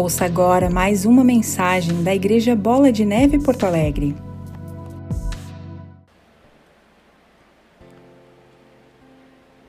Ouça 0.00 0.24
agora 0.24 0.70
mais 0.70 1.04
uma 1.04 1.22
mensagem 1.22 2.02
da 2.02 2.14
Igreja 2.14 2.56
Bola 2.56 2.90
de 2.90 3.04
Neve 3.04 3.38
Porto 3.38 3.66
Alegre. 3.66 4.16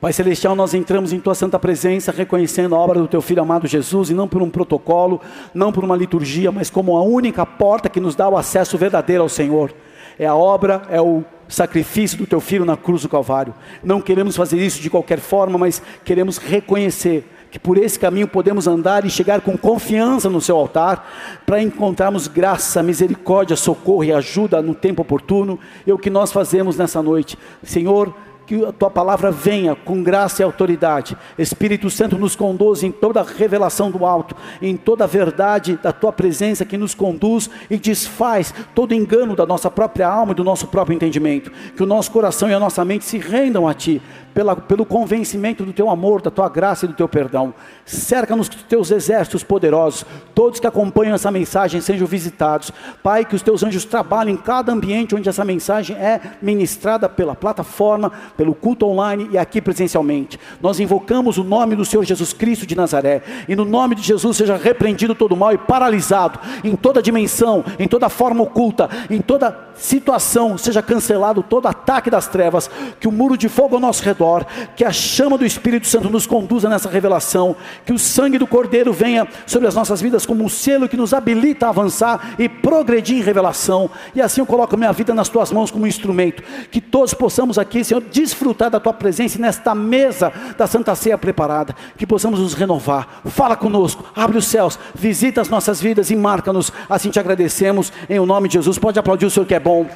Pai 0.00 0.10
Celestial, 0.14 0.56
nós 0.56 0.72
entramos 0.72 1.12
em 1.12 1.20
Tua 1.20 1.34
Santa 1.34 1.58
Presença 1.58 2.10
reconhecendo 2.10 2.74
a 2.74 2.78
obra 2.78 2.98
do 2.98 3.06
Teu 3.06 3.20
Filho 3.20 3.42
amado 3.42 3.66
Jesus 3.66 4.08
e 4.08 4.14
não 4.14 4.26
por 4.26 4.40
um 4.40 4.48
protocolo, 4.48 5.20
não 5.52 5.70
por 5.70 5.84
uma 5.84 5.94
liturgia, 5.94 6.50
mas 6.50 6.70
como 6.70 6.96
a 6.96 7.02
única 7.02 7.44
porta 7.44 7.90
que 7.90 8.00
nos 8.00 8.14
dá 8.14 8.26
o 8.26 8.38
acesso 8.38 8.78
verdadeiro 8.78 9.22
ao 9.22 9.28
Senhor. 9.28 9.70
É 10.18 10.24
a 10.24 10.34
obra, 10.34 10.80
é 10.88 11.00
o 11.00 11.22
sacrifício 11.46 12.16
do 12.16 12.26
Teu 12.26 12.40
Filho 12.40 12.64
na 12.64 12.78
cruz 12.78 13.02
do 13.02 13.08
Calvário. 13.10 13.54
Não 13.84 14.00
queremos 14.00 14.34
fazer 14.34 14.58
isso 14.58 14.80
de 14.80 14.88
qualquer 14.88 15.18
forma, 15.18 15.58
mas 15.58 15.82
queremos 16.02 16.38
reconhecer 16.38 17.28
que 17.52 17.58
por 17.58 17.76
esse 17.76 17.98
caminho 17.98 18.26
podemos 18.26 18.66
andar 18.66 19.04
e 19.04 19.10
chegar 19.10 19.42
com 19.42 19.58
confiança 19.58 20.30
no 20.30 20.40
seu 20.40 20.56
altar, 20.56 21.06
para 21.44 21.62
encontrarmos 21.62 22.26
graça, 22.26 22.82
misericórdia, 22.82 23.56
socorro 23.56 24.02
e 24.04 24.10
ajuda 24.10 24.62
no 24.62 24.74
tempo 24.74 25.02
oportuno. 25.02 25.60
É 25.86 25.92
o 25.92 25.98
que 25.98 26.08
nós 26.08 26.32
fazemos 26.32 26.78
nessa 26.78 27.02
noite. 27.02 27.38
Senhor, 27.62 28.14
que 28.52 28.66
a 28.66 28.70
tua 28.70 28.90
palavra 28.90 29.30
venha 29.30 29.74
com 29.74 30.02
graça 30.02 30.42
e 30.42 30.44
autoridade. 30.44 31.16
Espírito 31.38 31.88
Santo 31.88 32.18
nos 32.18 32.36
conduz 32.36 32.82
em 32.82 32.92
toda 32.92 33.20
a 33.20 33.24
revelação 33.24 33.90
do 33.90 34.04
alto, 34.04 34.36
em 34.60 34.76
toda 34.76 35.04
a 35.04 35.06
verdade 35.06 35.78
da 35.82 35.90
tua 35.90 36.12
presença 36.12 36.62
que 36.62 36.76
nos 36.76 36.94
conduz 36.94 37.48
e 37.70 37.78
desfaz 37.78 38.52
todo 38.74 38.92
engano 38.92 39.34
da 39.34 39.46
nossa 39.46 39.70
própria 39.70 40.06
alma 40.06 40.32
e 40.32 40.34
do 40.34 40.44
nosso 40.44 40.66
próprio 40.66 40.94
entendimento. 40.94 41.50
Que 41.74 41.82
o 41.82 41.86
nosso 41.86 42.10
coração 42.10 42.50
e 42.50 42.52
a 42.52 42.60
nossa 42.60 42.84
mente 42.84 43.06
se 43.06 43.16
rendam 43.16 43.66
a 43.66 43.72
ti, 43.72 44.02
pela, 44.34 44.56
pelo 44.56 44.84
convencimento 44.84 45.64
do 45.64 45.72
teu 45.72 45.88
amor, 45.88 46.20
da 46.20 46.30
tua 46.30 46.48
graça 46.48 46.84
e 46.84 46.88
do 46.88 46.94
teu 46.94 47.08
perdão. 47.08 47.54
Cerca-nos 47.84 48.48
com 48.48 48.56
os 48.56 48.62
teus 48.62 48.90
exércitos 48.90 49.42
poderosos, 49.42 50.04
todos 50.34 50.60
que 50.60 50.66
acompanham 50.66 51.14
essa 51.14 51.30
mensagem 51.30 51.80
sejam 51.80 52.06
visitados. 52.06 52.70
Pai, 53.02 53.24
que 53.24 53.34
os 53.34 53.42
teus 53.42 53.62
anjos 53.62 53.84
trabalhem 53.84 54.34
em 54.34 54.36
cada 54.36 54.72
ambiente 54.72 55.14
onde 55.14 55.28
essa 55.28 55.44
mensagem 55.44 55.96
é 55.96 56.20
ministrada 56.40 57.08
pela 57.08 57.34
plataforma, 57.34 58.12
pelo 58.42 58.56
culto 58.56 58.86
online 58.86 59.28
e 59.30 59.38
aqui 59.38 59.60
presencialmente. 59.60 60.36
Nós 60.60 60.80
invocamos 60.80 61.38
o 61.38 61.44
nome 61.44 61.76
do 61.76 61.84
Senhor 61.84 62.04
Jesus 62.04 62.32
Cristo 62.32 62.66
de 62.66 62.74
Nazaré, 62.74 63.22
e 63.48 63.54
no 63.54 63.64
nome 63.64 63.94
de 63.94 64.02
Jesus 64.02 64.36
seja 64.36 64.56
repreendido 64.56 65.14
todo 65.14 65.36
mal 65.36 65.52
e 65.52 65.58
paralisado 65.58 66.40
em 66.64 66.74
toda 66.74 67.00
dimensão, 67.00 67.64
em 67.78 67.86
toda 67.86 68.08
forma 68.08 68.42
oculta, 68.42 68.90
em 69.08 69.20
toda 69.20 69.56
situação, 69.76 70.58
seja 70.58 70.82
cancelado 70.82 71.40
todo 71.40 71.68
ataque 71.68 72.10
das 72.10 72.26
trevas, 72.26 72.68
que 72.98 73.06
o 73.06 73.12
muro 73.12 73.36
de 73.36 73.48
fogo 73.48 73.76
ao 73.76 73.80
nosso 73.80 74.02
redor, 74.02 74.44
que 74.74 74.84
a 74.84 74.90
chama 74.90 75.38
do 75.38 75.46
Espírito 75.46 75.86
Santo 75.86 76.10
nos 76.10 76.26
conduza 76.26 76.68
nessa 76.68 76.88
revelação, 76.88 77.54
que 77.86 77.92
o 77.92 77.98
sangue 77.98 78.38
do 78.38 78.46
Cordeiro 78.46 78.92
venha 78.92 79.26
sobre 79.46 79.68
as 79.68 79.74
nossas 79.76 80.00
vidas 80.00 80.26
como 80.26 80.42
um 80.42 80.48
selo 80.48 80.88
que 80.88 80.96
nos 80.96 81.14
habilita 81.14 81.66
a 81.66 81.68
avançar 81.68 82.34
e 82.40 82.48
progredir 82.48 83.18
em 83.18 83.22
revelação, 83.22 83.88
e 84.16 84.20
assim 84.20 84.40
eu 84.40 84.46
coloco 84.46 84.76
minha 84.76 84.92
vida 84.92 85.14
nas 85.14 85.28
tuas 85.28 85.52
mãos 85.52 85.70
como 85.70 85.84
um 85.84 85.88
instrumento, 85.88 86.42
que 86.72 86.80
todos 86.80 87.14
possamos 87.14 87.56
aqui, 87.56 87.84
Senhor, 87.84 88.02
desfrutar 88.32 88.70
da 88.70 88.80
tua 88.80 88.92
presença 88.92 89.38
nesta 89.38 89.74
mesa 89.74 90.32
da 90.56 90.66
Santa 90.66 90.94
Ceia 90.94 91.18
preparada, 91.18 91.76
que 91.96 92.06
possamos 92.06 92.40
nos 92.40 92.54
renovar, 92.54 93.20
fala 93.26 93.54
conosco, 93.54 94.04
abre 94.16 94.38
os 94.38 94.46
céus, 94.46 94.78
visita 94.94 95.40
as 95.40 95.48
nossas 95.48 95.80
vidas 95.80 96.10
e 96.10 96.16
marca-nos, 96.16 96.72
assim 96.88 97.10
te 97.10 97.20
agradecemos, 97.20 97.92
em 98.08 98.18
o 98.18 98.26
nome 98.26 98.48
de 98.48 98.54
Jesus, 98.54 98.78
pode 98.78 98.98
aplaudir 98.98 99.26
o 99.26 99.30
Senhor 99.30 99.46
que 99.46 99.54
é 99.54 99.60
bom. 99.60 99.86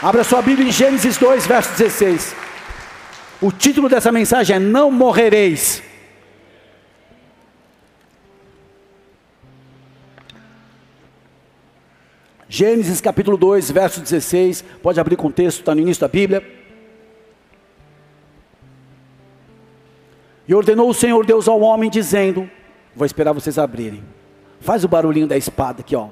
Abra 0.00 0.22
sua 0.22 0.40
Bíblia 0.40 0.68
em 0.68 0.72
Gênesis 0.72 1.16
2, 1.16 1.46
verso 1.46 1.70
16. 1.76 2.34
O 3.42 3.50
título 3.50 3.88
dessa 3.88 4.12
mensagem 4.12 4.56
é 4.56 4.58
Não 4.58 4.90
Morrereis. 4.90 5.82
Gênesis 12.48 13.00
capítulo 13.00 13.36
2, 13.36 13.70
verso 13.70 14.00
16. 14.00 14.64
Pode 14.82 14.98
abrir 14.98 15.16
com 15.16 15.28
o 15.28 15.32
texto, 15.32 15.58
está 15.58 15.74
no 15.74 15.80
início 15.80 16.00
da 16.00 16.08
Bíblia. 16.08 16.57
E 20.48 20.54
ordenou 20.54 20.88
o 20.88 20.94
Senhor 20.94 21.26
Deus 21.26 21.46
ao 21.46 21.60
homem, 21.60 21.90
dizendo: 21.90 22.48
Vou 22.96 23.04
esperar 23.04 23.34
vocês 23.34 23.58
abrirem. 23.58 24.02
Faz 24.60 24.82
o 24.82 24.88
barulhinho 24.88 25.26
da 25.26 25.36
espada 25.36 25.82
aqui, 25.82 25.94
ó. 25.94 26.08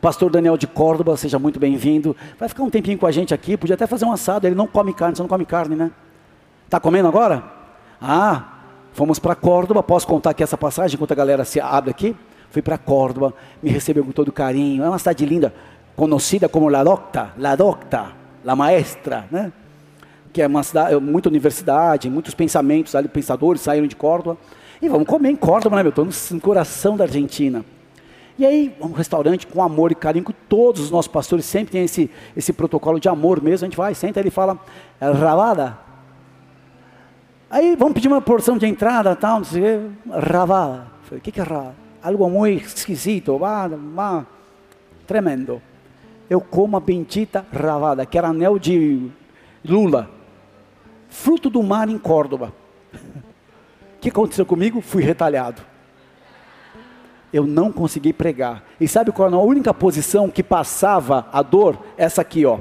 Pastor 0.00 0.30
Daniel 0.30 0.56
de 0.56 0.66
Córdoba, 0.66 1.16
seja 1.16 1.38
muito 1.38 1.60
bem-vindo. 1.60 2.16
Vai 2.38 2.48
ficar 2.48 2.62
um 2.62 2.70
tempinho 2.70 2.96
com 2.96 3.06
a 3.06 3.10
gente 3.10 3.34
aqui, 3.34 3.56
podia 3.56 3.74
até 3.74 3.86
fazer 3.86 4.06
um 4.06 4.12
assado. 4.12 4.46
Ele 4.46 4.54
não 4.54 4.66
come 4.66 4.94
carne, 4.94 5.14
você 5.14 5.22
não 5.22 5.28
come 5.28 5.44
carne, 5.44 5.76
né? 5.76 5.90
Está 6.64 6.80
comendo 6.80 7.08
agora? 7.08 7.44
Ah, 8.00 8.60
fomos 8.92 9.18
para 9.18 9.34
Córdoba. 9.34 9.82
Posso 9.82 10.06
contar 10.06 10.30
aqui 10.30 10.42
essa 10.42 10.56
passagem 10.56 10.94
enquanto 10.94 11.12
a 11.12 11.16
galera 11.16 11.44
se 11.44 11.60
abre 11.60 11.90
aqui? 11.90 12.16
Fui 12.50 12.62
para 12.62 12.78
Córdoba, 12.78 13.34
me 13.62 13.68
recebeu 13.68 14.04
com 14.04 14.12
todo 14.12 14.32
carinho. 14.32 14.82
É 14.84 14.88
uma 14.88 14.98
cidade 14.98 15.26
linda, 15.26 15.52
conhecida 15.94 16.48
como 16.48 16.70
La 16.70 16.82
Docta, 16.82 17.32
La 17.36 17.54
Docta, 17.54 18.12
La 18.42 18.56
Maestra, 18.56 19.26
né? 19.30 19.52
Que 20.32 20.42
é 20.42 20.46
uma 20.46 20.62
cidade, 20.62 20.96
muita 20.96 21.28
universidade, 21.28 22.10
muitos 22.10 22.34
pensamentos 22.34 22.94
ali, 22.94 23.08
pensadores 23.08 23.62
saíram 23.62 23.86
de 23.86 23.96
Córdoba. 23.96 24.38
E 24.80 24.88
vamos 24.88 25.06
comer 25.06 25.30
em 25.30 25.36
Córdoba, 25.36 25.76
né, 25.76 25.82
meu? 25.82 25.90
Estou 25.90 26.04
no 26.04 26.40
coração 26.40 26.96
da 26.96 27.04
Argentina. 27.04 27.64
E 28.38 28.46
aí, 28.46 28.72
um 28.80 28.92
restaurante 28.92 29.48
com 29.48 29.60
amor 29.60 29.90
e 29.90 29.96
carinho, 29.96 30.24
que 30.24 30.32
todos 30.32 30.80
os 30.80 30.90
nossos 30.92 31.10
pastores 31.10 31.44
sempre 31.44 31.72
têm 31.72 31.84
esse, 31.84 32.08
esse 32.36 32.52
protocolo 32.52 33.00
de 33.00 33.08
amor 33.08 33.42
mesmo. 33.42 33.64
A 33.64 33.68
gente 33.68 33.76
vai, 33.76 33.94
senta, 33.96 34.20
ele 34.20 34.30
fala, 34.30 34.56
é 35.00 35.10
rabada. 35.10 35.76
Aí 37.50 37.74
vamos 37.74 37.94
pedir 37.94 38.06
uma 38.06 38.20
porção 38.20 38.56
de 38.56 38.66
entrada, 38.66 39.16
tal, 39.16 39.38
não 39.38 39.44
sei 39.44 39.60
o 39.60 39.64
quê, 39.64 40.20
rabada. 40.20 40.86
Falei, 41.02 41.18
o 41.18 41.20
que, 41.20 41.32
que 41.32 41.40
é 41.40 41.42
rabada? 41.42 41.74
Algo 42.00 42.30
muito 42.30 42.64
esquisito, 42.64 43.36
vá, 43.38 43.66
vá, 43.66 44.24
tremendo. 45.04 45.60
Eu 46.30 46.40
como 46.40 46.76
a 46.76 46.80
bendita 46.80 47.44
rabada, 47.52 48.06
que 48.06 48.16
era 48.16 48.28
anel 48.28 48.56
de 48.56 49.10
lula, 49.64 50.08
fruto 51.08 51.50
do 51.50 51.62
mar 51.62 51.88
em 51.88 51.98
Córdoba. 51.98 52.52
O 52.92 52.98
que 54.00 54.08
aconteceu 54.08 54.46
comigo? 54.46 54.80
Fui 54.80 55.02
retalhado 55.02 55.62
eu 57.32 57.46
não 57.46 57.70
consegui 57.70 58.12
pregar. 58.12 58.64
E 58.80 58.88
sabe 58.88 59.12
qual 59.12 59.28
era 59.28 59.36
a 59.36 59.40
única 59.40 59.72
posição 59.74 60.30
que 60.30 60.42
passava 60.42 61.26
a 61.32 61.42
dor? 61.42 61.78
Essa 61.96 62.22
aqui, 62.22 62.44
ó. 62.44 62.58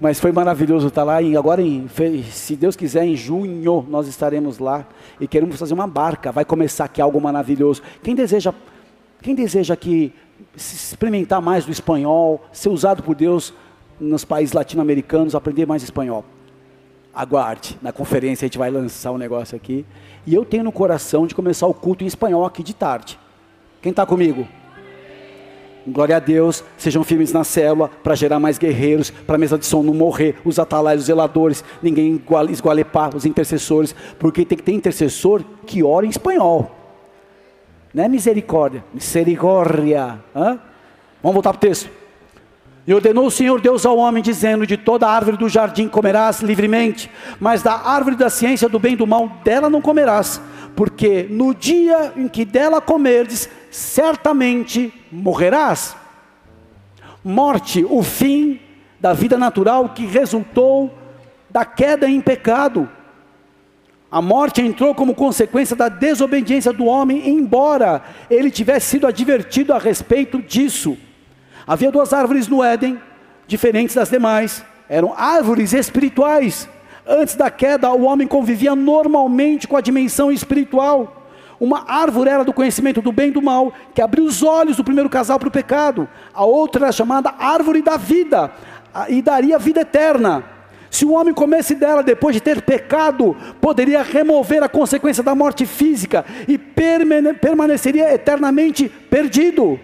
Mas 0.00 0.18
foi 0.18 0.32
maravilhoso 0.32 0.88
estar 0.88 1.04
lá. 1.04 1.20
E 1.20 1.36
agora, 1.36 1.60
em, 1.60 1.86
se 2.30 2.56
Deus 2.56 2.74
quiser, 2.74 3.04
em 3.04 3.14
junho 3.14 3.84
nós 3.88 4.08
estaremos 4.08 4.58
lá 4.58 4.86
e 5.20 5.28
queremos 5.28 5.58
fazer 5.58 5.74
uma 5.74 5.86
barca. 5.86 6.32
Vai 6.32 6.44
começar 6.44 6.86
aqui 6.86 7.02
algo 7.02 7.20
maravilhoso. 7.20 7.82
Quem 8.02 8.14
deseja, 8.14 8.54
quem 9.20 9.34
deseja 9.34 9.76
que 9.76 10.14
experimentar 10.56 11.42
mais 11.42 11.66
do 11.66 11.72
espanhol, 11.72 12.42
ser 12.50 12.70
usado 12.70 13.02
por 13.02 13.14
Deus 13.14 13.52
nos 14.00 14.24
países 14.24 14.52
latino-americanos, 14.54 15.34
aprender 15.34 15.66
mais 15.66 15.82
espanhol? 15.82 16.24
aguarde, 17.14 17.78
na 17.82 17.92
conferência 17.92 18.44
a 18.44 18.48
gente 18.48 18.58
vai 18.58 18.70
lançar 18.70 19.12
um 19.12 19.18
negócio 19.18 19.56
aqui. 19.56 19.84
E 20.26 20.34
eu 20.34 20.44
tenho 20.44 20.64
no 20.64 20.72
coração 20.72 21.26
de 21.26 21.34
começar 21.34 21.66
o 21.66 21.74
culto 21.74 22.04
em 22.04 22.06
espanhol 22.06 22.44
aqui 22.44 22.62
de 22.62 22.74
tarde. 22.74 23.18
Quem 23.82 23.90
está 23.90 24.06
comigo? 24.06 24.46
Glória 25.86 26.16
a 26.16 26.20
Deus, 26.20 26.62
sejam 26.76 27.02
firmes 27.02 27.32
na 27.32 27.42
célula 27.42 27.88
para 27.88 28.14
gerar 28.14 28.38
mais 28.38 28.58
guerreiros, 28.58 29.10
para 29.10 29.36
a 29.36 29.38
mesa 29.38 29.58
de 29.58 29.64
som 29.64 29.82
não 29.82 29.94
morrer, 29.94 30.36
os 30.44 30.58
atalaios, 30.58 31.02
os 31.02 31.06
zeladores, 31.06 31.64
ninguém 31.82 32.22
esgualepar, 32.50 33.16
os 33.16 33.24
intercessores, 33.24 33.94
porque 34.18 34.44
tem 34.44 34.58
que 34.58 34.64
ter 34.64 34.72
intercessor 34.72 35.42
que 35.66 35.82
ora 35.82 36.04
em 36.04 36.10
espanhol. 36.10 36.70
Não 37.94 38.04
é 38.04 38.08
misericórdia, 38.08 38.84
misericórdia. 38.92 40.22
Hã? 40.36 40.60
Vamos 41.22 41.34
voltar 41.34 41.50
para 41.54 41.58
o 41.58 41.60
texto. 41.60 41.90
E 42.90 42.92
ordenou 42.92 43.26
o 43.26 43.30
Senhor 43.30 43.60
Deus 43.60 43.86
ao 43.86 43.96
homem, 43.98 44.20
dizendo: 44.20 44.66
De 44.66 44.76
toda 44.76 45.06
árvore 45.06 45.36
do 45.36 45.48
jardim 45.48 45.86
comerás 45.86 46.40
livremente, 46.40 47.08
mas 47.38 47.62
da 47.62 47.72
árvore 47.72 48.16
da 48.16 48.28
ciência 48.28 48.68
do 48.68 48.80
bem 48.80 48.94
e 48.94 48.96
do 48.96 49.06
mal, 49.06 49.28
dela 49.44 49.70
não 49.70 49.80
comerás, 49.80 50.40
porque 50.74 51.24
no 51.30 51.54
dia 51.54 52.12
em 52.16 52.26
que 52.26 52.44
dela 52.44 52.80
comerdes, 52.80 53.48
certamente 53.70 54.92
morrerás. 55.12 55.94
Morte, 57.22 57.86
o 57.88 58.02
fim 58.02 58.58
da 58.98 59.12
vida 59.12 59.38
natural 59.38 59.90
que 59.90 60.04
resultou 60.04 60.92
da 61.48 61.64
queda 61.64 62.10
em 62.10 62.20
pecado. 62.20 62.90
A 64.10 64.20
morte 64.20 64.62
entrou 64.62 64.96
como 64.96 65.14
consequência 65.14 65.76
da 65.76 65.88
desobediência 65.88 66.72
do 66.72 66.86
homem, 66.86 67.28
embora 67.28 68.02
ele 68.28 68.50
tivesse 68.50 68.86
sido 68.88 69.06
advertido 69.06 69.72
a 69.72 69.78
respeito 69.78 70.42
disso. 70.42 70.98
Havia 71.70 71.92
duas 71.92 72.12
árvores 72.12 72.48
no 72.48 72.64
Éden, 72.64 73.00
diferentes 73.46 73.94
das 73.94 74.10
demais, 74.10 74.64
eram 74.88 75.14
árvores 75.16 75.72
espirituais. 75.72 76.68
Antes 77.06 77.36
da 77.36 77.48
queda, 77.48 77.88
o 77.92 78.02
homem 78.02 78.26
convivia 78.26 78.74
normalmente 78.74 79.68
com 79.68 79.76
a 79.76 79.80
dimensão 79.80 80.32
espiritual. 80.32 81.28
Uma 81.60 81.88
árvore 81.88 82.28
era 82.28 82.42
do 82.42 82.52
conhecimento 82.52 83.00
do 83.00 83.12
bem 83.12 83.28
e 83.28 83.30
do 83.30 83.40
mal, 83.40 83.72
que 83.94 84.02
abriu 84.02 84.24
os 84.24 84.42
olhos 84.42 84.78
do 84.78 84.82
primeiro 84.82 85.08
casal 85.08 85.38
para 85.38 85.46
o 85.46 85.52
pecado. 85.52 86.08
A 86.34 86.44
outra 86.44 86.86
era 86.86 86.92
chamada 86.92 87.32
árvore 87.38 87.82
da 87.82 87.96
vida, 87.96 88.50
e 89.08 89.22
daria 89.22 89.56
vida 89.56 89.82
eterna. 89.82 90.42
Se 90.90 91.04
o 91.04 91.12
homem 91.12 91.32
comesse 91.32 91.76
dela 91.76 92.02
depois 92.02 92.34
de 92.34 92.40
ter 92.40 92.62
pecado, 92.62 93.36
poderia 93.60 94.02
remover 94.02 94.60
a 94.60 94.68
consequência 94.68 95.22
da 95.22 95.36
morte 95.36 95.64
física 95.64 96.24
e 96.48 96.58
permaneceria 96.58 98.12
eternamente 98.12 98.88
perdido. 98.88 99.78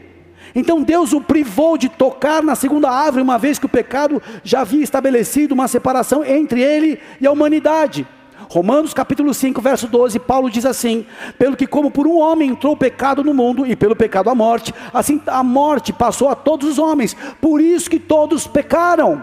Então 0.56 0.82
Deus 0.82 1.12
o 1.12 1.20
privou 1.20 1.76
de 1.76 1.86
tocar 1.90 2.42
na 2.42 2.54
segunda 2.54 2.90
árvore, 2.90 3.22
uma 3.22 3.36
vez 3.36 3.58
que 3.58 3.66
o 3.66 3.68
pecado 3.68 4.22
já 4.42 4.62
havia 4.62 4.82
estabelecido 4.82 5.52
uma 5.52 5.68
separação 5.68 6.24
entre 6.24 6.62
ele 6.62 6.98
e 7.20 7.26
a 7.26 7.30
humanidade. 7.30 8.08
Romanos 8.48 8.94
capítulo 8.94 9.34
5, 9.34 9.60
verso 9.60 9.86
12, 9.86 10.18
Paulo 10.20 10.48
diz 10.48 10.64
assim: 10.64 11.04
Pelo 11.38 11.56
que, 11.56 11.66
como 11.66 11.90
por 11.90 12.06
um 12.06 12.18
homem 12.18 12.50
entrou 12.50 12.72
o 12.72 12.76
pecado 12.76 13.22
no 13.22 13.34
mundo, 13.34 13.66
e 13.66 13.76
pelo 13.76 13.94
pecado 13.94 14.30
a 14.30 14.34
morte, 14.34 14.72
assim 14.94 15.20
a 15.26 15.42
morte 15.44 15.92
passou 15.92 16.30
a 16.30 16.34
todos 16.34 16.70
os 16.70 16.78
homens, 16.78 17.14
por 17.38 17.60
isso 17.60 17.90
que 17.90 17.98
todos 17.98 18.46
pecaram. 18.46 19.22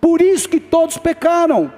Por 0.00 0.20
isso 0.20 0.48
que 0.48 0.58
todos 0.58 0.98
pecaram. 0.98 1.72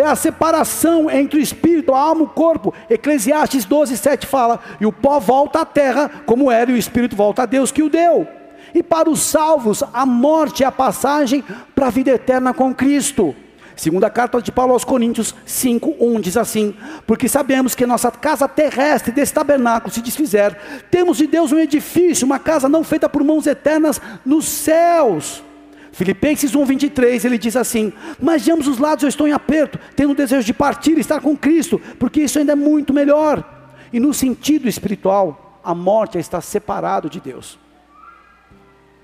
É 0.00 0.06
a 0.06 0.16
separação 0.16 1.10
entre 1.10 1.38
o 1.38 1.42
espírito, 1.42 1.92
a 1.92 2.00
alma 2.00 2.22
e 2.22 2.24
o 2.24 2.28
corpo. 2.28 2.72
Eclesiastes 2.88 3.66
12, 3.66 3.98
7 3.98 4.26
fala: 4.26 4.58
E 4.80 4.86
o 4.86 4.92
pó 4.92 5.20
volta 5.20 5.60
à 5.60 5.64
terra 5.66 6.10
como 6.24 6.50
era, 6.50 6.70
e 6.70 6.74
o 6.74 6.78
espírito 6.78 7.14
volta 7.14 7.42
a 7.42 7.46
Deus 7.46 7.70
que 7.70 7.82
o 7.82 7.90
deu. 7.90 8.26
E 8.74 8.82
para 8.82 9.10
os 9.10 9.20
salvos, 9.20 9.84
a 9.92 10.06
morte 10.06 10.64
é 10.64 10.66
a 10.66 10.72
passagem 10.72 11.44
para 11.74 11.88
a 11.88 11.90
vida 11.90 12.12
eterna 12.12 12.54
com 12.54 12.74
Cristo. 12.74 13.36
Segunda 13.76 14.08
carta 14.08 14.40
de 14.40 14.50
Paulo 14.50 14.72
aos 14.72 14.84
Coríntios 14.84 15.34
5, 15.44 15.96
1 16.00 16.20
diz 16.22 16.38
assim: 16.38 16.74
Porque 17.06 17.28
sabemos 17.28 17.74
que 17.74 17.84
nossa 17.84 18.10
casa 18.10 18.48
terrestre 18.48 19.12
desse 19.12 19.34
tabernáculo 19.34 19.92
se 19.92 20.00
desfizer, 20.00 20.56
temos 20.90 21.18
de 21.18 21.26
Deus 21.26 21.52
um 21.52 21.58
edifício, 21.58 22.24
uma 22.24 22.38
casa 22.38 22.70
não 22.70 22.82
feita 22.82 23.06
por 23.06 23.22
mãos 23.22 23.46
eternas 23.46 24.00
nos 24.24 24.46
céus 24.46 25.44
Filipenses 25.92 26.54
1:23, 26.54 27.24
ele 27.24 27.38
diz 27.38 27.56
assim: 27.56 27.92
"Mas 28.20 28.42
de 28.42 28.52
ambos 28.52 28.68
os 28.68 28.78
lados 28.78 29.02
eu 29.02 29.08
estou 29.08 29.26
em 29.26 29.32
aperto, 29.32 29.78
tendo 29.96 30.12
o 30.12 30.16
desejo 30.16 30.44
de 30.44 30.54
partir 30.54 30.96
e 30.96 31.00
estar 31.00 31.20
com 31.20 31.36
Cristo, 31.36 31.80
porque 31.98 32.20
isso 32.20 32.38
ainda 32.38 32.52
é 32.52 32.56
muito 32.56 32.92
melhor." 32.92 33.44
E 33.92 33.98
no 33.98 34.14
sentido 34.14 34.68
espiritual, 34.68 35.60
a 35.64 35.74
morte 35.74 36.16
é 36.16 36.20
estar 36.20 36.40
separado 36.40 37.10
de 37.10 37.20
Deus. 37.20 37.58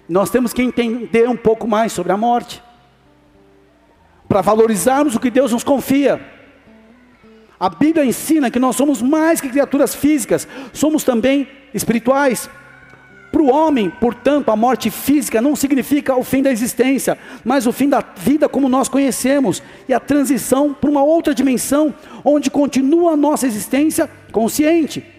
Nós 0.09 0.31
temos 0.31 0.53
que 0.53 0.63
entender 0.63 1.29
um 1.29 1.37
pouco 1.37 1.67
mais 1.67 1.93
sobre 1.93 2.13
a 2.13 2.17
morte, 2.17 2.63
para 4.29 4.41
valorizarmos 4.41 5.15
o 5.15 5.21
que 5.21 5.31
Deus 5.31 5.53
nos 5.53 5.65
confia. 5.65 6.21
A 7.59 7.69
Bíblia 7.69 8.05
ensina 8.05 8.51
que 8.51 8.59
nós 8.59 8.77
somos 8.77 9.01
mais 9.01 9.41
que 9.41 9.49
criaturas 9.49 9.95
físicas, 9.95 10.47
somos 10.73 11.03
também 11.03 11.49
espirituais. 11.73 12.51
Para 13.33 13.43
o 13.43 13.51
homem, 13.51 13.91
portanto, 13.91 14.51
a 14.51 14.57
morte 14.57 14.91
física 14.91 15.43
não 15.43 15.57
significa 15.57 16.17
o 16.17 16.23
fim 16.23 16.43
da 16.43 16.51
existência, 16.51 17.19
mas 17.45 17.67
o 17.67 17.73
fim 17.73 17.89
da 17.89 18.03
vida 18.17 18.49
como 18.49 18.69
nós 18.69 18.89
conhecemos 18.89 19.63
e 19.89 19.93
a 19.93 20.01
transição 20.01 20.73
para 20.73 20.91
uma 20.91 21.03
outra 21.03 21.35
dimensão, 21.35 21.95
onde 22.25 22.51
continua 22.51 23.13
a 23.13 23.17
nossa 23.17 23.47
existência 23.47 24.09
consciente. 24.33 25.16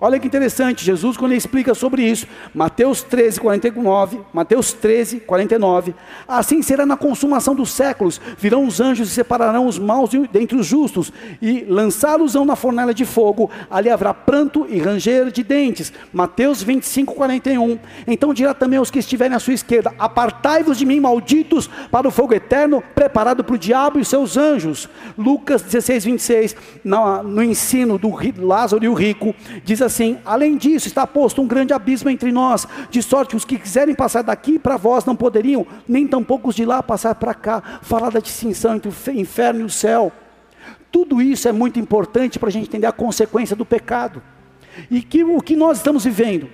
Olha 0.00 0.20
que 0.20 0.28
interessante, 0.28 0.84
Jesus 0.84 1.16
quando 1.16 1.32
ele 1.32 1.38
explica 1.38 1.74
sobre 1.74 2.04
isso, 2.04 2.24
Mateus 2.54 3.02
13, 3.02 3.40
49, 3.40 4.20
Mateus 4.32 4.72
13, 4.72 5.18
49, 5.18 5.92
assim 6.28 6.62
será 6.62 6.86
na 6.86 6.96
consumação 6.96 7.52
dos 7.52 7.72
séculos, 7.72 8.20
virão 8.38 8.64
os 8.64 8.80
anjos 8.80 9.10
e 9.10 9.12
separarão 9.12 9.66
os 9.66 9.76
maus 9.76 10.10
dentre 10.30 10.56
os 10.56 10.64
justos, 10.66 11.12
e 11.42 11.64
lançá-los-ão 11.68 12.44
na 12.44 12.54
fornalha 12.54 12.94
de 12.94 13.04
fogo, 13.04 13.50
ali 13.68 13.90
haverá 13.90 14.14
pranto 14.14 14.68
e 14.70 14.78
ranger 14.78 15.32
de 15.32 15.42
dentes, 15.42 15.92
Mateus 16.12 16.62
25, 16.62 17.14
41, 17.14 17.76
então 18.06 18.32
dirá 18.32 18.54
também 18.54 18.78
aos 18.78 18.92
que 18.92 19.00
estiverem 19.00 19.34
à 19.36 19.40
sua 19.40 19.54
esquerda, 19.54 19.92
apartai-vos 19.98 20.78
de 20.78 20.86
mim, 20.86 21.00
malditos, 21.00 21.68
para 21.90 22.06
o 22.06 22.12
fogo 22.12 22.34
eterno, 22.34 22.80
preparado 22.94 23.42
para 23.42 23.56
o 23.56 23.58
diabo 23.58 23.98
e 23.98 24.04
seus 24.04 24.36
anjos, 24.36 24.88
Lucas 25.18 25.60
16, 25.60 26.04
26, 26.04 26.56
no, 26.84 27.20
no 27.24 27.42
ensino 27.42 27.98
do 27.98 28.16
Lázaro 28.38 28.84
e 28.84 28.88
o 28.88 28.94
rico, 28.94 29.34
diz 29.64 29.82
assim: 29.82 29.87
além 30.24 30.56
disso, 30.56 30.86
está 30.86 31.06
posto 31.06 31.40
um 31.40 31.46
grande 31.46 31.72
abismo 31.72 32.10
entre 32.10 32.30
nós, 32.32 32.66
de 32.90 33.02
sorte 33.02 33.30
que 33.30 33.36
os 33.36 33.44
que 33.44 33.58
quiserem 33.58 33.94
passar 33.94 34.22
daqui 34.22 34.58
para 34.58 34.76
vós 34.76 35.04
não 35.04 35.16
poderiam, 35.16 35.66
nem 35.86 36.06
tampouco 36.06 36.48
os 36.48 36.54
de 36.54 36.64
lá 36.64 36.82
passar 36.82 37.14
para 37.14 37.34
cá. 37.34 37.62
Falar 37.82 38.10
da 38.10 38.20
distinção 38.20 38.76
entre 38.76 38.90
o 38.90 39.10
inferno 39.12 39.60
e 39.60 39.64
o 39.64 39.70
céu. 39.70 40.12
Tudo 40.90 41.20
isso 41.20 41.48
é 41.48 41.52
muito 41.52 41.78
importante 41.78 42.38
para 42.38 42.48
a 42.48 42.52
gente 42.52 42.68
entender 42.68 42.86
a 42.86 42.92
consequência 42.92 43.54
do 43.54 43.64
pecado. 43.64 44.22
E 44.90 45.02
que 45.02 45.24
o 45.24 45.40
que 45.40 45.56
nós 45.56 45.78
estamos 45.78 46.04
vivendo? 46.04 46.48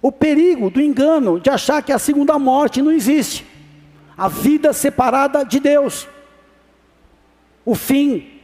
O 0.00 0.12
perigo 0.12 0.70
do 0.70 0.80
engano 0.80 1.40
de 1.40 1.50
achar 1.50 1.82
que 1.82 1.92
a 1.92 1.98
segunda 1.98 2.38
morte 2.38 2.80
não 2.80 2.92
existe. 2.92 3.44
A 4.16 4.28
vida 4.28 4.72
separada 4.72 5.44
de 5.44 5.58
Deus. 5.60 6.08
O 7.64 7.74
fim 7.74 8.35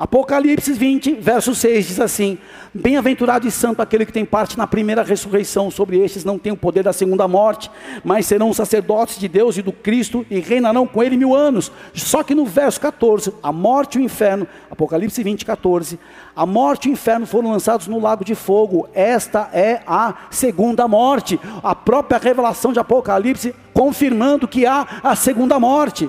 Apocalipse 0.00 0.72
20, 0.72 1.16
verso 1.16 1.54
6 1.54 1.88
diz 1.88 2.00
assim: 2.00 2.38
Bem-aventurado 2.72 3.46
e 3.46 3.50
santo 3.50 3.82
aquele 3.82 4.06
que 4.06 4.12
tem 4.12 4.24
parte 4.24 4.56
na 4.56 4.66
primeira 4.66 5.02
ressurreição, 5.02 5.70
sobre 5.70 5.98
estes 5.98 6.24
não 6.24 6.38
tem 6.38 6.50
o 6.50 6.56
poder 6.56 6.82
da 6.82 6.92
segunda 6.94 7.28
morte, 7.28 7.70
mas 8.02 8.24
serão 8.24 8.50
sacerdotes 8.54 9.18
de 9.18 9.28
Deus 9.28 9.58
e 9.58 9.62
do 9.62 9.72
Cristo 9.72 10.24
e 10.30 10.40
reinarão 10.40 10.86
com 10.86 11.02
ele 11.02 11.18
mil 11.18 11.34
anos. 11.34 11.70
Só 11.92 12.22
que 12.22 12.34
no 12.34 12.46
verso 12.46 12.80
14, 12.80 13.30
a 13.42 13.52
morte 13.52 13.98
e 13.98 14.00
o 14.00 14.04
inferno, 14.04 14.48
Apocalipse 14.70 15.22
20, 15.22 15.44
14, 15.44 16.00
a 16.34 16.46
morte 16.46 16.88
e 16.88 16.92
o 16.92 16.94
inferno 16.94 17.26
foram 17.26 17.50
lançados 17.50 17.86
no 17.86 18.00
lago 18.00 18.24
de 18.24 18.34
fogo, 18.34 18.88
esta 18.94 19.50
é 19.52 19.82
a 19.86 20.14
segunda 20.30 20.88
morte. 20.88 21.38
A 21.62 21.74
própria 21.74 22.16
revelação 22.16 22.72
de 22.72 22.78
Apocalipse 22.78 23.54
confirmando 23.74 24.48
que 24.48 24.64
há 24.64 24.86
a 25.02 25.14
segunda 25.14 25.60
morte. 25.60 26.08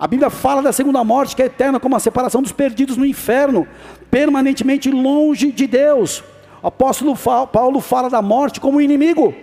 A 0.00 0.06
Bíblia 0.06 0.30
fala 0.30 0.62
da 0.62 0.72
segunda 0.72 1.04
morte, 1.04 1.36
que 1.36 1.42
é 1.42 1.44
eterna, 1.44 1.78
como 1.78 1.94
a 1.94 2.00
separação 2.00 2.40
dos 2.40 2.52
perdidos 2.52 2.96
no 2.96 3.04
inferno, 3.04 3.68
permanentemente 4.10 4.90
longe 4.90 5.52
de 5.52 5.66
Deus. 5.66 6.24
O 6.62 6.68
apóstolo 6.68 7.14
Paulo 7.46 7.82
fala 7.82 8.08
da 8.08 8.22
morte 8.22 8.62
como 8.62 8.80
inimigo. 8.80 9.34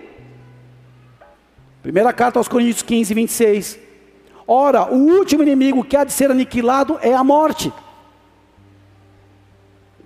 Primeira 1.80 2.12
carta 2.12 2.40
aos 2.40 2.48
Coríntios 2.48 2.82
15, 2.82 3.14
26. 3.14 3.78
Ora, 4.48 4.92
o 4.92 4.96
último 4.96 5.44
inimigo 5.44 5.84
que 5.84 5.96
há 5.96 6.02
de 6.02 6.12
ser 6.12 6.28
aniquilado 6.28 6.98
é 7.02 7.14
a 7.14 7.22
morte. 7.22 7.72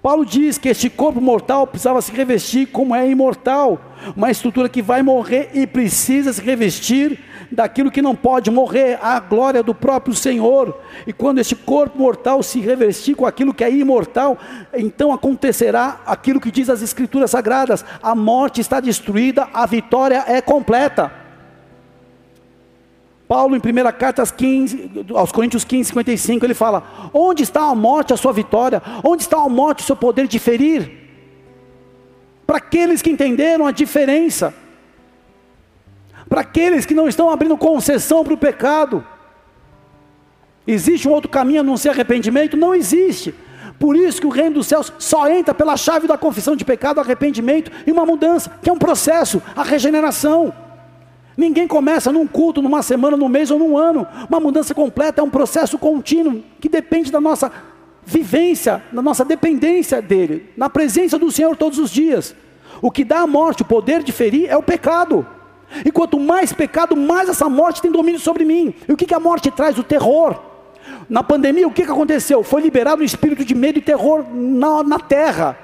Paulo 0.02 0.26
diz 0.26 0.58
que 0.58 0.68
este 0.68 0.90
corpo 0.90 1.20
mortal 1.20 1.64
precisava 1.64 2.02
se 2.02 2.10
revestir 2.10 2.66
como 2.66 2.92
é 2.92 3.08
imortal, 3.08 3.80
uma 4.16 4.32
estrutura 4.32 4.68
que 4.68 4.82
vai 4.82 5.00
morrer 5.00 5.50
e 5.54 5.64
precisa 5.64 6.32
se 6.32 6.42
revestir 6.42 7.20
daquilo 7.52 7.88
que 7.88 8.02
não 8.02 8.16
pode 8.16 8.50
morrer, 8.50 8.98
a 9.00 9.20
glória 9.20 9.62
do 9.62 9.72
próprio 9.72 10.12
Senhor. 10.12 10.76
E 11.06 11.12
quando 11.12 11.38
este 11.38 11.54
corpo 11.54 11.96
mortal 12.00 12.42
se 12.42 12.58
revestir 12.58 13.14
com 13.14 13.24
aquilo 13.24 13.54
que 13.54 13.62
é 13.62 13.70
imortal, 13.70 14.36
então 14.74 15.12
acontecerá 15.12 16.00
aquilo 16.04 16.40
que 16.40 16.50
diz 16.50 16.68
as 16.68 16.82
Escrituras 16.82 17.30
Sagradas: 17.30 17.84
a 18.02 18.12
morte 18.12 18.60
está 18.60 18.80
destruída, 18.80 19.48
a 19.54 19.64
vitória 19.66 20.24
é 20.26 20.40
completa. 20.40 21.21
Paulo, 23.32 23.56
em 23.56 23.60
1 23.60 23.92
carta 23.98 24.20
aos, 24.20 24.30
15, 24.30 25.06
aos 25.14 25.32
Coríntios 25.32 25.64
15, 25.64 25.88
55, 25.88 26.44
ele 26.44 26.52
fala: 26.52 27.10
Onde 27.14 27.42
está 27.42 27.62
a 27.62 27.74
morte, 27.74 28.12
a 28.12 28.16
sua 28.18 28.30
vitória? 28.30 28.82
Onde 29.02 29.22
está 29.22 29.38
a 29.38 29.48
morte, 29.48 29.82
o 29.82 29.86
seu 29.86 29.96
poder 29.96 30.28
de 30.28 30.38
ferir? 30.38 30.92
Para 32.46 32.58
aqueles 32.58 33.00
que 33.00 33.08
entenderam 33.08 33.66
a 33.66 33.72
diferença, 33.72 34.52
para 36.28 36.42
aqueles 36.42 36.84
que 36.84 36.92
não 36.92 37.08
estão 37.08 37.30
abrindo 37.30 37.56
concessão 37.56 38.22
para 38.22 38.34
o 38.34 38.36
pecado. 38.36 39.02
Existe 40.66 41.08
um 41.08 41.12
outro 41.12 41.30
caminho 41.30 41.60
a 41.60 41.64
não 41.64 41.78
ser 41.78 41.88
arrependimento? 41.88 42.54
Não 42.54 42.74
existe. 42.74 43.34
Por 43.78 43.96
isso 43.96 44.20
que 44.20 44.26
o 44.26 44.30
reino 44.30 44.56
dos 44.56 44.66
céus 44.66 44.92
só 44.98 45.26
entra 45.26 45.54
pela 45.54 45.78
chave 45.78 46.06
da 46.06 46.18
confissão 46.18 46.54
de 46.54 46.66
pecado, 46.66 47.00
arrependimento 47.00 47.72
e 47.86 47.92
uma 47.92 48.04
mudança, 48.04 48.52
que 48.62 48.68
é 48.68 48.72
um 48.74 48.78
processo, 48.78 49.42
a 49.56 49.62
regeneração. 49.62 50.52
Ninguém 51.36 51.66
começa 51.66 52.12
num 52.12 52.26
culto, 52.26 52.60
numa 52.60 52.82
semana, 52.82 53.16
num 53.16 53.28
mês 53.28 53.50
ou 53.50 53.58
num 53.58 53.76
ano. 53.76 54.06
Uma 54.28 54.40
mudança 54.40 54.74
completa 54.74 55.20
é 55.20 55.24
um 55.24 55.30
processo 55.30 55.78
contínuo 55.78 56.42
que 56.60 56.68
depende 56.68 57.10
da 57.10 57.20
nossa 57.20 57.50
vivência, 58.04 58.82
da 58.92 59.00
nossa 59.00 59.24
dependência 59.24 60.02
dele, 60.02 60.50
na 60.56 60.68
presença 60.68 61.18
do 61.18 61.30
Senhor 61.30 61.56
todos 61.56 61.78
os 61.78 61.90
dias. 61.90 62.34
O 62.80 62.90
que 62.90 63.04
dá 63.04 63.20
a 63.20 63.26
morte, 63.26 63.62
o 63.62 63.66
poder 63.66 64.02
de 64.02 64.12
ferir, 64.12 64.48
é 64.48 64.56
o 64.56 64.62
pecado. 64.62 65.26
E 65.84 65.90
quanto 65.90 66.18
mais 66.18 66.52
pecado, 66.52 66.96
mais 66.96 67.28
essa 67.28 67.48
morte 67.48 67.80
tem 67.80 67.90
domínio 67.90 68.20
sobre 68.20 68.44
mim. 68.44 68.74
E 68.86 68.92
o 68.92 68.96
que, 68.96 69.06
que 69.06 69.14
a 69.14 69.20
morte 69.20 69.50
traz? 69.50 69.78
O 69.78 69.82
terror. 69.82 70.38
Na 71.08 71.22
pandemia, 71.22 71.66
o 71.66 71.70
que, 71.70 71.84
que 71.84 71.90
aconteceu? 71.90 72.42
Foi 72.42 72.60
liberado 72.60 73.02
um 73.02 73.04
espírito 73.04 73.44
de 73.44 73.54
medo 73.54 73.78
e 73.78 73.82
terror 73.82 74.24
na, 74.32 74.82
na 74.82 74.98
terra. 74.98 75.56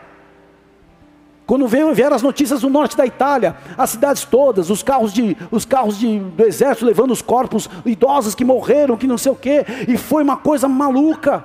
Quando 1.49 1.67
vieram 1.67 2.15
as 2.15 2.21
notícias 2.21 2.61
do 2.61 2.69
norte 2.69 2.95
da 2.95 3.07
Itália, 3.07 3.57
as 3.79 3.89
cidades 3.89 4.23
todas, 4.23 4.69
os 4.69 4.83
carros, 4.83 5.15
de, 5.15 5.35
os 5.51 5.65
carros 5.65 5.99
de, 5.99 6.19
do 6.19 6.45
exército 6.45 6.85
levando 6.85 7.11
os 7.11 7.23
corpos 7.23 7.71
idosos 7.87 8.35
que 8.35 8.45
morreram, 8.45 8.99
que 8.99 9.07
não 9.07 9.17
sei 9.17 9.33
o 9.33 9.35
quê, 9.35 9.65
e 9.89 9.97
foi 9.97 10.23
uma 10.23 10.37
coisa 10.37 10.69
maluca. 10.69 11.43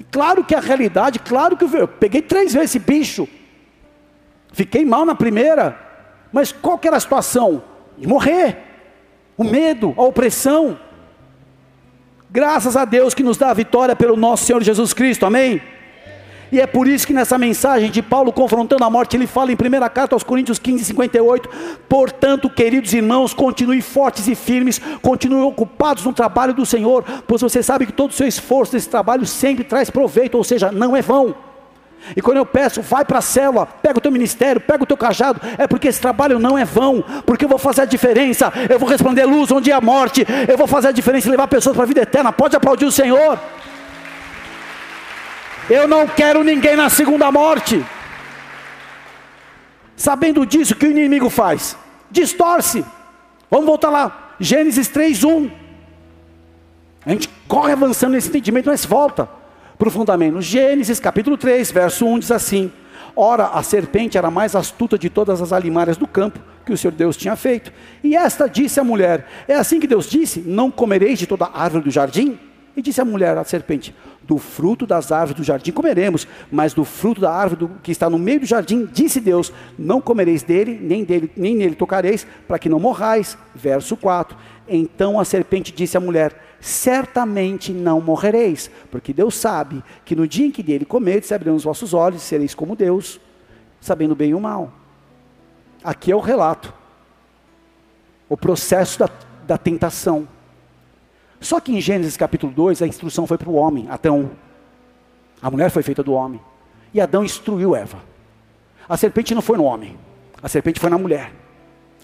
E 0.00 0.04
claro 0.04 0.42
que 0.42 0.54
a 0.54 0.60
realidade, 0.60 1.18
claro 1.18 1.54
que 1.54 1.64
eu, 1.64 1.70
eu 1.74 1.86
peguei 1.86 2.22
três 2.22 2.54
vezes 2.54 2.70
esse 2.70 2.78
bicho, 2.78 3.28
fiquei 4.54 4.86
mal 4.86 5.04
na 5.04 5.14
primeira, 5.14 5.78
mas 6.32 6.50
qual 6.50 6.78
que 6.78 6.88
era 6.88 6.96
a 6.96 7.00
situação? 7.00 7.62
De 7.98 8.08
morrer. 8.08 8.56
O 9.36 9.44
medo, 9.44 9.92
a 9.98 10.02
opressão. 10.02 10.78
Graças 12.30 12.74
a 12.74 12.86
Deus 12.86 13.12
que 13.12 13.22
nos 13.22 13.36
dá 13.36 13.50
a 13.50 13.54
vitória 13.54 13.94
pelo 13.94 14.16
nosso 14.16 14.46
Senhor 14.46 14.62
Jesus 14.62 14.94
Cristo, 14.94 15.26
amém? 15.26 15.60
E 16.54 16.60
é 16.60 16.68
por 16.68 16.86
isso 16.86 17.04
que 17.04 17.12
nessa 17.12 17.36
mensagem 17.36 17.90
de 17.90 18.00
Paulo 18.00 18.32
confrontando 18.32 18.84
a 18.84 18.88
morte, 18.88 19.16
ele 19.16 19.26
fala 19.26 19.50
em 19.50 19.56
1 19.56 19.88
carta 19.92 20.14
aos 20.14 20.22
Coríntios 20.22 20.56
15, 20.56 20.84
58, 20.84 21.50
portanto, 21.88 22.48
queridos 22.48 22.94
irmãos, 22.94 23.34
continuem 23.34 23.80
fortes 23.80 24.28
e 24.28 24.36
firmes, 24.36 24.80
continuem 25.02 25.42
ocupados 25.42 26.04
no 26.04 26.12
trabalho 26.12 26.54
do 26.54 26.64
Senhor, 26.64 27.04
pois 27.26 27.42
você 27.42 27.60
sabe 27.60 27.86
que 27.86 27.92
todo 27.92 28.10
o 28.10 28.14
seu 28.14 28.28
esforço 28.28 28.72
nesse 28.72 28.88
trabalho 28.88 29.26
sempre 29.26 29.64
traz 29.64 29.90
proveito, 29.90 30.36
ou 30.36 30.44
seja, 30.44 30.70
não 30.70 30.96
é 30.96 31.02
vão. 31.02 31.34
E 32.16 32.22
quando 32.22 32.36
eu 32.36 32.46
peço, 32.46 32.80
vai 32.82 33.04
para 33.04 33.18
a 33.18 33.20
célula, 33.20 33.66
pega 33.66 33.98
o 33.98 34.00
teu 34.00 34.12
ministério, 34.12 34.60
pega 34.60 34.84
o 34.84 34.86
teu 34.86 34.96
cajado, 34.96 35.40
é 35.58 35.66
porque 35.66 35.88
esse 35.88 36.00
trabalho 36.00 36.38
não 36.38 36.56
é 36.56 36.64
vão, 36.64 37.02
porque 37.26 37.46
eu 37.46 37.48
vou 37.48 37.58
fazer 37.58 37.82
a 37.82 37.84
diferença, 37.84 38.52
eu 38.70 38.78
vou 38.78 38.88
responder 38.88 39.24
luz 39.24 39.50
onde 39.50 39.72
é 39.72 39.74
a 39.74 39.80
morte, 39.80 40.24
eu 40.46 40.56
vou 40.56 40.68
fazer 40.68 40.86
a 40.86 40.92
diferença 40.92 41.26
e 41.26 41.32
levar 41.32 41.48
pessoas 41.48 41.74
para 41.74 41.82
a 41.82 41.88
vida 41.88 42.02
eterna. 42.02 42.32
Pode 42.32 42.54
aplaudir 42.54 42.84
o 42.84 42.92
Senhor. 42.92 43.40
Eu 45.68 45.88
não 45.88 46.06
quero 46.06 46.44
ninguém 46.44 46.76
na 46.76 46.90
segunda 46.90 47.30
morte. 47.32 47.84
Sabendo 49.96 50.44
disso, 50.44 50.74
o 50.74 50.76
que 50.76 50.86
o 50.86 50.90
inimigo 50.90 51.30
faz? 51.30 51.76
Distorce. 52.10 52.84
Vamos 53.50 53.66
voltar 53.66 53.90
lá. 53.90 54.34
Gênesis 54.38 54.88
3:1. 54.88 55.50
A 57.06 57.10
gente 57.10 57.30
corre 57.48 57.72
avançando 57.72 58.12
nesse 58.12 58.28
entendimento, 58.28 58.68
mas 58.68 58.84
volta 58.84 59.28
para 59.78 59.88
o 59.88 59.90
fundamento. 59.90 60.40
Gênesis 60.40 61.00
capítulo 61.00 61.36
3, 61.36 61.70
verso 61.70 62.06
1 62.06 62.18
diz 62.18 62.30
assim: 62.30 62.70
Ora, 63.16 63.46
a 63.48 63.62
serpente 63.62 64.18
era 64.18 64.30
mais 64.30 64.54
astuta 64.54 64.98
de 64.98 65.08
todas 65.08 65.40
as 65.40 65.52
alimárias 65.52 65.96
do 65.96 66.06
campo 66.06 66.40
que 66.66 66.72
o 66.72 66.78
Senhor 66.78 66.92
Deus 66.92 67.16
tinha 67.16 67.36
feito. 67.36 67.72
E 68.02 68.16
esta 68.16 68.48
disse 68.48 68.80
à 68.80 68.84
mulher: 68.84 69.26
É 69.46 69.54
assim 69.54 69.80
que 69.80 69.86
Deus 69.86 70.10
disse: 70.10 70.40
Não 70.40 70.70
comereis 70.70 71.18
de 71.18 71.26
toda 71.26 71.50
árvore 71.54 71.84
do 71.84 71.90
jardim? 71.90 72.38
E 72.76 72.82
disse 72.82 73.00
a 73.00 73.04
mulher 73.04 73.36
à 73.38 73.44
serpente: 73.44 73.94
Do 74.22 74.36
fruto 74.38 74.86
das 74.86 75.12
árvores 75.12 75.36
do 75.36 75.44
jardim 75.44 75.70
comeremos, 75.70 76.26
mas 76.50 76.74
do 76.74 76.84
fruto 76.84 77.20
da 77.20 77.32
árvore 77.32 77.60
do, 77.60 77.68
que 77.82 77.92
está 77.92 78.10
no 78.10 78.18
meio 78.18 78.40
do 78.40 78.46
jardim, 78.46 78.88
disse 78.92 79.20
Deus: 79.20 79.52
Não 79.78 80.00
comereis 80.00 80.42
dele, 80.42 80.78
nem, 80.80 81.04
dele, 81.04 81.30
nem 81.36 81.54
nele 81.54 81.74
tocareis, 81.74 82.26
para 82.48 82.58
que 82.58 82.68
não 82.68 82.80
morrais. 82.80 83.38
Verso 83.54 83.96
4. 83.96 84.36
Então 84.68 85.20
a 85.20 85.24
serpente 85.24 85.72
disse 85.72 85.96
à 85.96 86.00
mulher: 86.00 86.34
Certamente 86.60 87.72
não 87.72 88.00
morrereis, 88.00 88.70
porque 88.90 89.12
Deus 89.12 89.36
sabe 89.36 89.84
que 90.04 90.16
no 90.16 90.26
dia 90.26 90.46
em 90.46 90.50
que 90.50 90.62
dele 90.62 90.84
comerdes, 90.84 91.30
abrirão 91.30 91.56
os 91.56 91.64
vossos 91.64 91.94
olhos 91.94 92.22
e 92.22 92.24
sereis 92.24 92.54
como 92.54 92.74
Deus, 92.74 93.20
sabendo 93.80 94.16
bem 94.16 94.30
e 94.30 94.34
o 94.34 94.40
mal. 94.40 94.72
Aqui 95.84 96.10
é 96.10 96.16
o 96.16 96.20
relato, 96.20 96.72
o 98.28 98.36
processo 98.36 98.98
da, 98.98 99.10
da 99.46 99.58
tentação. 99.58 100.26
Só 101.44 101.60
que 101.60 101.76
em 101.76 101.80
Gênesis 101.80 102.16
capítulo 102.16 102.50
2, 102.50 102.80
a 102.80 102.86
instrução 102.86 103.26
foi 103.26 103.36
para 103.36 103.50
o 103.50 103.54
homem, 103.54 103.86
Adão. 103.90 104.30
A 105.42 105.50
mulher 105.50 105.70
foi 105.70 105.82
feita 105.82 106.02
do 106.02 106.14
homem. 106.14 106.40
E 106.94 107.02
Adão 107.02 107.22
instruiu 107.22 107.76
Eva. 107.76 107.98
A 108.88 108.96
serpente 108.96 109.34
não 109.34 109.42
foi 109.42 109.58
no 109.58 109.64
homem, 109.64 109.94
a 110.42 110.48
serpente 110.48 110.80
foi 110.80 110.88
na 110.88 110.96
mulher. 110.96 111.32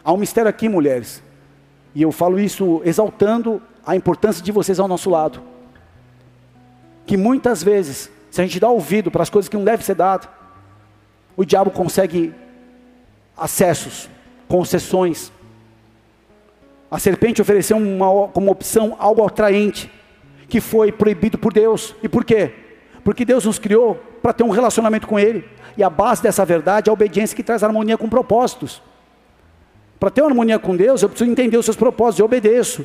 Há 0.04 0.12
um 0.12 0.18
mistério 0.18 0.49
aqui, 0.49 0.68
mulheres. 0.68 1.23
E 1.94 2.02
eu 2.02 2.12
falo 2.12 2.38
isso 2.38 2.82
exaltando 2.85 3.62
a 3.85 3.97
importância 3.97 4.44
de 4.44 4.52
vocês 4.52 4.78
ao 4.78 4.87
nosso 4.87 5.09
lado. 5.09 5.40
Que 7.06 7.16
muitas 7.16 7.62
vezes, 7.62 8.11
se 8.30 8.42
a 8.42 8.44
gente 8.44 8.61
dá 8.61 8.68
ouvido 8.68 9.11
para 9.11 9.23
as 9.23 9.30
coisas 9.30 9.49
que 9.49 9.56
não 9.56 9.64
devem 9.64 9.85
ser 9.85 9.94
dado, 9.94 10.28
o 11.35 11.47
diabo 11.47 11.70
consegue 11.70 12.35
acessos, 13.35 14.06
concessões, 14.47 15.32
a 16.90 16.99
serpente 16.99 17.40
ofereceu 17.40 17.76
uma, 17.76 18.28
como 18.28 18.50
opção 18.50 18.97
algo 18.99 19.25
atraente, 19.25 19.90
que 20.49 20.61
foi 20.61 20.90
proibido 20.90 21.38
por 21.38 21.52
Deus. 21.52 21.94
E 22.02 22.09
por 22.09 22.25
quê? 22.25 22.52
Porque 23.04 23.25
Deus 23.25 23.44
nos 23.44 23.59
criou 23.59 23.94
para 24.20 24.32
ter 24.32 24.42
um 24.42 24.50
relacionamento 24.50 25.06
com 25.06 25.18
Ele. 25.18 25.44
E 25.76 25.85
a 25.85 25.88
base 25.88 26.23
dessa 26.23 26.44
verdade 26.44 26.88
é 26.88 26.90
a 26.90 26.92
obediência 26.92 27.37
que 27.37 27.42
traz 27.42 27.62
harmonia 27.62 27.97
com 27.97 28.09
propósitos. 28.09 28.82
Para 30.00 30.11
ter 30.11 30.23
uma 30.23 30.30
harmonia 30.30 30.59
com 30.59 30.75
Deus, 30.75 31.02
eu 31.02 31.09
preciso 31.09 31.30
entender 31.30 31.56
os 31.56 31.64
seus 31.64 31.76
propósitos, 31.76 32.18
eu 32.18 32.25
obedeço. 32.25 32.85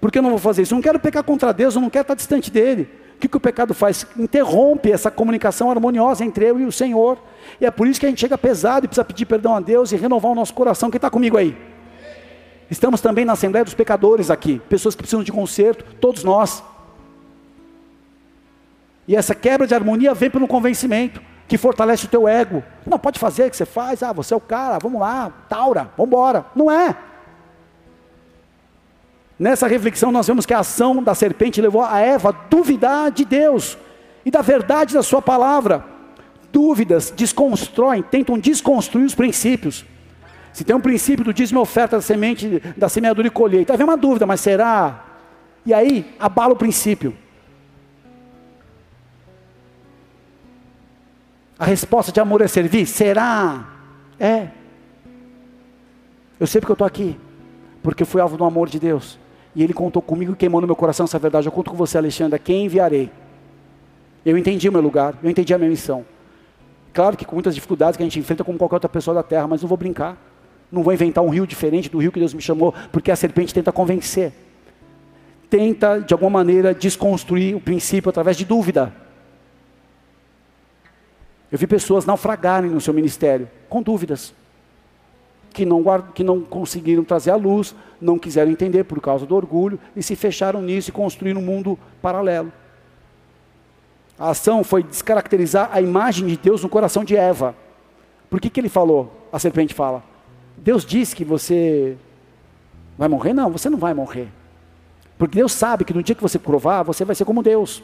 Por 0.00 0.10
que 0.10 0.18
eu 0.18 0.22
não 0.22 0.30
vou 0.30 0.38
fazer 0.38 0.62
isso? 0.62 0.74
Eu 0.74 0.76
não 0.76 0.82
quero 0.82 0.98
pecar 0.98 1.22
contra 1.22 1.52
Deus, 1.52 1.74
eu 1.74 1.80
não 1.80 1.90
quero 1.90 2.02
estar 2.02 2.14
distante 2.14 2.50
dele. 2.50 2.88
O 3.16 3.20
que, 3.20 3.28
que 3.28 3.36
o 3.36 3.40
pecado 3.40 3.74
faz? 3.74 4.06
Interrompe 4.16 4.90
essa 4.90 5.10
comunicação 5.10 5.70
harmoniosa 5.70 6.24
entre 6.24 6.44
eu 6.44 6.58
e 6.58 6.64
o 6.64 6.72
Senhor. 6.72 7.18
E 7.60 7.66
é 7.66 7.70
por 7.70 7.86
isso 7.86 8.00
que 8.00 8.06
a 8.06 8.08
gente 8.08 8.20
chega 8.20 8.38
pesado 8.38 8.86
e 8.86 8.88
precisa 8.88 9.04
pedir 9.04 9.26
perdão 9.26 9.54
a 9.54 9.60
Deus 9.60 9.92
e 9.92 9.96
renovar 9.96 10.32
o 10.32 10.34
nosso 10.34 10.54
coração. 10.54 10.90
Quem 10.90 10.98
está 10.98 11.10
comigo 11.10 11.36
aí? 11.36 11.56
Estamos 12.70 13.00
também 13.00 13.24
na 13.24 13.32
Assembleia 13.32 13.64
dos 13.64 13.74
Pecadores 13.74 14.30
aqui, 14.30 14.60
pessoas 14.68 14.94
que 14.94 15.02
precisam 15.02 15.22
de 15.22 15.32
conserto, 15.32 15.84
todos 15.96 16.22
nós. 16.22 16.62
E 19.06 19.16
essa 19.16 19.34
quebra 19.34 19.66
de 19.66 19.74
harmonia 19.74 20.12
vem 20.12 20.30
pelo 20.30 20.46
convencimento, 20.46 21.22
que 21.46 21.56
fortalece 21.56 22.04
o 22.04 22.08
teu 22.08 22.28
ego. 22.28 22.62
Não, 22.86 22.98
pode 22.98 23.18
fazer 23.18 23.46
o 23.46 23.50
que 23.50 23.56
você 23.56 23.64
faz, 23.64 24.02
ah, 24.02 24.12
você 24.12 24.34
é 24.34 24.36
o 24.36 24.40
cara, 24.40 24.78
vamos 24.78 25.00
lá, 25.00 25.32
taura, 25.48 25.90
vamos 25.96 26.08
embora. 26.08 26.44
Não 26.54 26.70
é. 26.70 26.94
Nessa 29.38 29.66
reflexão 29.66 30.12
nós 30.12 30.26
vemos 30.26 30.44
que 30.44 30.52
a 30.52 30.58
ação 30.58 31.02
da 31.02 31.14
serpente 31.14 31.62
levou 31.62 31.82
a 31.82 32.00
Eva 32.00 32.30
a 32.30 32.32
duvidar 32.32 33.10
de 33.10 33.24
Deus 33.24 33.78
e 34.26 34.30
da 34.30 34.42
verdade 34.42 34.92
da 34.92 35.02
sua 35.02 35.22
palavra. 35.22 35.84
Dúvidas 36.52 37.10
desconstroem, 37.14 38.02
tentam 38.02 38.38
desconstruir 38.38 39.04
os 39.04 39.14
princípios. 39.14 39.86
Se 40.58 40.64
tem 40.64 40.74
um 40.74 40.80
princípio 40.80 41.24
do 41.24 41.32
dízimo 41.32 41.60
oferta 41.60 41.94
da 41.94 42.02
semente, 42.02 42.60
da 42.76 42.88
semeadura 42.88 43.28
e 43.28 43.30
colheita, 43.30 43.74
havia 43.74 43.86
uma 43.86 43.96
dúvida, 43.96 44.26
mas 44.26 44.40
será? 44.40 45.04
E 45.64 45.72
aí, 45.72 46.12
abala 46.18 46.52
o 46.52 46.56
princípio. 46.56 47.16
A 51.56 51.64
resposta 51.64 52.10
de 52.10 52.18
amor 52.18 52.40
é 52.40 52.48
servir? 52.48 52.86
Será? 52.86 53.68
É. 54.18 54.48
Eu 56.40 56.46
sei 56.48 56.60
porque 56.60 56.72
eu 56.72 56.74
estou 56.74 56.88
aqui. 56.88 57.16
Porque 57.80 58.02
eu 58.02 58.06
fui 58.08 58.20
alvo 58.20 58.36
do 58.36 58.42
amor 58.42 58.68
de 58.68 58.80
Deus. 58.80 59.16
E 59.54 59.62
Ele 59.62 59.72
contou 59.72 60.02
comigo 60.02 60.32
e 60.32 60.36
queimou 60.36 60.60
no 60.60 60.66
meu 60.66 60.74
coração 60.74 61.04
essa 61.04 61.20
verdade. 61.20 61.46
Eu 61.46 61.52
conto 61.52 61.70
com 61.70 61.76
você, 61.76 61.98
Alexandre, 61.98 62.36
quem 62.36 62.64
enviarei. 62.64 63.12
Eu 64.26 64.36
entendi 64.36 64.68
o 64.68 64.72
meu 64.72 64.82
lugar, 64.82 65.14
eu 65.22 65.30
entendi 65.30 65.54
a 65.54 65.58
minha 65.58 65.70
missão. 65.70 66.04
Claro 66.92 67.16
que 67.16 67.24
com 67.24 67.36
muitas 67.36 67.54
dificuldades 67.54 67.96
que 67.96 68.02
a 68.02 68.06
gente 68.06 68.18
enfrenta 68.18 68.42
como 68.42 68.58
qualquer 68.58 68.74
outra 68.74 68.88
pessoa 68.88 69.14
da 69.14 69.22
terra, 69.22 69.46
mas 69.46 69.62
não 69.62 69.68
vou 69.68 69.78
brincar. 69.78 70.27
Não 70.70 70.82
vou 70.82 70.92
inventar 70.92 71.24
um 71.24 71.30
rio 71.30 71.46
diferente 71.46 71.88
do 71.88 71.98
rio 71.98 72.12
que 72.12 72.20
Deus 72.20 72.34
me 72.34 72.42
chamou, 72.42 72.74
porque 72.92 73.10
a 73.10 73.16
serpente 73.16 73.54
tenta 73.54 73.72
convencer. 73.72 74.32
Tenta, 75.48 75.98
de 75.98 76.12
alguma 76.12 76.30
maneira, 76.30 76.74
desconstruir 76.74 77.56
o 77.56 77.60
princípio 77.60 78.10
através 78.10 78.36
de 78.36 78.44
dúvida. 78.44 78.92
Eu 81.50 81.58
vi 81.58 81.66
pessoas 81.66 82.04
naufragarem 82.04 82.70
no 82.70 82.80
seu 82.80 82.92
ministério 82.92 83.48
com 83.68 83.82
dúvidas, 83.82 84.34
que 85.52 85.64
não, 85.64 85.82
que 86.14 86.22
não 86.22 86.42
conseguiram 86.42 87.02
trazer 87.02 87.30
a 87.30 87.36
luz, 87.36 87.74
não 87.98 88.18
quiseram 88.18 88.50
entender 88.50 88.84
por 88.84 89.00
causa 89.00 89.24
do 89.24 89.34
orgulho 89.34 89.80
e 89.96 90.02
se 90.02 90.14
fecharam 90.14 90.60
nisso 90.60 90.90
e 90.90 90.92
construíram 90.92 91.40
um 91.40 91.44
mundo 91.44 91.78
paralelo. 92.02 92.52
A 94.18 94.30
ação 94.30 94.62
foi 94.62 94.82
descaracterizar 94.82 95.70
a 95.72 95.80
imagem 95.80 96.26
de 96.26 96.36
Deus 96.36 96.62
no 96.62 96.68
coração 96.68 97.04
de 97.04 97.16
Eva. 97.16 97.54
Por 98.28 98.40
que, 98.40 98.50
que 98.50 98.60
ele 98.60 98.68
falou? 98.68 99.28
A 99.32 99.38
serpente 99.38 99.72
fala: 99.72 100.02
Deus 100.62 100.84
disse 100.84 101.14
que 101.14 101.24
você 101.24 101.96
vai 102.96 103.08
morrer? 103.08 103.32
Não, 103.32 103.50
você 103.50 103.70
não 103.70 103.78
vai 103.78 103.94
morrer. 103.94 104.28
Porque 105.16 105.36
Deus 105.36 105.52
sabe 105.52 105.84
que 105.84 105.94
no 105.94 106.02
dia 106.02 106.14
que 106.14 106.22
você 106.22 106.38
provar, 106.38 106.82
você 106.82 107.04
vai 107.04 107.14
ser 107.14 107.24
como 107.24 107.42
Deus. 107.42 107.82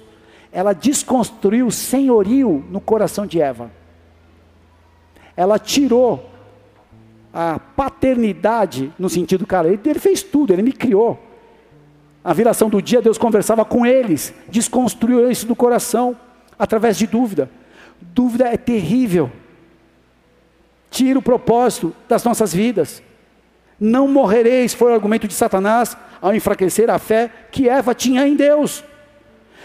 Ela 0.52 0.72
desconstruiu 0.72 1.66
o 1.66 1.72
senhorio 1.72 2.64
no 2.70 2.80
coração 2.80 3.26
de 3.26 3.40
Eva. 3.40 3.70
Ela 5.36 5.58
tirou 5.58 6.30
a 7.32 7.58
paternidade 7.58 8.92
no 8.96 9.08
sentido, 9.08 9.44
cara, 9.44 9.66
ele, 9.66 9.80
ele 9.84 9.98
fez 9.98 10.22
tudo, 10.22 10.52
ele 10.52 10.62
me 10.62 10.72
criou. 10.72 11.20
A 12.22 12.32
viração 12.32 12.70
do 12.70 12.80
dia, 12.80 13.02
Deus 13.02 13.18
conversava 13.18 13.64
com 13.64 13.84
eles, 13.84 14.32
desconstruiu 14.48 15.28
isso 15.30 15.44
do 15.46 15.56
coração, 15.56 16.16
através 16.56 16.96
de 16.96 17.06
dúvida. 17.08 17.50
Dúvida 18.00 18.46
é 18.46 18.56
terrível 18.56 19.30
tira 20.94 21.18
o 21.18 21.22
propósito 21.22 21.92
das 22.08 22.22
nossas 22.22 22.54
vidas. 22.54 23.02
Não 23.80 24.06
morrereis, 24.06 24.72
foi 24.72 24.92
o 24.92 24.94
argumento 24.94 25.26
de 25.26 25.34
Satanás 25.34 25.96
ao 26.22 26.32
enfraquecer 26.32 26.88
a 26.88 27.00
fé 27.00 27.28
que 27.50 27.68
Eva 27.68 27.92
tinha 27.92 28.24
em 28.28 28.36
Deus. 28.36 28.84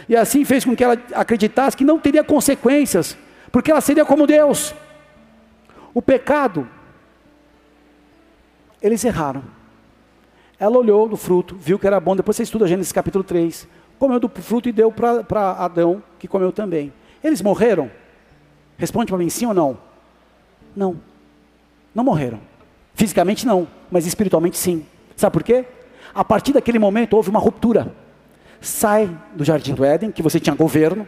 E 0.07 0.15
assim 0.15 0.43
fez 0.43 0.65
com 0.65 0.75
que 0.75 0.83
ela 0.83 0.98
acreditasse 1.13 1.77
que 1.77 1.86
não 1.86 2.00
teria 2.00 2.24
consequências, 2.24 3.15
porque 3.51 3.69
ela 3.69 3.79
seria 3.79 4.03
como 4.03 4.25
Deus. 4.25 4.74
O 5.93 6.01
pecado, 6.01 6.67
eles 8.81 9.03
erraram. 9.05 9.43
Ela 10.59 10.77
olhou 10.79 11.07
do 11.07 11.15
fruto, 11.15 11.55
viu 11.55 11.77
que 11.77 11.86
era 11.86 12.00
bom, 12.00 12.15
depois 12.15 12.36
você 12.36 12.43
estuda 12.43 12.67
Gênesis 12.67 12.91
capítulo 12.91 13.24
3, 13.24 13.67
comeu 14.00 14.19
do 14.19 14.27
fruto 14.27 14.67
e 14.67 14.71
deu 14.71 14.91
para 14.91 15.51
Adão, 15.51 16.01
que 16.17 16.27
comeu 16.27 16.51
também. 16.51 16.91
Eles 17.24 17.39
morreram? 17.39 17.91
Responde 18.79 19.12
para 19.12 19.19
mim, 19.19 19.29
sim 19.29 19.45
ou 19.45 19.53
não? 19.53 19.77
Não. 20.75 21.08
Não 21.93 22.03
morreram. 22.03 22.39
Fisicamente 22.93 23.46
não, 23.46 23.67
mas 23.89 24.05
espiritualmente 24.05 24.58
sim. 24.58 24.86
Sabe 25.15 25.34
por 25.34 25.43
quê? 25.43 25.65
A 26.13 26.24
partir 26.24 26.53
daquele 26.53 26.79
momento 26.79 27.15
houve 27.15 27.29
uma 27.29 27.39
ruptura. 27.39 27.93
sai 28.62 29.10
do 29.34 29.43
jardim 29.43 29.74
do 29.74 29.86
Éden, 29.86 30.12
que 30.12 30.22
você 30.22 30.39
tinha 30.39 30.55
governo, 30.55 31.08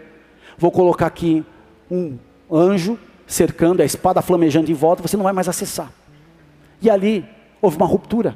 vou 0.57 0.71
colocar 0.71 1.07
aqui 1.07 1.43
um 1.89 2.17
anjo 2.51 2.97
cercando 3.27 3.81
a 3.81 3.85
espada 3.85 4.21
flamejando 4.21 4.71
em 4.71 4.73
volta, 4.73 5.01
você 5.01 5.17
não 5.17 5.23
vai 5.23 5.33
mais 5.33 5.47
acessar. 5.47 5.91
E 6.81 6.89
ali 6.89 7.25
houve 7.61 7.77
uma 7.77 7.85
ruptura, 7.85 8.35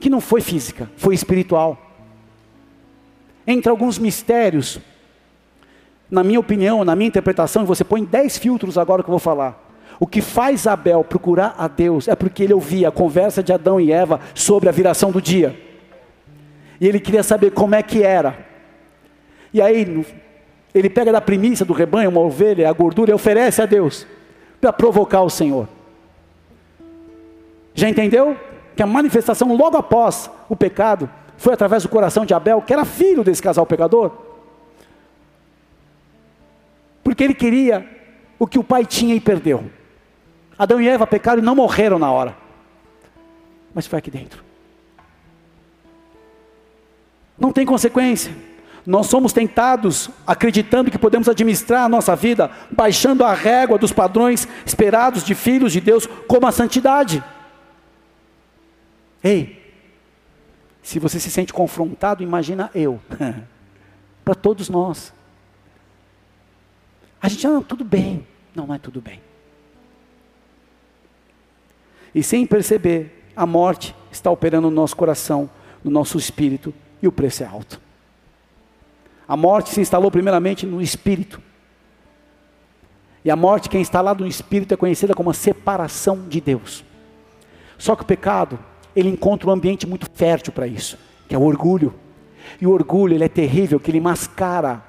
que 0.00 0.10
não 0.10 0.20
foi 0.20 0.40
física, 0.40 0.90
foi 0.96 1.14
espiritual. 1.14 1.78
Entre 3.46 3.70
alguns 3.70 3.98
mistérios, 3.98 4.80
na 6.10 6.22
minha 6.22 6.40
opinião, 6.40 6.84
na 6.84 6.94
minha 6.94 7.08
interpretação, 7.08 7.64
você 7.64 7.84
põe 7.84 8.04
dez 8.04 8.38
filtros 8.38 8.76
agora 8.78 9.02
que 9.02 9.08
eu 9.08 9.12
vou 9.12 9.18
falar. 9.18 9.71
O 10.02 10.06
que 10.08 10.20
faz 10.20 10.66
Abel 10.66 11.04
procurar 11.04 11.54
a 11.56 11.68
Deus 11.68 12.08
é 12.08 12.16
porque 12.16 12.42
ele 12.42 12.52
ouvia 12.52 12.88
a 12.88 12.90
conversa 12.90 13.40
de 13.40 13.52
Adão 13.52 13.80
e 13.80 13.92
Eva 13.92 14.18
sobre 14.34 14.68
a 14.68 14.72
viração 14.72 15.12
do 15.12 15.22
dia. 15.22 15.56
E 16.80 16.88
ele 16.88 16.98
queria 16.98 17.22
saber 17.22 17.52
como 17.52 17.76
é 17.76 17.84
que 17.84 18.02
era. 18.02 18.36
E 19.54 19.62
aí, 19.62 20.04
ele 20.74 20.90
pega 20.90 21.12
da 21.12 21.20
primícia 21.20 21.64
do 21.64 21.72
rebanho, 21.72 22.10
uma 22.10 22.20
ovelha, 22.20 22.68
a 22.68 22.72
gordura, 22.72 23.12
e 23.12 23.14
oferece 23.14 23.62
a 23.62 23.64
Deus, 23.64 24.04
para 24.60 24.72
provocar 24.72 25.22
o 25.22 25.30
Senhor. 25.30 25.68
Já 27.72 27.88
entendeu? 27.88 28.36
Que 28.74 28.82
a 28.82 28.86
manifestação 28.86 29.54
logo 29.56 29.76
após 29.76 30.28
o 30.48 30.56
pecado 30.56 31.08
foi 31.36 31.54
através 31.54 31.84
do 31.84 31.88
coração 31.88 32.26
de 32.26 32.34
Abel, 32.34 32.60
que 32.60 32.72
era 32.72 32.84
filho 32.84 33.22
desse 33.22 33.40
casal 33.40 33.64
pecador. 33.64 34.10
Porque 37.04 37.22
ele 37.22 37.34
queria 37.34 37.88
o 38.36 38.48
que 38.48 38.58
o 38.58 38.64
pai 38.64 38.84
tinha 38.84 39.14
e 39.14 39.20
perdeu. 39.20 39.70
Adão 40.58 40.80
e 40.80 40.88
Eva 40.88 41.06
pecaram 41.06 41.42
e 41.42 41.44
não 41.44 41.54
morreram 41.54 41.98
na 41.98 42.10
hora. 42.10 42.36
Mas 43.74 43.86
foi 43.86 43.98
aqui 43.98 44.10
dentro. 44.10 44.44
Não 47.38 47.52
tem 47.52 47.66
consequência. 47.66 48.34
Nós 48.86 49.06
somos 49.06 49.32
tentados 49.32 50.10
acreditando 50.26 50.90
que 50.90 50.98
podemos 50.98 51.28
administrar 51.28 51.84
a 51.84 51.88
nossa 51.88 52.16
vida, 52.16 52.50
baixando 52.70 53.24
a 53.24 53.32
régua 53.32 53.78
dos 53.78 53.92
padrões 53.92 54.46
esperados 54.66 55.22
de 55.22 55.34
filhos 55.34 55.72
de 55.72 55.80
Deus, 55.80 56.06
como 56.26 56.46
a 56.46 56.52
santidade. 56.52 57.22
Ei, 59.22 59.62
se 60.82 60.98
você 60.98 61.20
se 61.20 61.30
sente 61.30 61.52
confrontado, 61.52 62.22
imagina 62.22 62.70
eu. 62.74 63.00
Para 64.24 64.34
todos 64.34 64.68
nós. 64.68 65.12
A 67.20 67.28
gente, 67.28 67.46
ah, 67.46 67.62
tudo 67.66 67.84
bem. 67.84 68.26
Não, 68.54 68.66
não 68.66 68.74
é 68.74 68.78
tudo 68.78 69.00
bem. 69.00 69.20
E 72.14 72.22
sem 72.22 72.46
perceber, 72.46 73.26
a 73.34 73.46
morte 73.46 73.94
está 74.10 74.30
operando 74.30 74.70
no 74.70 74.76
nosso 74.76 74.96
coração, 74.96 75.48
no 75.82 75.90
nosso 75.90 76.18
espírito, 76.18 76.72
e 77.02 77.08
o 77.08 77.12
preço 77.12 77.42
é 77.42 77.46
alto. 77.46 77.80
A 79.26 79.36
morte 79.36 79.70
se 79.70 79.80
instalou 79.80 80.10
primeiramente 80.10 80.66
no 80.66 80.80
espírito. 80.82 81.40
E 83.24 83.30
a 83.30 83.36
morte 83.36 83.68
que 83.68 83.76
é 83.76 83.80
instalada 83.80 84.20
no 84.20 84.26
espírito 84.26 84.74
é 84.74 84.76
conhecida 84.76 85.14
como 85.14 85.30
a 85.30 85.34
separação 85.34 86.28
de 86.28 86.40
Deus. 86.40 86.84
Só 87.78 87.96
que 87.96 88.02
o 88.02 88.06
pecado, 88.06 88.58
ele 88.94 89.08
encontra 89.08 89.48
um 89.48 89.52
ambiente 89.52 89.86
muito 89.86 90.06
fértil 90.12 90.52
para 90.52 90.66
isso, 90.66 90.98
que 91.28 91.34
é 91.34 91.38
o 91.38 91.42
orgulho. 91.42 91.94
E 92.60 92.66
o 92.66 92.70
orgulho, 92.70 93.14
ele 93.14 93.24
é 93.24 93.28
terrível, 93.28 93.80
que 93.80 93.90
ele 93.90 94.00
mascara 94.00 94.82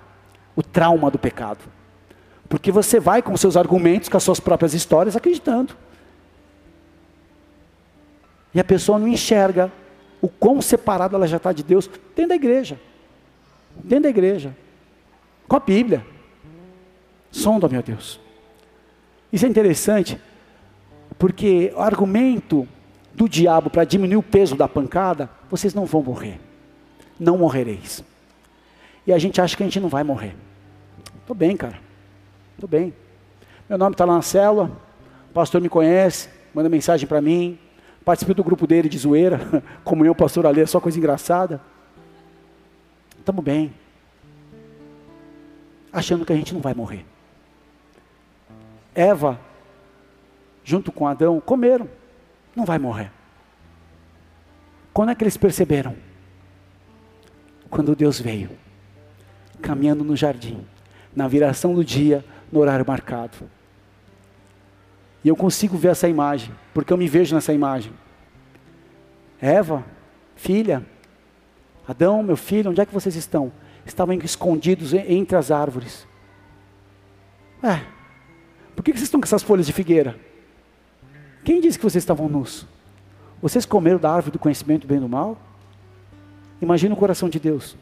o 0.55 0.61
trauma 0.61 1.09
do 1.09 1.17
pecado. 1.17 1.59
Porque 2.49 2.71
você 2.71 2.99
vai 2.99 3.21
com 3.21 3.35
seus 3.37 3.55
argumentos, 3.55 4.09
com 4.09 4.17
as 4.17 4.23
suas 4.23 4.39
próprias 4.39 4.73
histórias, 4.73 5.15
acreditando. 5.15 5.75
E 8.53 8.59
a 8.59 8.63
pessoa 8.63 8.99
não 8.99 9.07
enxerga 9.07 9.71
o 10.21 10.29
quão 10.29 10.61
separada 10.61 11.15
ela 11.15 11.27
já 11.27 11.37
está 11.37 11.51
de 11.51 11.63
Deus 11.63 11.89
dentro 12.15 12.29
da 12.29 12.35
igreja. 12.35 12.79
Dentro 13.75 14.03
da 14.03 14.09
igreja. 14.09 14.55
Com 15.47 15.55
a 15.55 15.59
Bíblia. 15.59 16.05
Sonda, 17.31 17.67
meu 17.67 17.81
Deus. 17.81 18.19
Isso 19.31 19.45
é 19.45 19.49
interessante, 19.49 20.19
porque 21.17 21.73
o 21.75 21.79
argumento 21.79 22.67
do 23.13 23.27
diabo 23.27 23.69
para 23.69 23.83
diminuir 23.83 24.17
o 24.17 24.23
peso 24.23 24.55
da 24.55 24.67
pancada, 24.67 25.29
vocês 25.49 25.73
não 25.73 25.85
vão 25.85 26.03
morrer. 26.03 26.39
Não 27.19 27.37
morrereis. 27.37 28.03
E 29.05 29.11
a 29.11 29.17
gente 29.17 29.41
acha 29.41 29.57
que 29.57 29.63
a 29.63 29.65
gente 29.65 29.79
não 29.79 29.89
vai 29.89 30.03
morrer. 30.03 30.35
Estou 31.19 31.35
bem, 31.35 31.57
cara. 31.57 31.79
Estou 32.53 32.69
bem. 32.69 32.93
Meu 33.67 33.77
nome 33.77 33.93
está 33.93 34.05
lá 34.05 34.15
na 34.15 34.21
célula, 34.21 34.71
o 35.29 35.33
pastor 35.33 35.59
me 35.59 35.69
conhece, 35.69 36.29
manda 36.53 36.69
mensagem 36.69 37.07
para 37.07 37.21
mim, 37.21 37.57
Participei 38.03 38.35
do 38.35 38.43
grupo 38.43 38.67
dele 38.67 38.89
de 38.89 38.97
zoeira, 38.97 39.63
comunhão 39.83 40.13
pastor 40.13 40.45
ali, 40.45 40.61
é 40.61 40.65
só 40.65 40.79
coisa 40.79 40.97
engraçada. 40.97 41.61
Estamos 43.17 43.43
bem. 43.43 43.73
Achando 45.91 46.25
que 46.25 46.33
a 46.33 46.35
gente 46.35 46.53
não 46.53 46.59
vai 46.59 46.73
morrer. 46.73 47.05
Eva, 48.93 49.39
junto 50.63 50.91
com 50.91 51.07
Adão, 51.07 51.39
comeram. 51.39 51.87
Não 52.55 52.65
vai 52.65 52.77
morrer. 52.77 53.11
Quando 54.93 55.09
é 55.09 55.15
que 55.15 55.23
eles 55.23 55.37
perceberam? 55.37 55.95
Quando 57.69 57.95
Deus 57.95 58.19
veio, 58.19 58.51
caminhando 59.61 60.03
no 60.03 60.15
jardim, 60.15 60.63
na 61.15 61.27
viração 61.27 61.73
do 61.73 61.83
dia, 61.83 62.23
no 62.51 62.59
horário 62.59 62.85
marcado. 62.85 63.49
E 65.23 65.29
eu 65.29 65.35
consigo 65.35 65.77
ver 65.77 65.89
essa 65.89 66.07
imagem, 66.07 66.53
porque 66.73 66.91
eu 66.91 66.97
me 66.97 67.07
vejo 67.07 67.33
nessa 67.33 67.53
imagem. 67.53 67.93
Eva, 69.39 69.85
filha, 70.35 70.85
Adão, 71.87 72.21
meu 72.21 72.35
filho, 72.35 72.71
onde 72.71 72.81
é 72.81 72.85
que 72.85 72.93
vocês 72.93 73.15
estão? 73.15 73.51
Estavam 73.85 74.15
escondidos 74.15 74.93
entre 74.93 75.35
as 75.35 75.51
árvores. 75.51 76.07
É, 77.61 77.81
por 78.75 78.83
que 78.83 78.91
vocês 78.91 79.03
estão 79.03 79.19
com 79.19 79.25
essas 79.25 79.43
folhas 79.43 79.65
de 79.65 79.73
figueira? 79.73 80.19
Quem 81.43 81.61
disse 81.61 81.77
que 81.77 81.83
vocês 81.83 82.01
estavam 82.01 82.27
nus? 82.27 82.65
Vocês 83.41 83.65
comeram 83.65 83.99
da 83.99 84.11
árvore 84.11 84.31
do 84.31 84.39
conhecimento 84.39 84.81
do 84.81 84.87
bem 84.87 84.97
e 84.97 85.01
do 85.01 85.09
mal? 85.09 85.37
Imagina 86.61 86.93
o 86.93 86.97
coração 86.97 87.29
de 87.29 87.39
Deus. 87.39 87.75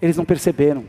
Eles 0.00 0.16
não 0.16 0.24
perceberam 0.24 0.84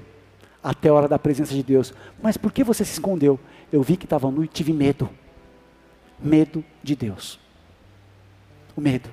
até 0.63 0.89
a 0.89 0.93
hora 0.93 1.08
da 1.08 1.19
presença 1.19 1.54
de 1.54 1.63
Deus. 1.63 1.93
Mas 2.22 2.38
por 2.38 2.52
que 2.52 2.63
você 2.63 2.84
se 2.84 2.93
escondeu? 2.93 3.39
Eu 3.72 3.82
vi 3.82 3.98
que 3.98 4.06
estava 4.06 4.30
nu 4.30 4.43
e 4.43 4.48
tive 4.48 4.74
medo. 4.74 5.10
Medo 6.19 6.63
de 6.84 6.95
Deus. 6.95 7.39
O 8.76 8.82
medo. 8.82 9.10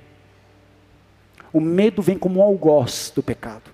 O 1.52 1.60
medo 1.60 2.02
vem 2.02 2.18
como 2.18 2.40
um 2.40 2.42
algoz 2.42 3.12
do 3.14 3.22
pecado. 3.22 3.70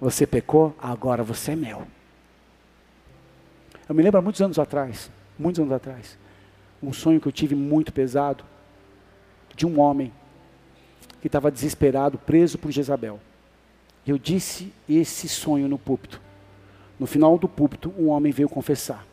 Você 0.00 0.26
pecou, 0.26 0.74
agora 0.80 1.22
você 1.22 1.52
é 1.52 1.56
meu. 1.56 1.86
Eu 3.88 3.94
me 3.94 4.02
lembro 4.02 4.18
há 4.18 4.22
muitos 4.22 4.40
anos 4.40 4.58
atrás, 4.58 5.10
muitos 5.38 5.60
anos 5.60 5.72
atrás, 5.72 6.18
um 6.82 6.92
sonho 6.92 7.20
que 7.20 7.28
eu 7.28 7.32
tive 7.32 7.54
muito 7.54 7.92
pesado 7.92 8.44
de 9.54 9.66
um 9.66 9.78
homem 9.78 10.12
que 11.20 11.28
estava 11.28 11.50
desesperado, 11.50 12.18
preso 12.18 12.58
por 12.58 12.70
Jezabel. 12.70 13.20
Eu 14.06 14.18
disse 14.18 14.72
esse 14.88 15.28
sonho 15.28 15.68
no 15.68 15.78
púlpito. 15.78 16.20
No 16.98 17.06
final 17.06 17.36
do 17.38 17.48
púlpito, 17.48 17.92
um 17.98 18.08
homem 18.08 18.32
veio 18.32 18.48
confessar. 18.48 19.06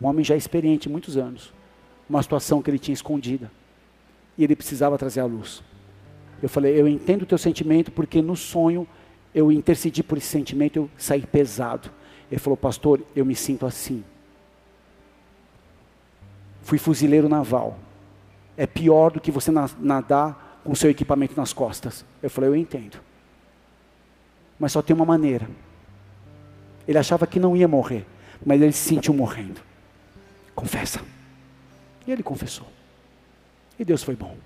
Um 0.00 0.06
homem 0.06 0.24
já 0.24 0.36
experiente, 0.36 0.88
muitos 0.88 1.16
anos. 1.16 1.52
Uma 2.08 2.22
situação 2.22 2.60
que 2.60 2.70
ele 2.70 2.78
tinha 2.78 2.94
escondida. 2.94 3.50
E 4.36 4.44
ele 4.44 4.56
precisava 4.56 4.98
trazer 4.98 5.20
à 5.20 5.24
luz. 5.24 5.62
Eu 6.42 6.48
falei, 6.48 6.78
eu 6.78 6.88
entendo 6.88 7.22
o 7.22 7.26
teu 7.26 7.38
sentimento, 7.38 7.92
porque 7.92 8.20
no 8.20 8.34
sonho 8.34 8.86
eu 9.34 9.52
intercedi 9.52 10.02
por 10.02 10.18
esse 10.18 10.26
sentimento, 10.26 10.76
eu 10.76 10.90
saí 10.98 11.22
pesado. 11.22 11.90
Ele 12.30 12.40
falou, 12.40 12.56
pastor, 12.56 13.00
eu 13.14 13.24
me 13.24 13.34
sinto 13.34 13.64
assim. 13.64 14.02
Fui 16.62 16.78
fuzileiro 16.78 17.28
naval. 17.28 17.78
É 18.56 18.66
pior 18.66 19.12
do 19.12 19.20
que 19.20 19.30
você 19.30 19.50
nadar 19.78 20.60
com 20.64 20.74
seu 20.74 20.90
equipamento 20.90 21.34
nas 21.36 21.52
costas. 21.52 22.04
Eu 22.22 22.28
falei, 22.28 22.50
eu 22.50 22.56
entendo. 22.56 22.98
Mas 24.58 24.72
só 24.72 24.82
tem 24.82 24.94
uma 24.94 25.04
maneira 25.04 25.48
ele 26.86 26.98
achava 26.98 27.26
que 27.26 27.40
não 27.40 27.56
ia 27.56 27.68
morrer, 27.68 28.06
mas 28.44 28.60
ele 28.60 28.72
se 28.72 28.88
sentiu 28.88 29.14
morrendo. 29.14 29.60
Confessa. 30.54 31.00
E 32.06 32.12
ele 32.12 32.22
confessou. 32.22 32.66
E 33.78 33.84
Deus 33.84 34.02
foi 34.02 34.14
bom. 34.14 34.36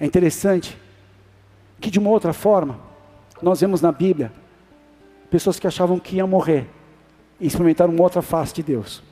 É 0.00 0.06
interessante 0.06 0.76
que 1.80 1.90
de 1.90 1.98
uma 1.98 2.10
outra 2.10 2.32
forma, 2.32 2.78
nós 3.40 3.60
vemos 3.60 3.80
na 3.80 3.92
Bíblia 3.92 4.32
pessoas 5.30 5.58
que 5.58 5.66
achavam 5.66 5.98
que 5.98 6.16
iam 6.16 6.28
morrer 6.28 6.68
e 7.40 7.46
experimentaram 7.46 7.92
uma 7.92 8.02
outra 8.02 8.22
face 8.22 8.54
de 8.54 8.62
Deus. 8.62 9.02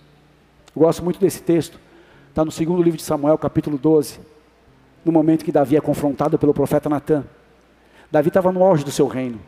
Eu 0.75 0.83
gosto 0.83 1.03
muito 1.03 1.21
desse 1.21 1.43
texto. 1.43 1.79
Está 2.29 2.45
no 2.45 2.51
segundo 2.51 2.83
livro 2.83 2.97
de 2.97 3.03
Samuel, 3.03 3.37
capítulo 3.37 3.77
12, 3.77 4.19
no 5.05 5.13
momento 5.13 5.45
que 5.45 5.53
Davi 5.53 5.77
é 5.77 5.81
confrontado 5.81 6.39
pelo 6.39 6.55
profeta 6.55 6.89
Natan. 6.89 7.25
Davi 8.11 8.29
estava 8.29 8.51
no 8.51 8.63
auge 8.63 8.85
do 8.85 8.91
seu 8.91 9.07
reino. 9.07 9.39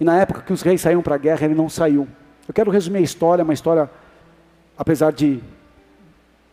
E 0.00 0.04
na 0.04 0.20
época 0.20 0.42
que 0.42 0.52
os 0.52 0.62
reis 0.62 0.80
saíam 0.80 1.02
para 1.02 1.16
a 1.16 1.18
guerra, 1.18 1.44
ele 1.44 1.54
não 1.54 1.68
saiu. 1.68 2.06
Eu 2.46 2.54
quero 2.54 2.70
resumir 2.70 2.98
a 2.98 3.02
história, 3.02 3.44
uma 3.44 3.52
história, 3.52 3.90
apesar 4.76 5.12
de 5.12 5.40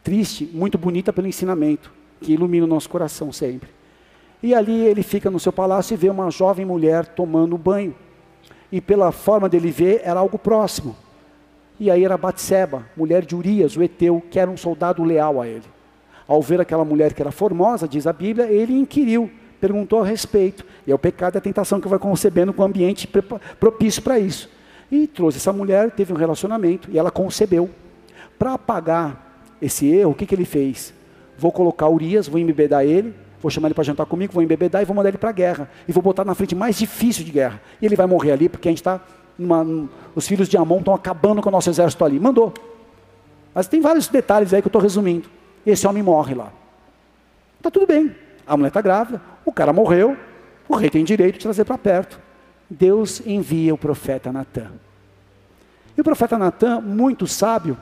triste, 0.04 0.50
muito 0.54 0.78
bonita 0.78 1.14
pelo 1.14 1.28
ensinamento, 1.28 1.92
que 2.22 2.34
ilumina 2.34 2.66
o 2.66 2.70
nosso 2.70 2.90
coração 2.90 3.32
sempre. 3.32 3.70
E 4.42 4.54
ali 4.54 4.86
ele 4.86 5.02
fica 5.02 5.32
no 5.32 5.40
seu 5.40 5.52
palácio 5.52 5.94
e 5.94 5.98
vê 5.98 6.10
uma 6.10 6.30
jovem 6.30 6.66
mulher 6.66 7.08
tomando 7.08 7.58
banho. 7.58 7.96
E 8.72 8.82
pela 8.82 9.12
forma 9.12 9.48
dele 9.48 9.72
ver, 9.72 10.02
era 10.04 10.20
algo 10.20 10.38
próximo. 10.38 10.96
E 11.80 11.90
aí 11.92 12.06
era 12.06 12.18
Batseba, 12.18 12.86
mulher 12.96 13.26
de 13.26 13.36
Urias, 13.36 13.76
o 13.76 13.84
Eteu, 13.84 14.24
que 14.30 14.40
era 14.40 14.50
um 14.50 14.58
soldado 14.58 15.04
leal 15.04 15.42
a 15.42 15.48
ele. 15.48 15.66
Ao 16.28 16.42
ver 16.42 16.62
aquela 16.62 16.86
mulher 16.86 17.14
que 17.14 17.22
era 17.22 17.32
formosa, 17.32 17.88
diz 17.88 18.08
a 18.08 18.14
Bíblia, 18.14 18.46
ele 18.46 18.74
inquiriu, 18.74 19.30
perguntou 19.65 20.04
a 20.04 20.06
respeito. 20.06 20.63
E 20.86 20.91
é 20.91 20.95
o 20.95 20.99
pecado 20.99 21.36
e 21.36 21.38
a 21.39 21.41
tentação 21.41 21.82
que 21.82 21.88
vai 21.88 21.97
concebendo 21.97 22.54
com 22.54 22.62
o 22.62 22.65
ambiente 22.65 23.10
propício 23.60 24.01
para 24.04 24.19
isso. 24.19 24.47
E 24.91 25.08
trouxe 25.08 25.38
essa 25.38 25.51
mulher, 25.51 25.89
teve 25.89 26.13
um 26.13 26.15
relacionamento 26.15 26.88
e 26.91 26.99
ela 26.99 27.10
concebeu. 27.10 27.67
Para 28.38 28.54
apagar 28.54 29.41
esse 29.60 29.88
erro, 29.88 30.12
o 30.12 30.13
que, 30.13 30.28
que 30.28 30.36
ele 30.36 30.45
fez? 30.45 30.93
Vou 31.38 31.51
colocar 31.51 31.89
Urias, 31.89 32.28
vou 32.28 32.39
embebedar 32.39 32.86
ele, 32.86 33.13
vou 33.41 33.49
chamar 33.49 33.69
ele 33.69 33.73
para 33.73 33.84
jantar 33.84 34.06
comigo, 34.06 34.34
vou 34.34 34.43
embebedar 34.43 34.84
e 34.84 34.86
vou 34.86 34.95
mandar 34.95 35.10
ele 35.10 35.17
para 35.17 35.30
a 35.30 35.34
guerra. 35.34 35.69
E 35.88 35.91
vou 35.91 36.04
botar 36.04 36.23
na 36.23 36.36
frente 36.36 36.54
mais 36.54 36.78
difícil 36.78 37.25
de 37.25 37.32
guerra. 37.32 37.60
E 37.82 37.86
ele 37.88 37.95
vai 37.95 38.06
morrer 38.06 38.34
ali, 38.34 38.47
porque 38.47 38.67
a 38.67 38.71
gente 38.71 38.80
está. 38.80 39.01
Os 40.13 40.28
filhos 40.28 40.47
de 40.47 40.58
Amon 40.58 40.78
estão 40.78 40.93
acabando 40.93 41.41
com 41.41 41.49
o 41.49 41.51
nosso 41.51 41.69
exército 41.69 42.06
ali. 42.06 42.19
Mandou. 42.19 42.54
Mas 43.54 43.67
tem 43.67 43.82
vários 43.82 44.08
detalhes 44.08 44.54
aí 44.54 44.62
que 44.62 44.67
eu 44.67 44.69
estou 44.69 44.82
resumindo. 44.82 45.28
Esse 45.65 45.88
homem 45.88 46.04
morre 46.04 46.36
lá. 46.36 46.54
Está 47.58 47.71
tudo 47.71 47.88
bem. 47.88 48.15
A 48.48 48.56
mulher 48.56 48.70
está 48.70 48.82
grávida, 48.82 49.22
o 49.44 49.52
cara 49.52 49.74
morreu, 49.74 50.18
o 50.68 50.76
rei 50.76 50.90
tem 50.90 51.04
direito 51.04 51.36
de 51.36 51.42
trazer 51.42 51.66
para 51.66 51.78
perto. 51.78 52.20
Deus 52.70 53.22
envia 53.26 53.74
o 53.74 53.78
profeta 53.78 54.32
Natan. 54.32 54.72
E 55.98 56.02
o 56.02 56.04
profeta 56.04 56.38
Natan, 56.38 56.82
muito 56.82 57.28
sábio, 57.28 57.78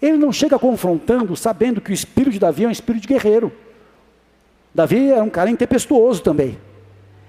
ele 0.00 0.16
não 0.16 0.32
chega 0.32 0.58
confrontando, 0.58 1.34
sabendo 1.36 1.80
que 1.80 1.90
o 1.90 1.94
espírito 1.94 2.32
de 2.32 2.38
Davi 2.38 2.64
é 2.64 2.68
um 2.68 2.72
espírito 2.72 3.02
de 3.02 3.08
guerreiro. 3.08 3.52
Davi 4.74 5.10
era 5.10 5.22
um 5.22 5.30
cara 5.30 5.50
intempestuoso 5.50 6.22
também. 6.22 6.58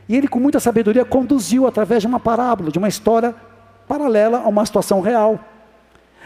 E 0.07 0.15
ele, 0.15 0.27
com 0.27 0.39
muita 0.39 0.59
sabedoria, 0.59 1.03
conduziu 1.03 1.67
através 1.67 2.01
de 2.01 2.07
uma 2.07 2.19
parábola, 2.19 2.71
de 2.71 2.77
uma 2.77 2.87
história 2.87 3.35
paralela 3.87 4.39
a 4.39 4.47
uma 4.47 4.65
situação 4.65 5.01
real. 5.01 5.39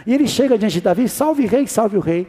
E 0.06 0.14
ele 0.14 0.28
chega 0.28 0.58
diante 0.58 0.74
de 0.74 0.82
Davi: 0.82 1.08
salve 1.08 1.46
rei, 1.46 1.66
salve 1.68 1.98
o 1.98 2.02
rei. 2.02 2.28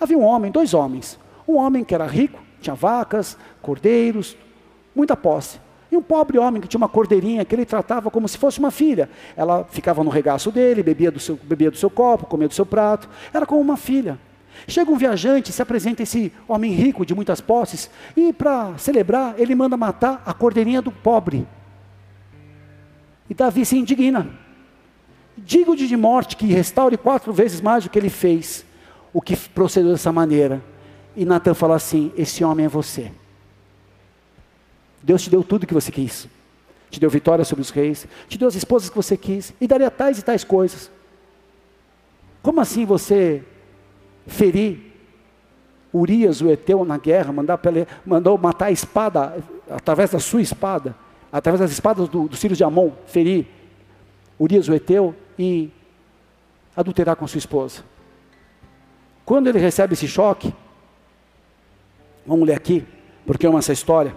Havia 0.00 0.18
um 0.18 0.24
homem, 0.24 0.50
dois 0.50 0.74
homens. 0.74 1.18
Um 1.46 1.56
homem 1.56 1.84
que 1.84 1.94
era 1.94 2.06
rico, 2.06 2.40
tinha 2.66 2.74
vacas, 2.74 3.36
cordeiros, 3.62 4.36
muita 4.94 5.16
posse. 5.16 5.58
E 5.90 5.96
um 5.96 6.02
pobre 6.02 6.38
homem 6.38 6.60
que 6.60 6.66
tinha 6.66 6.78
uma 6.78 6.88
cordeirinha 6.88 7.44
que 7.44 7.54
ele 7.54 7.64
tratava 7.64 8.10
como 8.10 8.26
se 8.26 8.36
fosse 8.36 8.58
uma 8.58 8.70
filha. 8.70 9.08
Ela 9.36 9.64
ficava 9.64 10.02
no 10.02 10.10
regaço 10.10 10.50
dele, 10.50 10.82
bebia 10.82 11.10
do 11.10 11.20
seu, 11.20 11.36
bebia 11.36 11.70
do 11.70 11.76
seu 11.76 11.88
copo, 11.88 12.26
comia 12.26 12.48
do 12.48 12.54
seu 12.54 12.66
prato. 12.66 13.08
Era 13.32 13.46
como 13.46 13.60
uma 13.60 13.76
filha. 13.76 14.18
Chega 14.66 14.90
um 14.90 14.96
viajante, 14.96 15.52
se 15.52 15.62
apresenta 15.62 16.02
esse 16.02 16.32
homem 16.48 16.72
rico 16.72 17.04
de 17.04 17.14
muitas 17.14 17.40
posses, 17.40 17.90
e 18.16 18.32
para 18.32 18.76
celebrar, 18.78 19.34
ele 19.38 19.54
manda 19.54 19.76
matar 19.76 20.22
a 20.24 20.32
cordeirinha 20.32 20.80
do 20.80 20.90
pobre. 20.90 21.46
E 23.28 23.34
Davi 23.34 23.66
se 23.66 23.76
indigna. 23.76 24.28
Digo-de 25.36 25.86
de 25.86 25.96
morte 25.96 26.36
que 26.36 26.46
restaure 26.46 26.96
quatro 26.96 27.32
vezes 27.34 27.60
mais 27.60 27.84
do 27.84 27.90
que 27.90 27.98
ele 27.98 28.08
fez, 28.08 28.64
o 29.12 29.20
que 29.20 29.36
procedeu 29.36 29.92
dessa 29.92 30.10
maneira. 30.10 30.62
E 31.16 31.24
Natan 31.24 31.54
fala 31.54 31.74
assim: 31.74 32.12
Esse 32.16 32.44
homem 32.44 32.66
é 32.66 32.68
você. 32.68 33.10
Deus 35.02 35.22
te 35.22 35.30
deu 35.30 35.42
tudo 35.42 35.66
que 35.66 35.74
você 35.74 35.90
quis. 35.90 36.28
Te 36.90 37.00
deu 37.00 37.10
vitória 37.10 37.44
sobre 37.44 37.62
os 37.62 37.70
reis, 37.70 38.06
te 38.28 38.38
deu 38.38 38.46
as 38.46 38.54
esposas 38.54 38.88
que 38.88 38.96
você 38.96 39.16
quis, 39.16 39.52
e 39.60 39.66
daria 39.66 39.90
tais 39.90 40.18
e 40.18 40.22
tais 40.22 40.44
coisas. 40.44 40.90
Como 42.42 42.60
assim 42.60 42.84
você 42.84 43.42
ferir 44.26 44.92
Urias, 45.92 46.40
o 46.40 46.48
Eteu, 46.48 46.84
na 46.84 46.98
guerra, 46.98 47.32
mandar 47.32 47.58
mandou 48.04 48.38
matar 48.38 48.66
a 48.66 48.70
espada, 48.70 49.42
através 49.68 50.10
da 50.10 50.20
sua 50.20 50.42
espada, 50.42 50.94
através 51.32 51.60
das 51.60 51.72
espadas 51.72 52.08
do, 52.08 52.28
dos 52.28 52.40
filhos 52.40 52.56
de 52.56 52.64
Amon, 52.64 52.92
ferir 53.06 53.46
Urias, 54.38 54.68
o 54.68 54.74
Eteu, 54.74 55.14
e 55.38 55.70
adulterar 56.76 57.16
com 57.16 57.26
sua 57.26 57.38
esposa. 57.38 57.82
Quando 59.24 59.48
ele 59.48 59.58
recebe 59.58 59.94
esse 59.94 60.06
choque, 60.06 60.54
vamos 62.26 62.46
ler 62.46 62.54
aqui, 62.54 62.84
porque 63.24 63.46
amo 63.46 63.58
essa 63.58 63.72
história. 63.72 64.14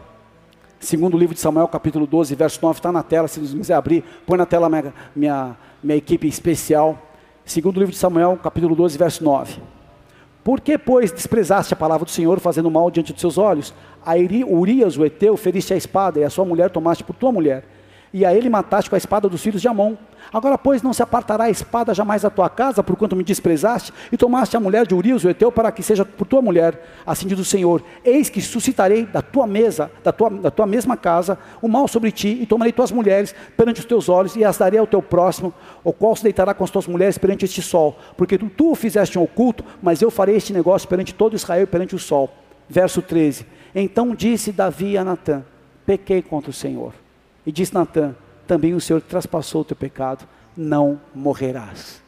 Segundo 0.79 1.17
livro 1.17 1.35
de 1.35 1.41
Samuel, 1.41 1.67
capítulo 1.67 2.07
12, 2.07 2.35
verso 2.35 2.59
9, 2.61 2.79
está 2.79 2.91
na 2.91 3.03
tela, 3.03 3.27
se 3.27 3.39
você 3.39 3.57
quiser 3.57 3.73
abrir, 3.73 4.03
põe 4.25 4.37
na 4.37 4.45
tela 4.45 4.69
minha, 4.69 4.93
minha, 5.15 5.57
minha 5.83 5.97
equipe 5.97 6.27
especial. 6.27 6.97
Segundo 7.43 7.79
livro 7.79 7.91
de 7.91 7.97
Samuel, 7.97 8.39
capítulo 8.41 8.75
12, 8.75 8.97
verso 8.97 9.23
9. 9.23 9.61
Por 10.43 10.61
que, 10.61 10.77
pois, 10.77 11.11
desprezaste 11.11 11.73
a 11.73 11.77
palavra 11.77 12.05
do 12.05 12.11
Senhor, 12.11 12.39
fazendo 12.39 12.71
mal 12.71 12.89
diante 12.89 13.11
dos 13.11 13.19
seus 13.19 13.37
olhos? 13.37 13.73
A 14.05 14.13
Urias, 14.15 14.97
o 14.97 15.05
Eteu, 15.05 15.35
feriste 15.35 15.73
a 15.73 15.77
espada, 15.77 16.19
e 16.19 16.23
a 16.23 16.29
sua 16.29 16.45
mulher 16.45 16.69
tomaste 16.69 17.03
por 17.03 17.15
tua 17.15 17.31
mulher. 17.31 17.65
E 18.13 18.25
a 18.25 18.33
ele 18.33 18.49
mataste 18.49 18.89
com 18.89 18.95
a 18.95 18.97
espada 18.97 19.29
dos 19.29 19.41
filhos 19.41 19.61
de 19.61 19.67
Amon. 19.67 19.95
Agora, 20.31 20.57
pois, 20.57 20.81
não 20.81 20.93
se 20.93 21.01
apartará 21.01 21.45
a 21.45 21.49
espada 21.49 21.93
jamais 21.93 22.21
da 22.21 22.29
tua 22.29 22.49
casa, 22.49 22.83
por 22.83 22.95
quanto 22.95 23.15
me 23.15 23.23
desprezaste, 23.23 23.91
e 24.11 24.17
tomaste 24.17 24.55
a 24.55 24.59
mulher 24.59 24.85
de 24.85 24.93
Urias, 24.93 25.23
o 25.23 25.29
Eteu, 25.29 25.51
para 25.51 25.71
que 25.71 25.81
seja 25.81 26.05
por 26.05 26.25
tua 26.25 26.41
mulher. 26.41 26.87
Assim 27.05 27.27
diz 27.27 27.39
o 27.39 27.45
Senhor: 27.45 27.83
Eis 28.03 28.29
que 28.29 28.41
suscitarei 28.41 29.05
da 29.05 29.21
tua 29.21 29.47
mesa, 29.47 29.91
da 30.03 30.11
tua, 30.11 30.29
da 30.29 30.51
tua 30.51 30.67
mesma 30.67 30.95
casa, 30.95 31.37
o 31.61 31.67
mal 31.67 31.87
sobre 31.87 32.11
ti, 32.11 32.39
e 32.41 32.45
tomarei 32.45 32.71
tuas 32.71 32.91
mulheres 32.91 33.33
perante 33.57 33.79
os 33.79 33.85
teus 33.85 34.09
olhos, 34.09 34.35
e 34.35 34.43
as 34.43 34.57
darei 34.57 34.79
ao 34.79 34.87
teu 34.87 35.01
próximo, 35.01 35.53
o 35.83 35.91
qual 35.91 36.15
se 36.15 36.23
deitará 36.23 36.53
com 36.53 36.63
as 36.63 36.71
tuas 36.71 36.87
mulheres 36.87 37.17
perante 37.17 37.45
este 37.45 37.61
sol. 37.61 37.97
Porque 38.15 38.37
tu, 38.37 38.49
tu 38.49 38.75
fizeste 38.75 39.17
um 39.17 39.23
oculto, 39.23 39.63
mas 39.81 40.01
eu 40.01 40.11
farei 40.11 40.35
este 40.35 40.53
negócio 40.53 40.87
perante 40.87 41.13
todo 41.13 41.35
Israel 41.35 41.63
e 41.63 41.67
perante 41.67 41.95
o 41.95 41.99
sol. 41.99 42.29
Verso 42.67 43.01
13: 43.01 43.45
Então 43.73 44.13
disse 44.13 44.51
Davi 44.51 44.97
a 44.97 45.03
Natã: 45.03 45.43
Pequei 45.85 46.21
contra 46.21 46.51
o 46.51 46.53
Senhor. 46.53 46.93
E 47.49 47.51
disse 47.51 47.73
Natã: 47.73 48.15
também 48.45 48.75
o 48.75 48.79
Senhor 48.79 49.01
traspassou 49.01 49.61
o 49.61 49.65
teu 49.65 49.75
pecado, 49.75 50.29
não 50.55 51.01
morrerás. 51.15 51.99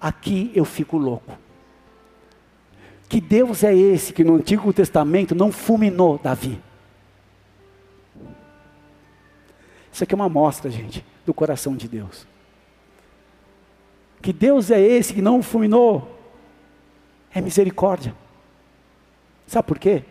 Aqui 0.00 0.50
eu 0.54 0.64
fico 0.64 0.96
louco. 0.96 1.36
Que 3.06 3.20
Deus 3.20 3.62
é 3.62 3.76
esse 3.76 4.14
que 4.14 4.24
no 4.24 4.36
Antigo 4.36 4.72
Testamento 4.72 5.34
não 5.34 5.52
fulminou 5.52 6.16
Davi? 6.16 6.58
Isso 9.92 10.04
aqui 10.04 10.14
é 10.14 10.16
uma 10.16 10.24
amostra, 10.24 10.70
gente, 10.70 11.04
do 11.26 11.34
coração 11.34 11.76
de 11.76 11.86
Deus. 11.86 12.26
Que 14.22 14.32
Deus 14.32 14.70
é 14.70 14.80
esse 14.80 15.12
que 15.12 15.20
não 15.20 15.42
fulminou? 15.42 16.18
É 17.34 17.42
misericórdia. 17.42 18.14
Sabe 19.46 19.68
por 19.68 19.78
quê? 19.78 20.02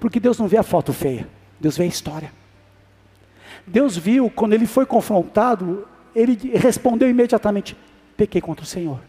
Porque 0.00 0.18
Deus 0.18 0.38
não 0.38 0.48
vê 0.48 0.56
a 0.56 0.62
foto 0.62 0.94
feia, 0.94 1.28
Deus 1.60 1.76
vê 1.76 1.84
a 1.84 1.88
história. 1.88 2.43
Deus 3.66 3.96
viu, 3.96 4.30
quando 4.30 4.52
ele 4.52 4.66
foi 4.66 4.84
confrontado, 4.84 5.86
ele 6.14 6.34
respondeu 6.56 7.08
imediatamente: 7.08 7.76
pequei 8.16 8.40
contra 8.40 8.64
o 8.64 8.68
Senhor. 8.68 9.00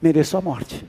Mereço 0.00 0.36
a 0.36 0.40
morte. 0.40 0.84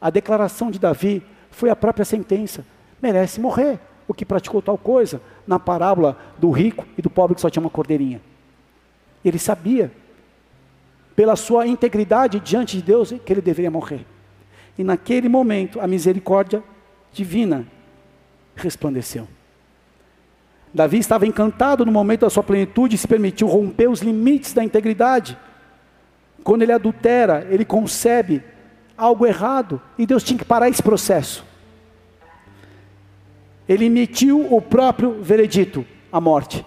A 0.00 0.10
declaração 0.10 0.70
de 0.70 0.78
Davi 0.78 1.22
foi 1.50 1.70
a 1.70 1.76
própria 1.76 2.04
sentença: 2.04 2.64
merece 3.00 3.40
morrer 3.40 3.78
o 4.08 4.14
que 4.14 4.24
praticou 4.24 4.62
tal 4.62 4.78
coisa, 4.78 5.20
na 5.46 5.58
parábola 5.58 6.16
do 6.38 6.50
rico 6.50 6.86
e 6.96 7.02
do 7.02 7.10
pobre 7.10 7.34
que 7.34 7.40
só 7.40 7.50
tinha 7.50 7.62
uma 7.62 7.70
cordeirinha. 7.70 8.20
Ele 9.24 9.38
sabia, 9.38 9.90
pela 11.16 11.34
sua 11.34 11.66
integridade 11.66 12.38
diante 12.38 12.76
de 12.76 12.82
Deus, 12.82 13.12
que 13.24 13.32
ele 13.32 13.40
deveria 13.40 13.70
morrer. 13.70 14.06
E 14.78 14.84
naquele 14.84 15.28
momento, 15.28 15.80
a 15.80 15.86
misericórdia 15.86 16.62
divina 17.12 17.66
resplandeceu. 18.54 19.26
Davi 20.72 20.98
estava 20.98 21.26
encantado 21.26 21.86
no 21.86 21.92
momento 21.92 22.20
da 22.20 22.30
sua 22.30 22.42
plenitude 22.42 22.96
e 22.96 22.98
se 22.98 23.08
permitiu 23.08 23.46
romper 23.46 23.88
os 23.88 24.00
limites 24.00 24.52
da 24.52 24.62
integridade. 24.62 25.38
Quando 26.44 26.62
ele 26.62 26.72
adultera, 26.72 27.46
ele 27.50 27.64
concebe 27.64 28.42
algo 28.96 29.26
errado 29.26 29.80
e 29.98 30.06
Deus 30.06 30.22
tinha 30.22 30.38
que 30.38 30.44
parar 30.44 30.68
esse 30.68 30.82
processo. 30.82 31.44
Ele 33.68 33.86
emitiu 33.86 34.52
o 34.54 34.60
próprio 34.60 35.22
veredito, 35.22 35.84
a 36.12 36.20
morte. 36.20 36.64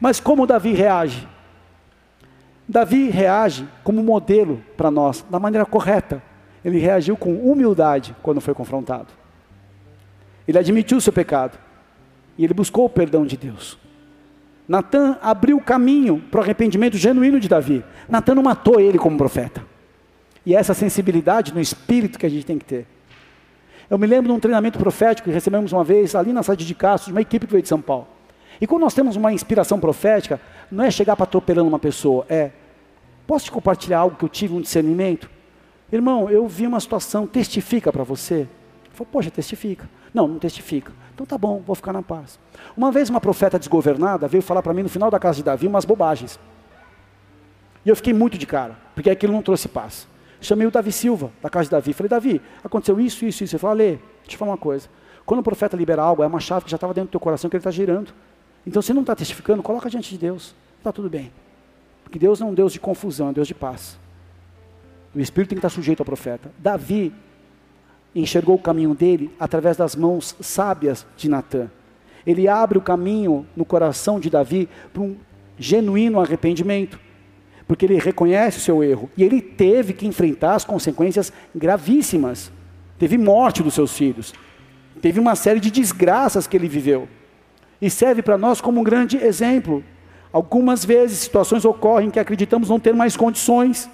Mas 0.00 0.20
como 0.20 0.46
Davi 0.46 0.72
reage? 0.72 1.28
Davi 2.68 3.10
reage 3.10 3.68
como 3.84 4.02
modelo 4.02 4.62
para 4.76 4.90
nós, 4.90 5.24
da 5.30 5.38
maneira 5.38 5.64
correta. 5.64 6.22
Ele 6.64 6.78
reagiu 6.78 7.16
com 7.16 7.34
humildade 7.34 8.14
quando 8.22 8.40
foi 8.40 8.54
confrontado. 8.54 9.08
Ele 10.48 10.58
admitiu 10.58 11.00
seu 11.00 11.12
pecado. 11.12 11.58
E 12.36 12.44
ele 12.44 12.52
buscou 12.52 12.84
o 12.84 12.90
perdão 12.90 13.24
de 13.24 13.36
Deus. 13.36 13.78
Natan 14.68 15.16
abriu 15.22 15.56
o 15.56 15.62
caminho 15.62 16.22
para 16.30 16.40
o 16.40 16.42
arrependimento 16.42 16.96
genuíno 16.96 17.38
de 17.38 17.48
Davi. 17.48 17.84
Natan 18.08 18.34
não 18.34 18.42
matou 18.42 18.80
ele 18.80 18.98
como 18.98 19.16
profeta. 19.16 19.64
E 20.44 20.54
é 20.54 20.58
essa 20.58 20.74
sensibilidade 20.74 21.54
no 21.54 21.60
espírito 21.60 22.18
que 22.18 22.26
a 22.26 22.28
gente 22.28 22.44
tem 22.44 22.58
que 22.58 22.64
ter. 22.64 22.86
Eu 23.88 23.96
me 23.96 24.06
lembro 24.06 24.32
de 24.32 24.36
um 24.36 24.40
treinamento 24.40 24.78
profético 24.78 25.28
que 25.28 25.34
recebemos 25.34 25.72
uma 25.72 25.84
vez 25.84 26.16
ali 26.16 26.32
na 26.32 26.42
cidade 26.42 26.66
de 26.66 26.74
Castro, 26.74 27.06
de 27.06 27.12
uma 27.12 27.20
equipe 27.20 27.46
que 27.46 27.52
veio 27.52 27.62
de 27.62 27.68
São 27.68 27.80
Paulo. 27.80 28.08
E 28.60 28.66
quando 28.66 28.82
nós 28.82 28.94
temos 28.94 29.16
uma 29.16 29.32
inspiração 29.32 29.78
profética, 29.78 30.40
não 30.70 30.84
é 30.84 30.90
chegar 30.90 31.16
para 31.16 31.24
atropelando 31.24 31.68
uma 31.68 31.78
pessoa, 31.78 32.24
é, 32.28 32.50
posso 33.26 33.46
te 33.46 33.50
compartilhar 33.50 33.98
algo 33.98 34.16
que 34.16 34.24
eu 34.24 34.28
tive 34.28 34.54
um 34.54 34.60
discernimento? 34.60 35.28
Irmão, 35.92 36.28
eu 36.30 36.46
vi 36.48 36.66
uma 36.66 36.80
situação, 36.80 37.26
testifica 37.26 37.92
para 37.92 38.02
você? 38.02 38.48
Falou, 38.92 39.08
poxa, 39.12 39.30
testifica. 39.30 39.88
Não, 40.12 40.26
não 40.26 40.38
testifica. 40.38 40.92
Então 41.14 41.26
tá 41.26 41.38
bom, 41.38 41.62
vou 41.64 41.76
ficar 41.76 41.92
na 41.92 42.02
paz. 42.02 42.38
Uma 42.76 42.90
vez 42.90 43.08
uma 43.08 43.20
profeta 43.20 43.58
desgovernada 43.58 44.26
veio 44.26 44.42
falar 44.42 44.62
para 44.62 44.72
mim 44.72 44.82
no 44.82 44.88
final 44.88 45.10
da 45.10 45.18
casa 45.18 45.36
de 45.36 45.44
Davi 45.44 45.66
umas 45.66 45.84
bobagens. 45.84 46.38
E 47.84 47.88
eu 47.88 47.96
fiquei 47.96 48.12
muito 48.12 48.36
de 48.36 48.46
cara, 48.46 48.76
porque 48.94 49.08
aquilo 49.08 49.32
não 49.32 49.42
trouxe 49.42 49.68
paz. 49.68 50.08
Chamei 50.40 50.66
o 50.66 50.70
Davi 50.70 50.92
Silva, 50.92 51.30
da 51.42 51.48
casa 51.48 51.64
de 51.64 51.70
Davi. 51.70 51.92
Falei, 51.92 52.08
Davi, 52.08 52.42
aconteceu 52.62 52.98
isso, 53.00 53.24
isso, 53.24 53.44
isso. 53.44 53.54
Ele 53.54 53.60
falou, 53.60 53.74
Alê, 53.74 53.90
deixa 54.22 54.34
eu 54.34 54.38
falar 54.38 54.50
uma 54.50 54.58
coisa. 54.58 54.88
Quando 55.24 55.40
o 55.40 55.42
profeta 55.42 55.76
libera 55.76 56.02
algo, 56.02 56.22
é 56.22 56.26
uma 56.26 56.40
chave 56.40 56.64
que 56.64 56.70
já 56.70 56.76
estava 56.76 56.92
dentro 56.92 57.08
do 57.08 57.12
teu 57.12 57.20
coração 57.20 57.48
que 57.48 57.56
ele 57.56 57.60
está 57.60 57.70
girando. 57.70 58.12
Então, 58.66 58.82
se 58.82 58.92
não 58.92 59.02
está 59.02 59.14
testificando, 59.14 59.62
coloca 59.62 59.88
diante 59.88 60.10
de 60.10 60.18
Deus. 60.18 60.54
Está 60.78 60.90
tudo 60.90 61.08
bem. 61.08 61.32
Porque 62.02 62.18
Deus 62.18 62.40
não 62.40 62.48
é 62.48 62.50
um 62.50 62.54
Deus 62.54 62.72
de 62.72 62.80
confusão, 62.80 63.28
é 63.28 63.30
um 63.30 63.32
Deus 63.32 63.46
de 63.46 63.54
paz. 63.54 63.98
O 65.14 65.20
Espírito 65.20 65.50
tem 65.50 65.56
que 65.56 65.66
estar 65.66 65.74
sujeito 65.74 66.00
ao 66.00 66.06
profeta. 66.06 66.50
Davi 66.58 67.12
enxergou 68.14 68.56
o 68.56 68.60
caminho 68.60 68.94
dele 68.94 69.30
através 69.38 69.76
das 69.76 69.94
mãos 69.94 70.34
sábias 70.40 71.06
de 71.16 71.28
Natã. 71.28 71.70
Ele 72.26 72.48
abre 72.48 72.76
o 72.76 72.82
caminho 72.82 73.46
no 73.56 73.64
coração 73.64 74.18
de 74.18 74.28
Davi 74.28 74.68
para 74.92 75.02
um 75.02 75.16
genuíno 75.58 76.20
arrependimento, 76.20 76.98
porque 77.66 77.86
ele 77.86 77.98
reconhece 77.98 78.58
o 78.58 78.60
seu 78.60 78.82
erro 78.82 79.08
e 79.16 79.22
ele 79.22 79.40
teve 79.40 79.92
que 79.92 80.06
enfrentar 80.06 80.54
as 80.54 80.64
consequências 80.64 81.32
gravíssimas. 81.54 82.50
Teve 82.98 83.16
morte 83.16 83.62
dos 83.62 83.74
seus 83.74 83.96
filhos, 83.96 84.34
teve 85.00 85.20
uma 85.20 85.36
série 85.36 85.60
de 85.60 85.70
desgraças 85.70 86.46
que 86.46 86.56
ele 86.56 86.68
viveu 86.68 87.08
e 87.80 87.90
serve 87.90 88.22
para 88.22 88.38
nós 88.38 88.60
como 88.60 88.80
um 88.80 88.84
grande 88.84 89.16
exemplo. 89.16 89.84
Algumas 90.32 90.84
vezes 90.84 91.18
situações 91.18 91.64
ocorrem 91.64 92.10
que 92.10 92.18
acreditamos 92.18 92.68
não 92.68 92.80
ter 92.80 92.94
mais 92.94 93.16
condições 93.16 93.88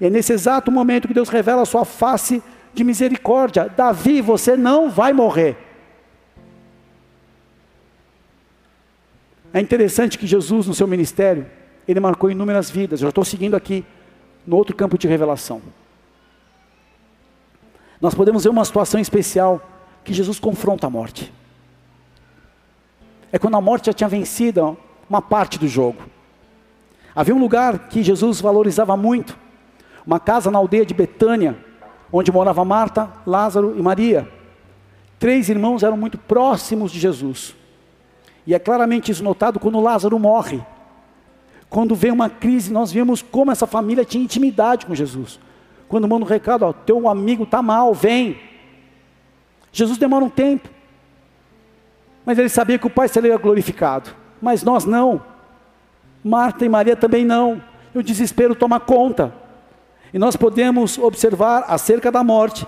e 0.00 0.06
é 0.06 0.10
nesse 0.10 0.32
exato 0.32 0.70
momento 0.70 1.08
que 1.08 1.14
Deus 1.14 1.28
revela 1.28 1.62
a 1.62 1.66
sua 1.66 1.84
face 1.84 2.42
de 2.74 2.84
misericórdia. 2.84 3.72
Davi, 3.74 4.20
você 4.20 4.56
não 4.56 4.90
vai 4.90 5.12
morrer. 5.12 5.56
É 9.52 9.60
interessante 9.60 10.18
que 10.18 10.26
Jesus, 10.26 10.66
no 10.66 10.74
seu 10.74 10.86
ministério, 10.86 11.46
ele 11.86 12.00
marcou 12.00 12.30
inúmeras 12.30 12.70
vidas. 12.70 13.00
Eu 13.00 13.08
estou 13.08 13.24
seguindo 13.24 13.56
aqui 13.56 13.84
no 14.46 14.56
outro 14.56 14.76
campo 14.76 14.98
de 14.98 15.08
revelação. 15.08 15.62
Nós 18.00 18.14
podemos 18.14 18.44
ver 18.44 18.50
uma 18.50 18.64
situação 18.64 19.00
especial 19.00 19.60
que 20.04 20.12
Jesus 20.12 20.38
confronta 20.38 20.86
a 20.86 20.90
morte. 20.90 21.32
É 23.32 23.38
quando 23.38 23.56
a 23.56 23.60
morte 23.60 23.86
já 23.86 23.92
tinha 23.92 24.08
vencido 24.08 24.76
uma 25.08 25.22
parte 25.22 25.58
do 25.58 25.68
jogo. 25.68 26.02
Havia 27.14 27.34
um 27.34 27.40
lugar 27.40 27.88
que 27.88 28.02
Jesus 28.02 28.40
valorizava 28.40 28.96
muito, 28.96 29.36
uma 30.06 30.20
casa 30.20 30.50
na 30.50 30.58
aldeia 30.58 30.86
de 30.86 30.94
Betânia, 30.94 31.56
onde 32.12 32.30
morava 32.30 32.64
Marta, 32.64 33.10
Lázaro 33.26 33.74
e 33.76 33.82
Maria. 33.82 34.28
Três 35.18 35.48
irmãos 35.48 35.82
eram 35.82 35.96
muito 35.96 36.16
próximos 36.16 36.92
de 36.92 37.00
Jesus. 37.00 37.54
E 38.46 38.54
é 38.54 38.58
claramente 38.58 39.10
isso 39.10 39.22
notado 39.22 39.58
quando 39.58 39.80
Lázaro 39.80 40.18
morre. 40.18 40.62
Quando 41.68 41.94
vem 41.94 42.12
uma 42.12 42.30
crise, 42.30 42.72
nós 42.72 42.90
vemos 42.90 43.20
como 43.20 43.50
essa 43.50 43.66
família 43.66 44.04
tinha 44.04 44.24
intimidade 44.24 44.86
com 44.86 44.94
Jesus. 44.94 45.38
Quando 45.88 46.08
manda 46.08 46.24
um 46.24 46.28
recado, 46.28 46.64
ó, 46.64 46.72
teu 46.72 47.08
amigo 47.08 47.44
está 47.44 47.60
mal, 47.60 47.92
vem. 47.92 48.38
Jesus 49.72 49.98
demora 49.98 50.24
um 50.24 50.30
tempo. 50.30 50.68
Mas 52.28 52.38
ele 52.38 52.50
sabia 52.50 52.78
que 52.78 52.86
o 52.86 52.90
Pai 52.90 53.08
seria 53.08 53.38
glorificado. 53.38 54.10
Mas 54.38 54.62
nós 54.62 54.84
não. 54.84 55.22
Marta 56.22 56.62
e 56.62 56.68
Maria 56.68 56.94
também 56.94 57.24
não. 57.24 57.62
E 57.94 57.98
o 57.98 58.02
desespero 58.02 58.54
toma 58.54 58.78
conta. 58.78 59.32
E 60.12 60.18
nós 60.18 60.36
podemos 60.36 60.98
observar 60.98 61.64
acerca 61.66 62.12
da 62.12 62.22
morte, 62.22 62.66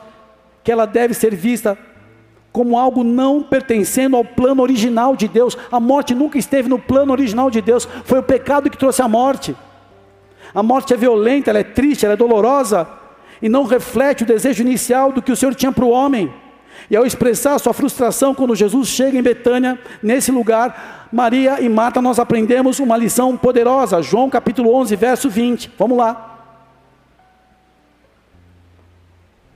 que 0.64 0.72
ela 0.72 0.86
deve 0.86 1.12
ser 1.12 1.34
vista 1.34 1.76
como 2.50 2.78
algo 2.78 3.04
não 3.04 3.42
pertencendo 3.42 4.16
ao 4.16 4.24
plano 4.24 4.62
original 4.62 5.14
de 5.14 5.28
Deus. 5.28 5.58
A 5.70 5.78
morte 5.78 6.14
nunca 6.14 6.38
esteve 6.38 6.66
no 6.66 6.78
plano 6.78 7.12
original 7.12 7.50
de 7.50 7.60
Deus, 7.60 7.86
foi 8.06 8.18
o 8.18 8.22
pecado 8.22 8.70
que 8.70 8.78
trouxe 8.78 9.02
a 9.02 9.08
morte. 9.08 9.54
A 10.54 10.62
morte 10.62 10.94
é 10.94 10.96
violenta, 10.96 11.50
ela 11.50 11.58
é 11.58 11.64
triste, 11.64 12.06
ela 12.06 12.14
é 12.14 12.16
dolorosa 12.16 12.88
e 13.42 13.48
não 13.50 13.64
reflete 13.64 14.22
o 14.22 14.26
desejo 14.26 14.62
inicial 14.62 15.12
do 15.12 15.20
que 15.20 15.30
o 15.30 15.36
Senhor 15.36 15.54
tinha 15.54 15.70
para 15.70 15.84
o 15.84 15.90
homem. 15.90 16.32
E 16.90 16.96
ao 16.96 17.07
expressar 17.07 17.57
sua 17.61 17.72
frustração 17.72 18.35
quando 18.35 18.57
Jesus 18.57 18.88
chega 18.88 19.16
em 19.16 19.22
Betânia, 19.22 19.79
nesse 20.03 20.33
lugar, 20.33 21.09
Maria 21.12 21.61
e 21.61 21.68
Marta, 21.68 22.03
nós 22.03 22.18
aprendemos 22.18 22.81
uma 22.81 22.96
lição 22.96 23.37
poderosa. 23.37 24.03
João 24.03 24.29
capítulo 24.29 24.74
11, 24.74 24.96
verso 24.96 25.31
20. 25.31 25.70
Vamos 25.79 25.96
lá. 25.96 26.26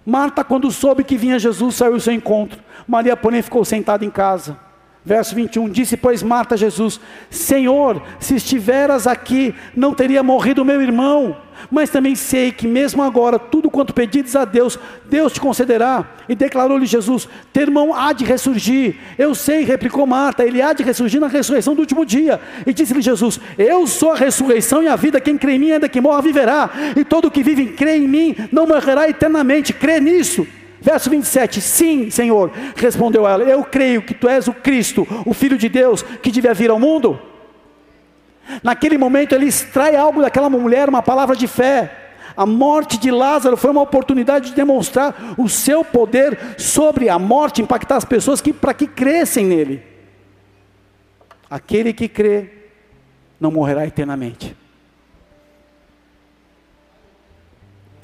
Marta, 0.06 0.44
quando 0.44 0.70
soube 0.70 1.02
que 1.02 1.16
vinha 1.16 1.38
Jesus, 1.38 1.74
saiu 1.74 1.94
ao 1.94 2.00
seu 2.00 2.12
encontro. 2.12 2.60
Maria, 2.86 3.16
porém, 3.16 3.42
ficou 3.42 3.64
sentada 3.64 4.04
em 4.04 4.10
casa. 4.10 4.56
Verso 5.06 5.34
21, 5.34 5.68
disse, 5.68 5.98
pois 5.98 6.22
Marta 6.22 6.56
Jesus: 6.56 6.98
Senhor, 7.28 8.02
se 8.18 8.36
estiveras 8.36 9.06
aqui, 9.06 9.54
não 9.76 9.92
teria 9.92 10.22
morrido 10.22 10.64
meu 10.64 10.80
irmão. 10.80 11.36
Mas 11.70 11.90
também 11.90 12.14
sei 12.14 12.50
que, 12.50 12.66
mesmo 12.66 13.02
agora, 13.02 13.38
tudo 13.38 13.70
quanto 13.70 13.92
pedides 13.92 14.34
a 14.34 14.44
Deus, 14.46 14.78
Deus 15.04 15.32
te 15.32 15.40
concederá. 15.40 16.06
E 16.26 16.34
declarou-lhe 16.34 16.86
Jesus: 16.86 17.28
Teu 17.52 17.64
irmão 17.64 17.94
há 17.94 18.14
de 18.14 18.24
ressurgir. 18.24 18.96
Eu 19.18 19.34
sei, 19.34 19.62
replicou 19.62 20.06
Marta, 20.06 20.42
ele 20.42 20.62
há 20.62 20.72
de 20.72 20.82
ressurgir 20.82 21.20
na 21.20 21.26
ressurreição 21.26 21.74
do 21.74 21.80
último 21.80 22.06
dia. 22.06 22.40
E 22.66 22.72
disse-lhe 22.72 23.02
Jesus: 23.02 23.38
Eu 23.58 23.86
sou 23.86 24.12
a 24.12 24.16
ressurreição 24.16 24.82
e 24.82 24.88
a 24.88 24.96
vida. 24.96 25.20
Quem 25.20 25.36
crê 25.36 25.52
em 25.52 25.58
mim, 25.58 25.72
ainda 25.72 25.88
que 25.88 26.00
morra, 26.00 26.22
viverá. 26.22 26.70
E 26.96 27.04
todo 27.04 27.30
que 27.30 27.42
vive 27.42 27.66
crê 27.74 27.98
em 27.98 28.08
mim, 28.08 28.34
não 28.50 28.66
morrerá 28.66 29.06
eternamente. 29.06 29.74
Crê 29.74 30.00
nisso. 30.00 30.46
Verso 30.80 31.08
27, 31.08 31.60
sim, 31.60 32.10
Senhor, 32.10 32.50
respondeu 32.76 33.26
ela, 33.26 33.42
eu 33.44 33.64
creio 33.64 34.02
que 34.02 34.12
tu 34.12 34.28
és 34.28 34.46
o 34.48 34.52
Cristo, 34.52 35.06
o 35.24 35.32
Filho 35.32 35.56
de 35.56 35.68
Deus, 35.68 36.02
que 36.02 36.30
devia 36.30 36.52
vir 36.52 36.70
ao 36.70 36.78
mundo. 36.78 37.18
Naquele 38.62 38.98
momento 38.98 39.34
ele 39.34 39.46
extrai 39.46 39.96
algo 39.96 40.20
daquela 40.20 40.50
mulher, 40.50 40.88
uma 40.88 41.02
palavra 41.02 41.34
de 41.34 41.46
fé. 41.46 42.00
A 42.36 42.44
morte 42.44 42.98
de 42.98 43.10
Lázaro 43.10 43.56
foi 43.56 43.70
uma 43.70 43.80
oportunidade 43.80 44.50
de 44.50 44.56
demonstrar 44.56 45.34
o 45.38 45.48
seu 45.48 45.84
poder 45.84 46.38
sobre 46.58 47.08
a 47.08 47.18
morte, 47.18 47.62
impactar 47.62 47.96
as 47.96 48.04
pessoas 48.04 48.40
que, 48.40 48.52
para 48.52 48.74
que 48.74 48.86
crescem 48.86 49.46
nele. 49.46 49.82
Aquele 51.48 51.92
que 51.92 52.08
crê 52.08 52.50
não 53.40 53.50
morrerá 53.50 53.86
eternamente. 53.86 54.54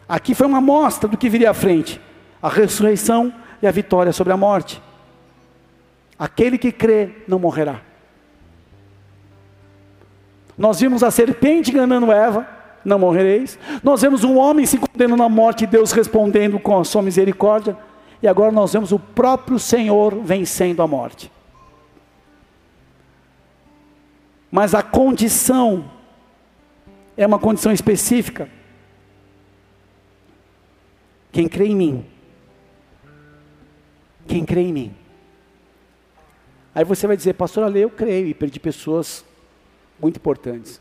Aqui 0.09 0.35
foi 0.35 0.47
uma 0.47 0.61
mostra 0.61 1.09
do 1.09 1.17
que 1.17 1.29
viria 1.29 1.51
à 1.51 1.55
frente 1.55 2.01
a 2.43 2.49
ressurreição 2.49 3.33
e 3.63 3.67
a 3.67 3.71
vitória 3.71 4.13
sobre 4.13 4.33
a 4.33 4.37
morte. 4.37 4.81
Aquele 6.19 6.59
que 6.59 6.73
crê 6.73 7.11
não 7.27 7.39
morrerá. 7.39 7.81
Nós 10.57 10.81
vimos 10.81 11.03
a 11.03 11.11
serpente 11.11 11.71
enganando 11.71 12.13
Eva, 12.13 12.47
não 12.85 12.99
morrereis. 12.99 13.59
Nós 13.83 14.03
vemos 14.03 14.25
um 14.25 14.37
homem 14.37 14.67
se 14.67 14.79
condenando 14.79 15.23
à 15.23 15.29
morte 15.29 15.65
e 15.65 15.67
Deus 15.67 15.93
respondendo 15.93 16.59
com 16.59 16.79
a 16.79 16.85
sua 16.85 17.03
misericórdia. 17.03 17.77
E 18.23 18.29
agora 18.29 18.53
nós 18.53 18.73
vemos 18.73 18.93
o 18.93 18.99
próprio 18.99 19.59
Senhor 19.59 20.15
vencendo 20.23 20.83
a 20.83 20.87
morte. 20.87 21.33
Mas 24.51 24.75
a 24.75 24.83
condição 24.83 25.91
é 27.17 27.27
uma 27.27 27.39
condição 27.39 27.73
específica. 27.73 28.49
Quem 31.33 31.49
crê 31.49 31.67
em 31.67 31.77
mim 31.77 32.07
quem 34.31 34.45
crê 34.45 34.61
em 34.61 34.73
mim. 34.73 34.95
Aí 36.73 36.85
você 36.85 37.07
vai 37.07 37.17
dizer, 37.17 37.35
pastor 37.35 37.65
Ale, 37.65 37.81
eu 37.81 37.91
creio 37.91 38.29
e 38.29 38.35
perdi 38.35 38.61
pessoas 38.61 39.25
muito 40.01 40.17
importantes. 40.19 40.81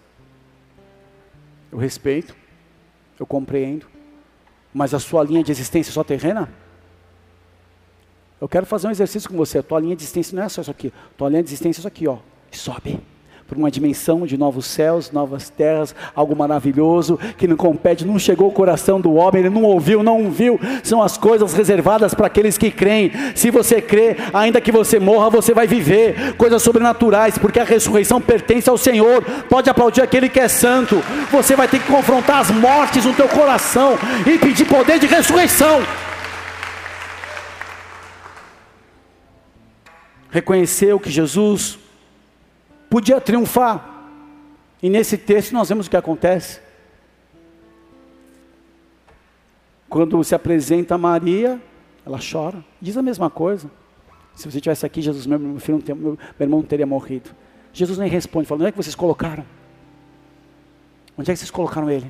Eu 1.71 1.79
respeito, 1.79 2.35
eu 3.19 3.25
compreendo, 3.25 3.87
mas 4.71 4.93
a 4.93 4.99
sua 4.99 5.23
linha 5.23 5.43
de 5.43 5.51
existência 5.51 5.89
é 5.89 5.93
só 5.93 6.03
terrena? 6.03 6.47
Eu 8.39 8.47
quero 8.47 8.65
fazer 8.67 8.87
um 8.87 8.91
exercício 8.91 9.29
com 9.29 9.35
você. 9.35 9.57
A 9.57 9.63
tua 9.63 9.79
linha 9.79 9.95
de 9.95 10.03
existência 10.03 10.35
não 10.35 10.43
é 10.43 10.49
só 10.49 10.61
isso 10.61 10.71
aqui. 10.71 10.93
A 11.11 11.17
tua 11.17 11.29
linha 11.29 11.43
de 11.43 11.49
existência 11.49 11.79
é 11.79 11.81
isso 11.81 11.87
aqui, 11.87 12.07
ó. 12.07 12.19
Sobe 12.51 12.99
para 13.49 13.57
uma 13.57 13.71
dimensão 13.71 14.27
de 14.27 14.37
novos 14.37 14.67
céus, 14.67 15.11
novas 15.11 15.49
terras, 15.49 15.95
algo 16.15 16.35
maravilhoso 16.35 17.19
que 17.35 17.47
não 17.47 17.57
compete, 17.57 18.05
não 18.05 18.19
chegou 18.19 18.45
ao 18.45 18.51
coração 18.51 19.01
do 19.01 19.15
homem, 19.15 19.39
ele 19.39 19.49
não 19.49 19.63
ouviu, 19.63 20.03
não 20.03 20.29
viu, 20.29 20.59
são 20.83 21.01
as 21.01 21.17
coisas 21.17 21.51
reservadas 21.53 22.13
para 22.13 22.27
aqueles 22.27 22.59
que 22.59 22.69
creem. 22.69 23.11
Se 23.33 23.49
você 23.49 23.81
crê, 23.81 24.15
ainda 24.31 24.61
que 24.61 24.71
você 24.71 24.99
morra, 24.99 25.31
você 25.31 25.51
vai 25.51 25.65
viver 25.65 26.35
coisas 26.37 26.61
sobrenaturais, 26.61 27.39
porque 27.39 27.59
a 27.59 27.63
ressurreição 27.63 28.21
pertence 28.21 28.69
ao 28.69 28.77
Senhor. 28.77 29.23
Pode 29.49 29.67
aplaudir 29.67 30.01
aquele 30.01 30.29
que 30.29 30.39
é 30.39 30.47
santo. 30.47 31.01
Você 31.31 31.55
vai 31.55 31.67
ter 31.67 31.79
que 31.79 31.91
confrontar 31.91 32.41
as 32.41 32.51
mortes 32.51 33.03
no 33.03 33.13
teu 33.15 33.27
coração 33.27 33.97
e 34.27 34.37
pedir 34.37 34.65
poder 34.65 34.99
de 34.99 35.07
ressurreição. 35.07 35.81
Reconheceu 40.29 40.99
que 40.99 41.09
Jesus 41.09 41.79
podia 42.89 43.21
triunfar, 43.21 43.97
E 44.81 44.89
nesse 44.89 45.17
texto 45.17 45.51
nós 45.51 45.67
vemos 45.67 45.87
o 45.87 45.89
que 45.89 45.97
acontece. 45.97 46.61
Quando 49.89 50.23
se 50.23 50.33
apresenta 50.33 50.97
Maria, 50.97 51.61
ela 52.05 52.19
chora, 52.19 52.63
diz 52.81 52.95
a 52.95 53.01
mesma 53.01 53.29
coisa. 53.29 53.69
Se 54.35 54.49
você 54.49 54.61
tivesse 54.61 54.85
aqui, 54.85 55.01
Jesus, 55.01 55.25
meu, 55.25 55.59
filho, 55.59 55.83
meu, 55.97 56.17
irmão 56.39 56.61
teria 56.61 56.85
morrido. 56.85 57.31
Jesus 57.73 57.97
nem 57.97 58.09
responde, 58.09 58.47
fala: 58.47 58.61
onde 58.61 58.69
é 58.69 58.71
que 58.71 58.77
vocês 58.77 58.95
colocaram? 58.95 59.45
Onde 61.17 61.29
é 61.29 61.33
que 61.33 61.39
vocês 61.39 61.51
colocaram 61.51 61.89
ele? 61.89 62.09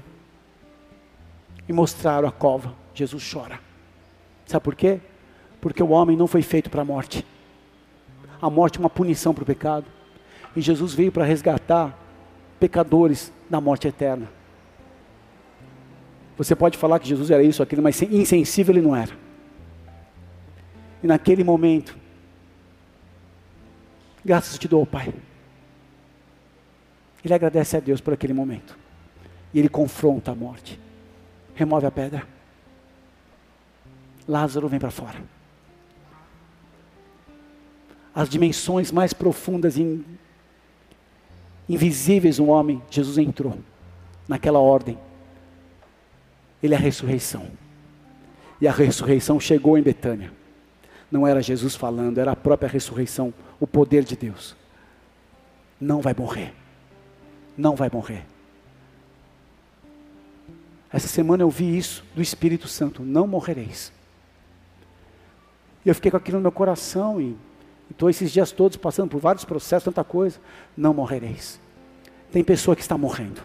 E 1.68 1.74
mostraram 1.74 2.28
a 2.28 2.32
cova. 2.32 2.76
Jesus 2.94 3.28
chora. 3.32 3.60
Sabe 4.46 4.64
por 4.64 4.76
quê? 4.76 5.00
Porque 5.60 5.82
o 5.82 5.90
homem 5.90 6.16
não 6.16 6.28
foi 6.28 6.42
feito 6.42 6.70
para 6.70 6.84
a 6.84 6.86
morte. 6.86 7.26
A 8.42 8.50
morte 8.50 8.78
é 8.78 8.80
uma 8.80 8.90
punição 8.90 9.34
para 9.34 9.44
o 9.44 9.46
pecado. 9.46 9.86
E 10.56 10.62
Jesus 10.62 10.94
veio 10.94 11.12
para 11.12 11.24
resgatar 11.24 11.98
pecadores 12.60 13.32
da 13.50 13.62
morte 13.62 13.88
eterna. 13.88 14.28
Você 16.38 16.56
pode 16.56 16.78
falar 16.78 17.00
que 17.00 17.08
Jesus 17.08 17.30
era 17.32 17.44
isso, 17.44 17.62
aquilo, 17.62 17.82
mas 17.82 18.02
insensível 18.02 18.74
ele 18.74 18.82
não 18.82 18.96
era. 18.96 19.12
E 21.04 21.08
naquele 21.08 21.44
momento, 21.44 21.98
graças 24.24 24.58
te 24.58 24.68
dou, 24.68 24.86
Pai. 24.86 25.14
Ele 27.24 27.34
agradece 27.34 27.76
a 27.76 27.80
Deus 27.80 28.00
por 28.00 28.14
aquele 28.14 28.34
momento. 28.34 28.78
E 29.54 29.60
ele 29.60 29.70
confronta 29.70 30.32
a 30.32 30.36
morte. 30.36 30.80
Remove 31.56 31.86
a 31.86 31.92
pedra. 31.92 32.26
Lázaro 34.28 34.68
vem 34.70 34.80
para 34.80 34.92
fora. 34.92 35.22
As 38.14 38.30
dimensões 38.30 38.92
mais 38.92 39.12
profundas 39.12 39.78
e 39.78 40.06
invisíveis 41.70 42.38
do 42.38 42.48
homem, 42.48 42.82
Jesus 42.90 43.18
entrou 43.18 43.58
naquela 44.28 44.60
ordem 44.60 44.98
ele 46.62 46.74
é 46.74 46.78
a 46.78 46.80
ressurreição. 46.80 47.48
E 48.62 48.68
a 48.68 48.72
ressurreição 48.72 49.40
chegou 49.40 49.78
em 49.78 49.82
Betânia. 49.82 50.32
Não 51.10 51.26
era 51.26 51.42
Jesus 51.42 51.76
falando, 51.76 52.18
era 52.20 52.32
a 52.32 52.36
própria 52.36 52.70
ressurreição, 52.70 53.34
o 53.60 53.66
poder 53.66 54.04
de 54.04 54.16
Deus. 54.16 54.56
Não 55.80 56.02
vai 56.02 56.14
morrer. 56.14 56.54
Não 57.58 57.76
vai 57.76 57.90
morrer. 57.92 58.26
Essa 60.92 61.08
semana 61.08 61.44
eu 61.44 61.50
vi 61.50 61.78
isso 61.78 62.04
do 62.14 62.22
Espírito 62.22 62.68
Santo: 62.68 63.04
não 63.04 63.26
morrereis. 63.26 63.94
E 65.86 65.90
eu 65.90 65.96
fiquei 65.96 66.12
com 66.12 66.18
aquilo 66.18 66.38
no 66.38 66.44
meu 66.44 66.52
coração 66.52 67.22
e 67.22 67.38
estou 67.92 68.10
esses 68.10 68.32
dias 68.32 68.52
todos 68.52 68.78
passando 68.78 69.10
por 69.10 69.20
vários 69.20 69.46
processos, 69.46 69.86
tanta 69.86 70.04
coisa. 70.04 70.40
Não 70.76 70.94
morrereis. 70.94 71.60
Tem 72.32 72.44
pessoa 72.44 72.76
que 72.76 72.82
está 72.82 72.98
morrendo, 72.98 73.42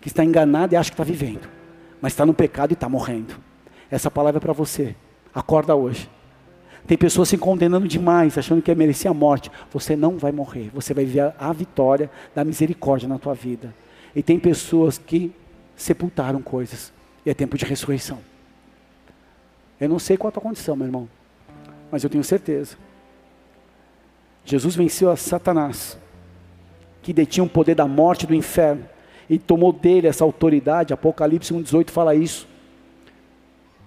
que 0.00 0.08
está 0.08 0.24
enganada 0.24 0.74
e 0.74 0.76
acha 0.76 0.90
que 0.90 0.94
está 0.94 1.04
vivendo 1.04 1.60
mas 2.00 2.12
está 2.12 2.24
no 2.24 2.34
pecado 2.34 2.72
e 2.72 2.74
está 2.74 2.88
morrendo. 2.88 3.36
Essa 3.90 4.10
palavra 4.10 4.38
é 4.38 4.40
para 4.40 4.52
você. 4.52 4.94
Acorda 5.34 5.74
hoje. 5.74 6.08
Tem 6.86 6.96
pessoas 6.96 7.28
se 7.28 7.36
condenando 7.36 7.86
demais, 7.86 8.38
achando 8.38 8.62
que 8.62 8.70
é 8.70 8.74
merecer 8.74 9.10
a 9.10 9.14
morte. 9.14 9.50
Você 9.70 9.94
não 9.94 10.16
vai 10.16 10.32
morrer. 10.32 10.70
Você 10.72 10.94
vai 10.94 11.04
ver 11.04 11.34
a 11.38 11.52
vitória 11.52 12.10
da 12.34 12.42
misericórdia 12.44 13.08
na 13.08 13.18
tua 13.18 13.34
vida. 13.34 13.74
E 14.14 14.22
tem 14.22 14.38
pessoas 14.38 14.96
que 14.96 15.32
sepultaram 15.76 16.40
coisas. 16.40 16.92
E 17.24 17.30
é 17.30 17.34
tempo 17.34 17.58
de 17.58 17.64
ressurreição. 17.64 18.18
Eu 19.78 19.88
não 19.88 19.98
sei 19.98 20.16
qual 20.16 20.28
a 20.28 20.32
tua 20.32 20.42
condição, 20.42 20.74
meu 20.74 20.86
irmão. 20.86 21.08
Mas 21.90 22.02
eu 22.02 22.10
tenho 22.10 22.24
certeza. 22.24 22.76
Jesus 24.44 24.74
venceu 24.74 25.10
a 25.10 25.16
Satanás, 25.16 25.98
que 27.02 27.12
detinha 27.12 27.44
o 27.44 27.48
poder 27.48 27.74
da 27.74 27.86
morte 27.86 28.24
e 28.24 28.26
do 28.26 28.34
inferno 28.34 28.84
e 29.30 29.38
tomou 29.38 29.72
dele 29.72 30.08
essa 30.08 30.24
autoridade. 30.24 30.92
Apocalipse 30.92 31.54
1,18 31.54 31.90
fala 31.90 32.16
isso. 32.16 32.48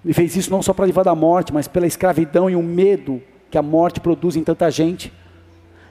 Ele 0.04 0.14
fez 0.14 0.36
isso 0.38 0.50
não 0.50 0.62
só 0.62 0.74
para 0.74 0.86
livrar 0.86 1.04
da 1.04 1.14
morte, 1.14 1.54
mas 1.54 1.68
pela 1.68 1.86
escravidão 1.86 2.50
e 2.50 2.56
o 2.56 2.64
medo 2.64 3.22
que 3.52 3.58
a 3.58 3.62
morte 3.62 4.00
produz 4.00 4.38
em 4.38 4.44
tanta 4.44 4.72
gente. 4.72 5.12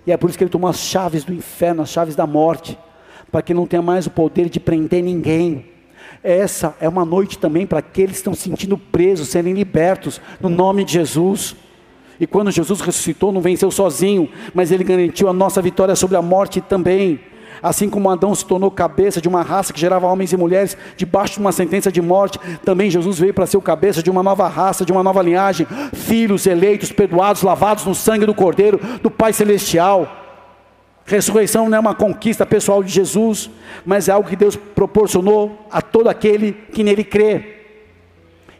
E 0.06 0.12
é 0.12 0.16
por 0.16 0.28
isso 0.28 0.38
que 0.38 0.44
ele 0.44 0.50
tomou 0.50 0.70
as 0.70 0.78
chaves 0.78 1.22
do 1.22 1.34
inferno, 1.34 1.82
as 1.82 1.90
chaves 1.90 2.16
da 2.16 2.26
morte, 2.26 2.78
para 3.30 3.42
que 3.42 3.54
não 3.54 3.66
tenha 3.66 3.82
mais 3.82 4.06
o 4.06 4.10
poder 4.10 4.48
de 4.48 4.58
prender 4.58 5.02
ninguém. 5.02 5.66
Essa 6.22 6.74
é 6.80 6.88
uma 6.88 7.04
noite 7.04 7.38
também 7.38 7.66
para 7.66 7.78
aqueles 7.78 8.12
que 8.12 8.18
estão 8.18 8.34
se 8.34 8.42
sentindo 8.42 8.78
presos, 8.78 9.28
serem 9.28 9.52
libertos, 9.52 10.20
no 10.40 10.48
nome 10.48 10.84
de 10.84 10.94
Jesus. 10.94 11.54
E 12.22 12.26
quando 12.28 12.52
Jesus 12.52 12.80
ressuscitou, 12.80 13.32
não 13.32 13.40
venceu 13.40 13.68
sozinho, 13.68 14.28
mas 14.54 14.70
ele 14.70 14.84
garantiu 14.84 15.28
a 15.28 15.32
nossa 15.32 15.60
vitória 15.60 15.96
sobre 15.96 16.16
a 16.16 16.22
morte 16.22 16.60
também. 16.60 17.18
Assim 17.60 17.90
como 17.90 18.08
Adão 18.08 18.32
se 18.32 18.46
tornou 18.46 18.70
cabeça 18.70 19.20
de 19.20 19.28
uma 19.28 19.42
raça 19.42 19.72
que 19.72 19.80
gerava 19.80 20.06
homens 20.06 20.32
e 20.32 20.36
mulheres 20.36 20.76
debaixo 20.96 21.34
de 21.34 21.40
uma 21.40 21.50
sentença 21.50 21.90
de 21.90 22.00
morte, 22.00 22.38
também 22.64 22.88
Jesus 22.88 23.18
veio 23.18 23.34
para 23.34 23.44
ser 23.44 23.56
o 23.56 23.60
cabeça 23.60 24.04
de 24.04 24.08
uma 24.08 24.22
nova 24.22 24.46
raça, 24.46 24.84
de 24.84 24.92
uma 24.92 25.02
nova 25.02 25.20
linhagem, 25.20 25.66
filhos 25.92 26.46
eleitos, 26.46 26.92
perdoados, 26.92 27.42
lavados 27.42 27.84
no 27.84 27.92
sangue 27.94 28.24
do 28.24 28.34
Cordeiro, 28.34 28.78
do 29.02 29.10
Pai 29.10 29.32
Celestial. 29.32 30.06
Ressurreição 31.04 31.68
não 31.68 31.76
é 31.76 31.80
uma 31.80 31.92
conquista 31.92 32.46
pessoal 32.46 32.84
de 32.84 32.92
Jesus, 32.92 33.50
mas 33.84 34.08
é 34.08 34.12
algo 34.12 34.28
que 34.28 34.36
Deus 34.36 34.54
proporcionou 34.54 35.66
a 35.72 35.82
todo 35.82 36.08
aquele 36.08 36.52
que 36.52 36.84
nele 36.84 37.02
crê. 37.02 37.61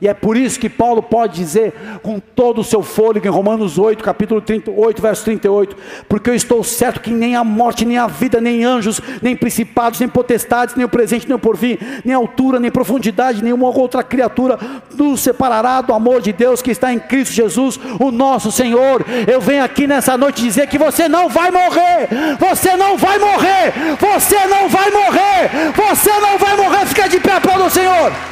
E 0.03 0.09
é 0.09 0.13
por 0.13 0.37
isso 0.37 0.59
que 0.59 0.69
Paulo 0.69 1.01
pode 1.01 1.37
dizer 1.37 1.73
com 2.03 2.19
todo 2.19 2.61
o 2.61 2.65
seu 2.65 2.83
fôlego 2.83 3.25
em 3.25 3.31
Romanos 3.31 3.79
8, 3.79 4.03
capítulo 4.03 4.41
38, 4.41 5.01
verso 5.01 5.25
38, 5.25 5.77
porque 6.09 6.29
eu 6.29 6.35
estou 6.35 6.65
certo 6.65 7.01
que 7.01 7.13
nem 7.13 7.37
a 7.37 7.45
morte, 7.45 7.85
nem 7.85 7.99
a 7.99 8.09
vida, 8.09 8.41
nem 8.41 8.65
anjos, 8.65 9.01
nem 9.23 9.37
principados, 9.37 10.01
nem 10.01 10.09
potestades, 10.09 10.75
nem 10.75 10.85
o 10.85 10.89
presente, 10.89 11.29
nem 11.29 11.37
o 11.37 11.39
porvir, 11.39 11.79
nem 12.05 12.17
altura, 12.17 12.59
nem 12.59 12.69
profundidade, 12.69 13.45
nenhuma 13.45 13.69
outra 13.69 14.03
criatura 14.03 14.59
nos 14.93 15.21
separará 15.21 15.81
do 15.81 15.95
amor 15.95 16.21
de 16.21 16.33
Deus 16.33 16.61
que 16.61 16.73
está 16.73 16.93
em 16.93 16.99
Cristo 16.99 17.35
Jesus, 17.35 17.79
o 18.01 18.11
nosso 18.11 18.51
Senhor. 18.51 19.07
Eu 19.29 19.41
venho 19.41 19.63
aqui 19.63 19.87
nessa 19.87 20.19
noite 20.19 20.43
dizer 20.43 20.67
que 20.67 20.79
você 20.79 21.09
não 21.09 21.29
vai 21.29 21.53
morrer, 21.53 22.09
você 22.41 22.77
não 22.77 22.99
vai 22.99 23.21
morrer, 23.21 23.73
você 24.01 24.47
não 24.49 24.69
vai 24.69 24.91
morrer, 24.91 25.73
você 25.77 26.11
não 26.19 26.39
vai 26.39 26.57
morrer, 26.57 26.87
fica 26.87 27.09
de 27.09 27.21
pé 27.21 27.39
para 27.39 27.63
o 27.63 27.71
Senhor. 27.71 28.32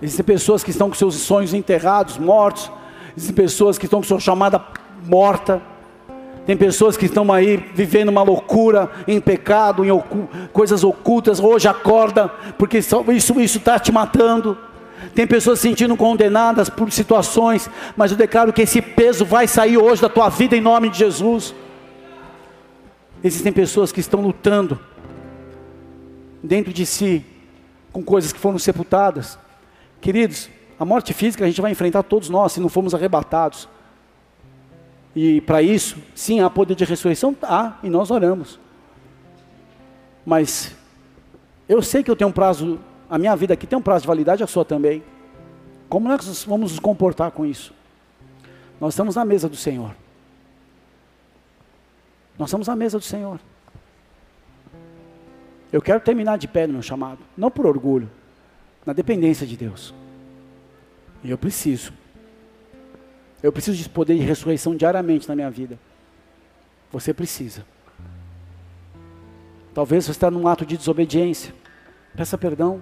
Existem 0.00 0.24
pessoas 0.24 0.62
que 0.62 0.70
estão 0.70 0.88
com 0.88 0.94
seus 0.94 1.14
sonhos 1.14 1.54
enterrados, 1.54 2.18
mortos. 2.18 2.70
Existem 3.16 3.34
pessoas 3.34 3.78
que 3.78 3.86
estão 3.86 4.00
com 4.00 4.06
sua 4.06 4.20
chamada 4.20 4.62
morta. 5.06 5.62
Tem 6.44 6.56
pessoas 6.56 6.96
que 6.96 7.06
estão 7.06 7.32
aí 7.32 7.56
vivendo 7.74 8.08
uma 8.10 8.22
loucura, 8.22 8.90
em 9.08 9.20
pecado, 9.20 9.84
em 9.84 9.90
ocu 9.90 10.28
coisas 10.52 10.84
ocultas. 10.84 11.40
Hoje 11.40 11.66
acorda, 11.66 12.28
porque 12.58 12.78
isso 12.78 13.40
está 13.40 13.78
te 13.78 13.90
matando. 13.90 14.56
Tem 15.14 15.26
pessoas 15.26 15.58
se 15.58 15.68
sentindo 15.68 15.96
condenadas 15.96 16.68
por 16.68 16.92
situações, 16.92 17.68
mas 17.96 18.10
eu 18.10 18.16
declaro 18.16 18.52
que 18.52 18.62
esse 18.62 18.82
peso 18.82 19.24
vai 19.24 19.48
sair 19.48 19.78
hoje 19.78 20.02
da 20.02 20.08
tua 20.08 20.28
vida 20.28 20.56
em 20.56 20.60
nome 20.60 20.90
de 20.90 20.98
Jesus. 20.98 21.54
Existem 23.24 23.52
pessoas 23.52 23.90
que 23.90 24.00
estão 24.00 24.20
lutando 24.20 24.78
dentro 26.42 26.72
de 26.72 26.84
si 26.84 27.24
com 27.92 28.02
coisas 28.02 28.32
que 28.32 28.38
foram 28.38 28.58
sepultadas. 28.58 29.38
Queridos, 30.00 30.48
a 30.78 30.84
morte 30.84 31.12
física 31.12 31.44
a 31.44 31.48
gente 31.48 31.60
vai 31.60 31.70
enfrentar 31.70 32.02
todos 32.02 32.28
nós 32.28 32.52
se 32.52 32.60
não 32.60 32.68
formos 32.68 32.94
arrebatados. 32.94 33.68
E 35.14 35.40
para 35.40 35.62
isso, 35.62 35.96
sim, 36.14 36.40
há 36.40 36.50
poder 36.50 36.74
de 36.74 36.84
ressurreição? 36.84 37.34
Há, 37.42 37.78
e 37.82 37.88
nós 37.88 38.10
oramos. 38.10 38.60
Mas 40.24 40.76
eu 41.68 41.80
sei 41.80 42.02
que 42.02 42.10
eu 42.10 42.16
tenho 42.16 42.28
um 42.28 42.32
prazo, 42.32 42.78
a 43.08 43.16
minha 43.16 43.34
vida 43.34 43.54
aqui 43.54 43.66
tem 43.66 43.78
um 43.78 43.82
prazo 43.82 44.02
de 44.02 44.08
validade, 44.08 44.42
a 44.42 44.46
sua 44.46 44.64
também. 44.64 45.02
Como 45.88 46.08
nós 46.08 46.44
vamos 46.44 46.72
nos 46.72 46.80
comportar 46.80 47.30
com 47.30 47.46
isso? 47.46 47.72
Nós 48.80 48.92
estamos 48.92 49.16
na 49.16 49.24
mesa 49.24 49.48
do 49.48 49.56
Senhor. 49.56 49.94
Nós 52.38 52.48
estamos 52.48 52.68
na 52.68 52.76
mesa 52.76 52.98
do 52.98 53.04
Senhor. 53.04 53.40
Eu 55.72 55.80
quero 55.80 56.00
terminar 56.00 56.36
de 56.36 56.46
pé 56.46 56.66
no 56.66 56.74
meu 56.74 56.82
chamado, 56.82 57.18
não 57.36 57.50
por 57.50 57.66
orgulho, 57.66 58.10
na 58.86 58.92
dependência 58.92 59.44
de 59.44 59.56
Deus. 59.56 59.92
E 61.24 61.30
eu 61.30 61.36
preciso. 61.36 61.92
Eu 63.42 63.52
preciso 63.52 63.76
de 63.76 63.88
poder 63.88 64.14
de 64.14 64.22
ressurreição 64.22 64.76
diariamente 64.76 65.28
na 65.28 65.34
minha 65.34 65.50
vida. 65.50 65.76
Você 66.92 67.12
precisa. 67.12 67.66
Talvez 69.74 70.04
você 70.04 70.12
está 70.12 70.30
num 70.30 70.46
ato 70.46 70.64
de 70.64 70.76
desobediência. 70.76 71.52
Peça 72.16 72.38
perdão. 72.38 72.80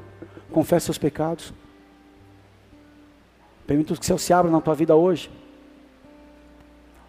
Confesse 0.53 0.85
seus 0.85 0.99
pecados. 0.99 1.55
Permita 3.67 3.95
que 3.95 4.01
o 4.01 4.05
céu 4.05 4.19
se 4.19 4.33
abra 4.33 4.53
na 4.53 4.61
tua 4.61 4.75
vida 4.75 4.95
hoje. 4.95 5.31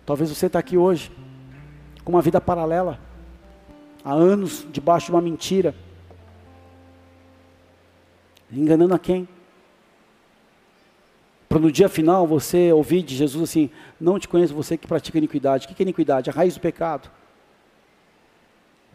Talvez 0.06 0.30
você 0.30 0.46
está 0.46 0.60
aqui 0.60 0.78
hoje 0.78 1.12
com 2.06 2.14
uma 2.14 2.22
vida 2.22 2.40
paralela. 2.40 2.98
Há 4.04 4.14
anos 4.14 4.66
debaixo 4.72 5.08
de 5.08 5.12
uma 5.12 5.22
mentira 5.22 5.76
enganando 8.52 8.94
a 8.94 9.00
quem? 9.00 9.28
Para 11.48 11.60
no 11.60 11.72
dia 11.72 11.88
final 11.88 12.28
você 12.28 12.72
ouvir 12.72 13.02
de 13.02 13.16
Jesus 13.16 13.50
assim: 13.50 13.70
Não 14.00 14.20
te 14.20 14.28
conheço 14.28 14.54
você 14.54 14.78
que 14.78 14.88
pratica 14.88 15.18
iniquidade. 15.18 15.66
O 15.66 15.70
que 15.70 15.82
é 15.82 15.84
iniquidade? 15.84 16.30
A 16.30 16.34
raiz 16.34 16.56
do 16.56 16.60
pecado. 16.60 17.10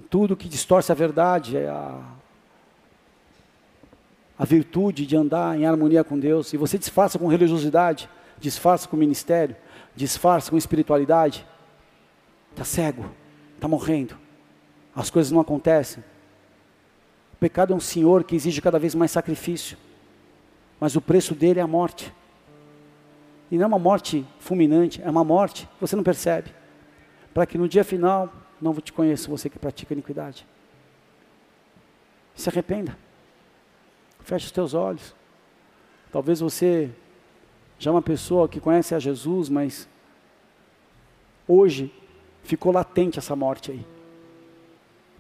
Tudo 0.09 0.37
que 0.37 0.49
distorce 0.49 0.91
a 0.91 0.95
verdade 0.95 1.57
é 1.57 1.69
a, 1.69 1.99
a 4.39 4.45
virtude 4.45 5.07
de 5.07 5.17
andar 5.17 5.59
em 5.59 5.67
harmonia 5.67 6.03
com 6.03 6.19
Deus. 6.19 6.53
E 6.53 6.57
você 6.57 6.77
disfarça 6.77 7.19
com 7.19 7.29
religiosidade, 7.29 8.11
disfarça 8.39 8.89
com 8.89 8.97
ministério, 8.97 9.57
disfarça 9.95 10.51
com 10.51 10.57
espiritualidade. 10.57 11.47
Está 12.51 12.65
cego, 12.65 13.11
está 13.55 13.69
morrendo. 13.69 14.17
As 14.95 15.09
coisas 15.09 15.31
não 15.31 15.41
acontecem. 15.41 16.03
Pecado 17.41 17.73
é 17.73 17.77
um 17.77 17.81
senhor 17.81 18.23
que 18.23 18.37
exige 18.37 18.61
cada 18.61 18.79
vez 18.79 18.95
mais 18.95 19.11
sacrifício. 19.11 19.79
Mas 20.79 20.95
o 20.95 21.01
preço 21.01 21.35
dele 21.35 21.59
é 21.59 21.63
a 21.63 21.67
morte. 21.67 22.13
E 23.51 23.57
não 23.57 23.65
é 23.65 23.67
uma 23.67 23.79
morte 23.79 24.25
fulminante, 24.39 25.01
é 25.03 25.11
uma 25.11 25.25
morte 25.25 25.67
você 25.81 25.97
não 25.97 26.05
percebe. 26.05 26.55
Para 27.33 27.47
que 27.47 27.57
no 27.57 27.67
dia 27.67 27.83
final 27.83 28.31
não 28.61 28.75
te 28.75 28.93
conheça 28.93 29.29
você 29.29 29.49
que 29.49 29.59
pratica 29.59 29.95
iniquidade. 29.95 30.47
Se 32.35 32.49
arrependa. 32.51 32.97
Feche 34.21 34.47
os 34.47 34.53
teus 34.53 34.75
olhos. 34.75 35.15
Talvez 36.13 36.41
você 36.41 36.91
já 37.79 37.91
é 37.91 37.95
uma 37.95 38.03
pessoa 38.03 38.49
que 38.49 38.61
conhece 38.61 38.95
a 38.95 38.99
Jesus, 38.99 39.49
mas 39.49 39.89
hoje 41.49 41.93
ficou 42.45 42.71
latente 42.71 43.19
essa 43.19 43.35
morte 43.35 43.71
aí. 43.71 43.87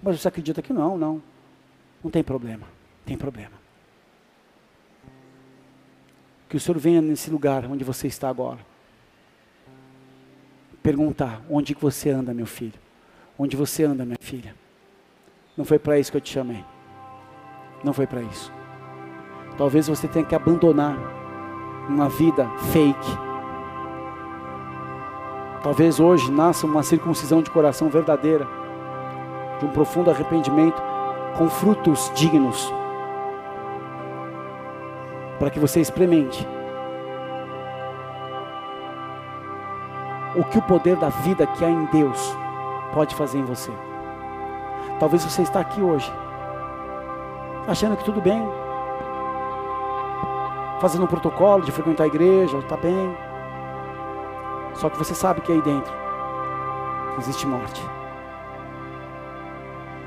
Mas 0.03 0.21
você 0.21 0.29
acredita 0.29 0.61
que 0.61 0.73
não, 0.73 0.99
não. 0.99 1.23
Não 2.03 2.11
tem 2.11 2.23
problema. 2.23 2.67
Tem 3.05 3.17
problema. 3.17 3.53
Que 6.49 6.57
o 6.57 6.61
Senhor 6.61 6.79
venha 6.79 7.01
nesse 7.01 7.31
lugar 7.31 7.65
onde 7.67 7.85
você 7.85 8.07
está 8.07 8.29
agora. 8.29 8.59
Perguntar: 10.83 11.43
onde 11.49 11.75
que 11.75 11.83
você 11.83 12.11
anda, 12.11 12.35
meu 12.35 12.47
filho? 12.47 12.79
Onde 13.39 13.57
você 13.57 13.85
anda, 13.85 14.05
minha 14.05 14.19
filha? 14.21 14.55
Não 15.57 15.65
foi 15.65 15.79
para 15.79 15.99
isso 15.99 16.11
que 16.11 16.17
eu 16.17 16.21
te 16.21 16.33
chamei. 16.33 16.65
Não 17.85 17.93
foi 17.93 18.07
para 18.07 18.23
isso. 18.23 18.53
Talvez 19.57 19.89
você 19.89 20.09
tenha 20.09 20.25
que 20.25 20.35
abandonar 20.35 20.97
uma 21.89 22.09
vida 22.09 22.49
fake. 22.73 23.31
Talvez 25.63 26.01
hoje 26.01 26.31
nasça 26.31 26.67
uma 26.67 26.83
circuncisão 26.83 27.43
de 27.43 27.51
coração 27.51 27.89
verdadeira, 27.89 28.47
de 29.59 29.67
um 29.67 29.71
profundo 29.71 30.11
arrependimento, 30.11 30.83
com 31.37 31.49
frutos 31.49 32.11
dignos, 32.15 32.73
para 35.39 35.51
que 35.51 35.59
você 35.59 35.81
experimente 35.81 36.47
o 40.37 40.45
que 40.45 40.59
o 40.59 40.63
poder 40.63 40.97
da 40.97 41.09
vida 41.09 41.47
que 41.47 41.65
há 41.65 41.71
em 41.71 41.87
Deus 41.87 42.37
pode 42.93 43.15
fazer 43.15 43.39
em 43.39 43.45
você. 43.45 43.73
Talvez 44.99 45.25
você 45.25 45.43
está 45.43 45.61
aqui 45.61 45.81
hoje, 45.81 46.13
achando 47.67 47.97
que 47.97 48.05
tudo 48.05 48.21
bem, 48.21 48.47
fazendo 50.81 51.05
um 51.05 51.09
protocolo 51.09 51.65
de 51.65 51.73
frequentar 51.73 52.05
a 52.05 52.09
igreja, 52.09 52.59
está 52.59 52.77
bem. 52.77 53.17
Só 54.75 54.89
que 54.89 54.97
você 54.97 55.15
sabe 55.15 55.41
que 55.41 55.53
aí 55.53 55.61
dentro 55.63 55.93
existe 57.19 57.47
morte. 57.47 57.83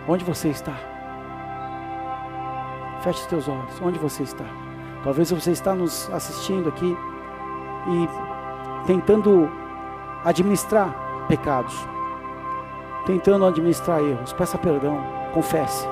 Onde 0.07 0.23
você 0.23 0.49
está? 0.49 0.92
Feche 3.03 3.21
os 3.21 3.25
teus 3.27 3.47
olhos. 3.47 3.81
Onde 3.81 3.99
você 3.99 4.23
está? 4.23 4.45
Talvez 5.03 5.29
você 5.29 5.51
está 5.51 5.75
nos 5.75 6.09
assistindo 6.11 6.69
aqui 6.69 6.97
e 7.87 8.87
tentando 8.87 9.51
administrar 10.23 11.25
pecados, 11.27 11.75
tentando 13.05 13.45
administrar 13.45 14.01
erros. 14.01 14.31
Peça 14.33 14.57
perdão, 14.57 14.97
confesse, 15.33 15.85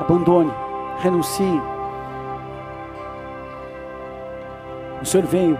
abandone, 0.00 0.52
renuncie 1.00 1.60
O 5.02 5.04
Senhor 5.04 5.26
veio 5.26 5.58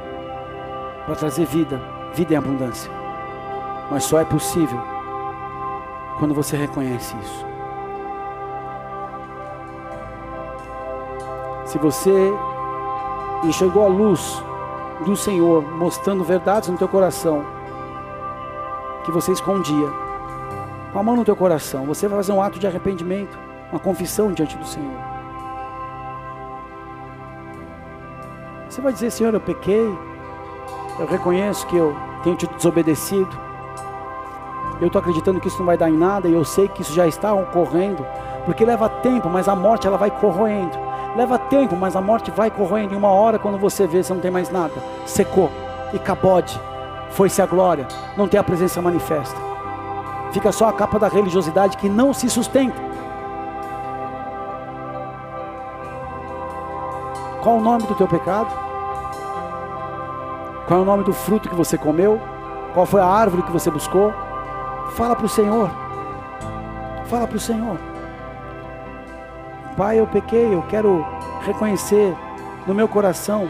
para 1.04 1.16
trazer 1.16 1.44
vida, 1.46 1.82
vida 2.14 2.32
em 2.32 2.36
abundância. 2.36 2.88
Mas 3.90 4.04
só 4.04 4.20
é 4.20 4.24
possível 4.24 4.80
quando 6.20 6.32
você 6.32 6.56
reconhece 6.56 7.16
isso. 7.16 7.51
Se 11.72 11.78
você 11.78 12.30
enxergou 13.42 13.82
a 13.82 13.88
luz 13.88 14.44
do 15.06 15.16
Senhor 15.16 15.62
mostrando 15.62 16.22
verdades 16.22 16.68
no 16.68 16.76
teu 16.76 16.86
coração 16.86 17.46
que 19.06 19.10
você 19.10 19.32
escondia, 19.32 19.88
com 20.92 20.98
a 20.98 21.02
mão 21.02 21.16
no 21.16 21.24
teu 21.24 21.34
coração, 21.34 21.86
você 21.86 22.06
vai 22.06 22.18
fazer 22.18 22.32
um 22.32 22.42
ato 22.42 22.58
de 22.58 22.66
arrependimento, 22.66 23.38
uma 23.70 23.80
confissão 23.80 24.30
diante 24.32 24.54
do 24.58 24.66
Senhor. 24.66 24.98
Você 28.68 28.82
vai 28.82 28.92
dizer, 28.92 29.10
Senhor, 29.10 29.32
eu 29.32 29.40
pequei, 29.40 29.98
eu 30.98 31.06
reconheço 31.06 31.66
que 31.68 31.76
eu 31.78 31.96
tenho 32.22 32.36
te 32.36 32.46
desobedecido, 32.48 33.34
eu 34.78 34.88
estou 34.88 35.00
acreditando 35.00 35.40
que 35.40 35.48
isso 35.48 35.58
não 35.58 35.66
vai 35.66 35.78
dar 35.78 35.88
em 35.88 35.96
nada 35.96 36.28
e 36.28 36.34
eu 36.34 36.44
sei 36.44 36.68
que 36.68 36.82
isso 36.82 36.92
já 36.92 37.06
está 37.06 37.32
ocorrendo, 37.32 38.04
porque 38.44 38.62
leva 38.62 38.90
tempo, 38.90 39.30
mas 39.30 39.48
a 39.48 39.56
morte 39.56 39.86
ela 39.86 39.96
vai 39.96 40.10
corroendo. 40.10 40.91
Leva 41.14 41.38
tempo, 41.38 41.76
mas 41.76 41.94
a 41.94 42.00
morte 42.00 42.30
vai 42.30 42.50
corroendo. 42.50 42.94
Em 42.94 42.96
uma 42.96 43.10
hora, 43.10 43.38
quando 43.38 43.58
você 43.58 43.86
vê, 43.86 44.02
você 44.02 44.12
não 44.12 44.20
tem 44.20 44.30
mais 44.30 44.50
nada. 44.50 44.72
Secou 45.04 45.50
e 45.92 45.98
cabode. 45.98 46.58
Foi-se 47.10 47.42
a 47.42 47.46
glória. 47.46 47.86
Não 48.16 48.26
tem 48.26 48.40
a 48.40 48.44
presença 48.44 48.80
manifesta. 48.80 49.36
Fica 50.32 50.50
só 50.50 50.68
a 50.68 50.72
capa 50.72 50.98
da 50.98 51.08
religiosidade 51.08 51.76
que 51.76 51.88
não 51.88 52.14
se 52.14 52.30
sustenta. 52.30 52.80
Qual 57.42 57.56
o 57.56 57.60
nome 57.60 57.82
do 57.86 57.94
teu 57.94 58.08
pecado? 58.08 58.48
Qual 60.66 60.80
é 60.80 60.82
o 60.82 60.86
nome 60.86 61.04
do 61.04 61.12
fruto 61.12 61.48
que 61.48 61.54
você 61.54 61.76
comeu? 61.76 62.18
Qual 62.72 62.86
foi 62.86 63.02
a 63.02 63.06
árvore 63.06 63.42
que 63.42 63.52
você 63.52 63.70
buscou? 63.70 64.14
Fala 64.92 65.14
para 65.14 65.26
o 65.26 65.28
Senhor. 65.28 65.70
Fala 67.06 67.26
para 67.26 67.36
o 67.36 67.40
Senhor. 67.40 67.91
Pai, 69.76 69.98
eu 69.98 70.06
pequei, 70.06 70.54
eu 70.54 70.62
quero 70.62 71.04
reconhecer 71.42 72.16
no 72.66 72.74
meu 72.74 72.86
coração 72.86 73.48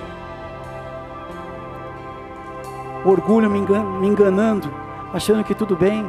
orgulho 3.05 3.51
me, 3.51 3.61
me 3.61 4.07
enganando, 4.07 4.73
achando 5.12 5.43
que 5.43 5.55
tudo 5.55 5.77
bem, 5.77 6.09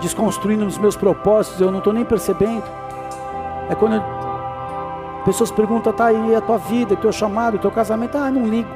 desconstruindo 0.00 0.64
os 0.64 0.78
meus 0.78 0.96
propósitos, 0.96 1.60
eu 1.60 1.70
não 1.70 1.78
estou 1.78 1.92
nem 1.92 2.04
percebendo. 2.04 2.64
É 3.68 3.74
quando 3.74 3.96
eu 3.96 4.22
Pessoas 5.24 5.52
perguntam, 5.52 5.92
tá 5.92 6.06
aí 6.06 6.34
a 6.34 6.40
tua 6.40 6.58
vida, 6.58 6.96
teu 6.96 7.12
chamado, 7.12 7.56
teu 7.56 7.70
casamento. 7.70 8.18
Ah, 8.18 8.28
não 8.28 8.44
ligo. 8.44 8.68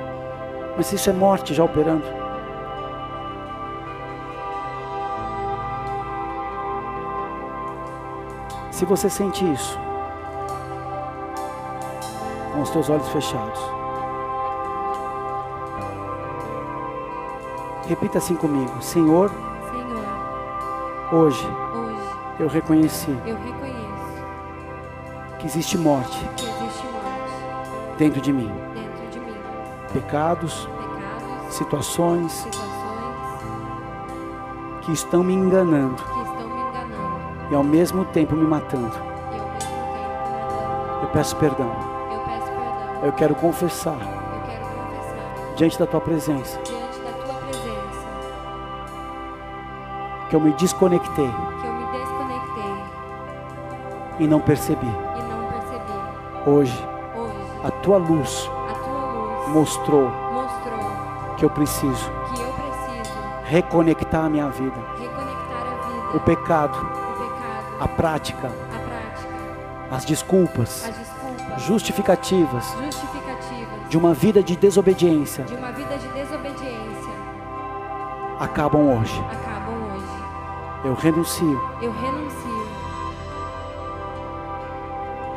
Mas 0.76 0.92
isso 0.92 1.10
é 1.10 1.12
morte 1.12 1.52
já 1.52 1.64
operando. 1.64 2.04
Se 8.70 8.84
você 8.84 9.10
sente 9.10 9.44
isso, 9.50 9.76
os 12.66 12.70
teus 12.70 12.90
olhos 12.90 13.08
fechados, 13.08 13.60
repita 17.86 18.18
assim 18.18 18.34
comigo: 18.34 18.82
Senhor, 18.82 19.30
Senhor, 19.30 20.04
hoje, 21.12 21.46
hoje 21.46 22.10
eu 22.40 22.48
reconheci, 22.48 23.16
eu 23.24 23.36
reconheço 23.36 23.76
que 25.38 25.46
existe 25.46 25.78
morte 25.78 26.18
que 26.36 26.44
existe 26.44 26.86
morte 26.86 27.96
dentro 27.98 28.20
de 28.20 28.32
mim. 28.32 28.52
dentro 28.74 29.10
de 29.10 29.20
mim. 29.20 29.34
Pecados, 29.92 30.66
Pecados, 30.66 31.54
situações 31.54 32.32
situações 32.32 32.66
que 34.84 34.92
estão 34.92 35.22
me 35.22 35.34
enganando 35.34 35.94
que 35.94 36.02
estão 36.02 36.48
me 36.48 36.60
enganando 36.60 37.52
e 37.52 37.54
ao 37.54 37.62
mesmo 37.62 38.04
tempo 38.06 38.34
me 38.34 38.44
matando. 38.44 38.86
e 38.86 39.38
ao 39.38 39.46
mesmo 39.46 39.62
tempo 39.62 39.94
me 39.94 40.02
matando. 40.02 41.02
Eu 41.02 41.08
peço 41.10 41.36
perdão. 41.36 41.95
Eu 43.06 43.12
quero 43.12 43.34
confessar 43.36 43.92
Eu 43.94 44.42
quero 44.50 44.64
confessar 44.66 45.54
diante 45.56 45.78
da 45.78 45.86
tua 45.86 46.00
presença 46.00 46.58
diante 46.64 46.98
da 46.98 47.12
tua 47.12 47.34
presença 47.34 48.08
que 50.28 50.34
eu 50.36 50.40
me 50.40 50.52
desconectei 50.54 51.30
que 51.60 51.66
eu 51.66 51.72
me 51.72 51.86
desconectei 51.98 52.74
e 54.18 54.26
não 54.26 54.40
percebi. 54.40 54.86
e 54.86 55.22
não 55.22 55.48
percebi. 55.48 56.50
Hoje, 56.50 56.88
Hoje, 57.16 57.60
a 57.64 57.70
tua 57.70 57.96
luz 57.98 58.50
a 58.68 58.74
tua 58.74 59.12
luz 59.12 59.48
mostrou 59.50 60.10
mostrou 60.32 61.36
que 61.36 61.44
eu 61.44 61.50
preciso 61.50 62.10
que 62.34 62.42
eu 62.42 62.52
preciso 62.52 63.14
reconectar 63.44 64.24
a 64.24 64.28
minha 64.28 64.48
vida. 64.48 64.74
reconectar 64.98 65.62
a 65.62 65.86
vida, 65.88 66.16
O 66.16 66.20
pecado, 66.20 66.76
o 66.76 66.80
pecado, 66.80 67.82
a 67.82 67.88
prática, 67.88 68.46
a 68.48 68.50
prática, 68.50 69.34
as 69.92 70.04
desculpas, 70.04 70.84
as 70.88 70.96
desculpas, 70.96 71.05
justificativas 71.66 72.64
justificativas 72.82 73.88
de 73.88 73.96
uma 73.98 74.14
vida 74.14 74.42
de 74.42 74.56
desobediência 74.56 75.44
de 75.44 75.54
uma 75.54 75.72
vida 75.72 75.96
de 75.98 76.08
desobediência 76.08 77.12
acabam 78.38 78.98
hoje. 78.98 79.18
acabam 79.30 79.74
hoje. 79.94 80.06
Eu 80.84 80.94
renuncio, 80.94 81.60
Eu 81.80 81.90
renuncio, 81.90 82.66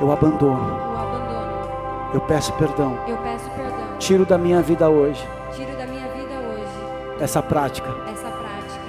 eu 0.01 0.11
abandono, 0.11 0.69
eu 0.69 0.97
abandono, 0.99 1.69
eu 2.13 2.21
peço 2.21 2.53
perdão. 2.53 2.97
eu 3.07 3.17
peço 3.17 3.49
perdão. 3.51 3.97
Tiro 3.99 4.25
da 4.25 4.37
minha 4.37 4.61
vida 4.61 4.89
hoje 4.89 5.27
Tiro 5.53 5.75
da 5.77 5.85
minha 5.85 6.07
vida 6.09 6.35
hoje 6.39 7.23
essa 7.23 7.41
prática. 7.41 7.89
essa 8.11 8.29
prática. 8.29 8.79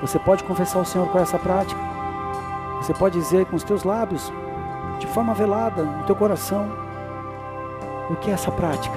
Você 0.00 0.18
pode 0.18 0.42
confessar 0.44 0.78
ao 0.78 0.84
Senhor 0.84 1.06
com 1.08 1.18
essa 1.18 1.38
prática. 1.38 1.80
Você 2.80 2.92
pode 2.94 3.16
dizer 3.18 3.46
com 3.46 3.54
os 3.54 3.62
teus 3.62 3.84
lábios, 3.84 4.32
de 5.02 5.08
forma 5.08 5.34
velada, 5.34 5.82
no 5.82 6.04
teu 6.04 6.14
coração, 6.14 6.70
o 8.08 8.14
que 8.16 8.30
é 8.30 8.34
essa 8.34 8.52
prática 8.52 8.96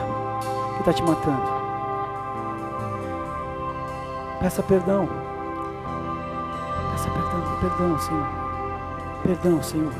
que 0.76 0.80
está 0.82 0.94
te 0.94 1.02
matando. 1.02 1.42
Peça 4.40 4.62
perdão. 4.62 5.10
Peça 6.92 7.10
perdão, 7.10 7.58
perdão, 7.60 8.00
Senhor. 8.00 8.28
Perdão, 9.24 9.64
Senhor. 9.64 9.94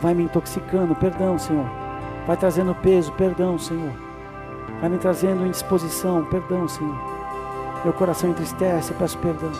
Vai 0.00 0.14
me 0.14 0.22
intoxicando, 0.22 0.94
perdão, 0.94 1.38
Senhor. 1.38 1.66
Vai 2.26 2.38
trazendo 2.38 2.74
peso, 2.76 3.12
perdão, 3.12 3.58
Senhor. 3.58 3.92
Vai 4.80 4.88
me 4.88 4.96
trazendo 4.96 5.46
indisposição, 5.46 6.24
perdão, 6.24 6.66
Senhor. 6.66 6.96
Meu 7.84 7.92
coração 7.92 8.30
entristece, 8.30 8.90
eu 8.90 8.96
peço 8.96 9.18
perdão. 9.18 9.52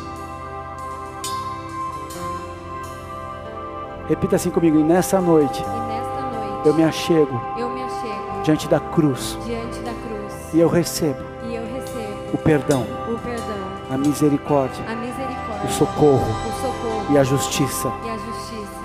Repita 4.09 4.37
assim 4.37 4.51
comigo, 4.51 4.79
e 4.79 4.83
nessa 4.83 5.21
noite 5.21 5.63
E 5.63 5.67
nesta 5.67 6.21
noite 6.21 6.69
eu 6.69 6.75
me 6.75 6.85
achego 6.85 7.41
eu 7.59 7.71
me 7.71 7.83
achego 7.83 8.43
diante 8.43 8.69
da 8.69 8.81
cruz 8.81 9.39
diante 9.45 9.79
da 9.81 9.93
cruz 9.93 10.55
e 10.55 10.61
eu 10.61 10.69
recebo 10.69 11.23
e 11.45 11.55
eu 11.55 11.63
recebo 11.63 12.15
o 12.33 12.39
perdão, 12.39 12.83
o 12.83 13.19
perdão, 13.19 13.57
a 13.91 13.97
misericórdia, 13.97 14.85
a 14.89 14.95
misericórdia, 14.95 15.65
o 15.65 15.71
socorro 15.71 16.19
o 16.19 16.61
socorro 16.61 17.07
e 17.11 17.19
a 17.19 17.25
justiça 17.25 17.93
e 18.05 18.11
a 18.11 18.17
justiça 18.17 18.85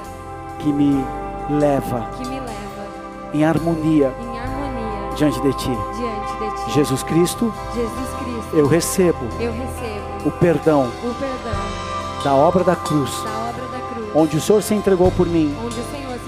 que 0.59 0.71
me 0.71 1.03
leva 1.49 2.09
que 2.17 2.27
me 2.27 2.39
leva 2.39 2.53
em 3.33 3.43
harmonia 3.43 4.13
em 4.19 4.39
harmonia 4.39 5.15
diante 5.15 5.41
de 5.41 5.53
ti. 5.53 5.69
diante 5.69 6.55
de 6.55 6.65
ti. 6.65 6.71
Jesus 6.71 7.03
Cristo, 7.03 7.53
Jesus 7.73 8.09
Cristo, 8.23 8.55
eu 8.55 8.67
recebo 8.67 9.19
eu 9.39 9.51
recebo 9.51 10.27
o 10.27 10.31
perdão 10.31 10.83
o 11.03 11.13
perdão 11.15 11.79
da 12.23 12.35
obra 12.35 12.63
da 12.63 12.75
cruz, 12.75 13.11
da 13.11 13.19
obra 13.19 13.23
da 13.23 13.35
cruz, 13.35 13.38
onde 14.15 14.37
o 14.37 14.41
Senhor 14.41 14.61
se 14.61 14.73
entregou 14.73 15.11
por 15.11 15.27
mim, 15.27 15.55
onde 15.63 15.75
o 15.75 15.83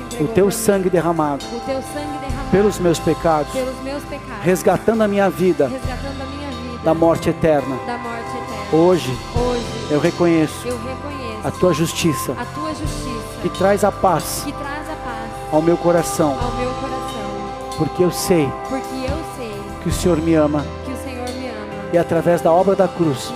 entregou 0.06 0.28
teu 0.34 0.46
por 0.46 0.54
mim, 0.54 0.60
sangue 0.60 0.90
derramado 0.90 1.46
o 1.46 1.60
teu 1.62 1.82
sangue 1.82 2.18
derramado 2.20 2.50
pelos 2.52 2.80
meus 2.80 3.00
pecados, 3.00 3.52
pelos 3.52 3.82
meus 3.82 4.04
pecados, 4.04 4.44
resgatando 4.44 5.02
a 5.02 5.08
minha 5.08 5.30
vida 5.30 5.66
a 5.66 5.70
minha 5.70 6.50
vida 6.50 6.84
da 6.84 6.94
morte 6.94 7.30
eterna. 7.30 7.76
da 7.86 7.98
morte 7.98 8.30
eterna. 8.30 8.84
Hoje 8.84 9.18
Hoje 9.36 9.66
eu 9.90 10.00
reconheço 10.00 10.68
eu 10.68 10.78
reconheço 10.78 11.48
a 11.48 11.52
tua 11.52 11.74
justiça 11.74 12.34
a 12.38 12.46
tua 12.46 12.70
justiça 12.70 13.40
que 13.42 13.50
traz 13.50 13.84
a 13.84 13.92
paz 13.92 14.46
traz 14.52 14.90
a 14.90 14.96
paz 14.96 15.32
ao 15.52 15.62
meu 15.62 15.78
coração, 15.78 16.38
ao 16.40 16.52
meu 16.52 16.72
coração, 16.76 17.78
porque 17.78 18.04
eu 18.04 18.12
sei 18.12 18.50
porque 18.70 18.96
eu 18.96 19.20
sei 19.36 19.62
que 19.84 19.90
o 19.90 19.92
Senhor 19.92 20.18
me 20.18 20.34
ama 20.36 20.66
que 20.86 20.92
o 20.92 20.98
Senhor 20.98 21.28
me 21.30 21.48
ama 21.50 21.90
e 21.94 21.98
através 21.98 22.42
da 22.42 22.52
obra 22.52 22.76
da 22.76 22.88
cruz 22.88 23.32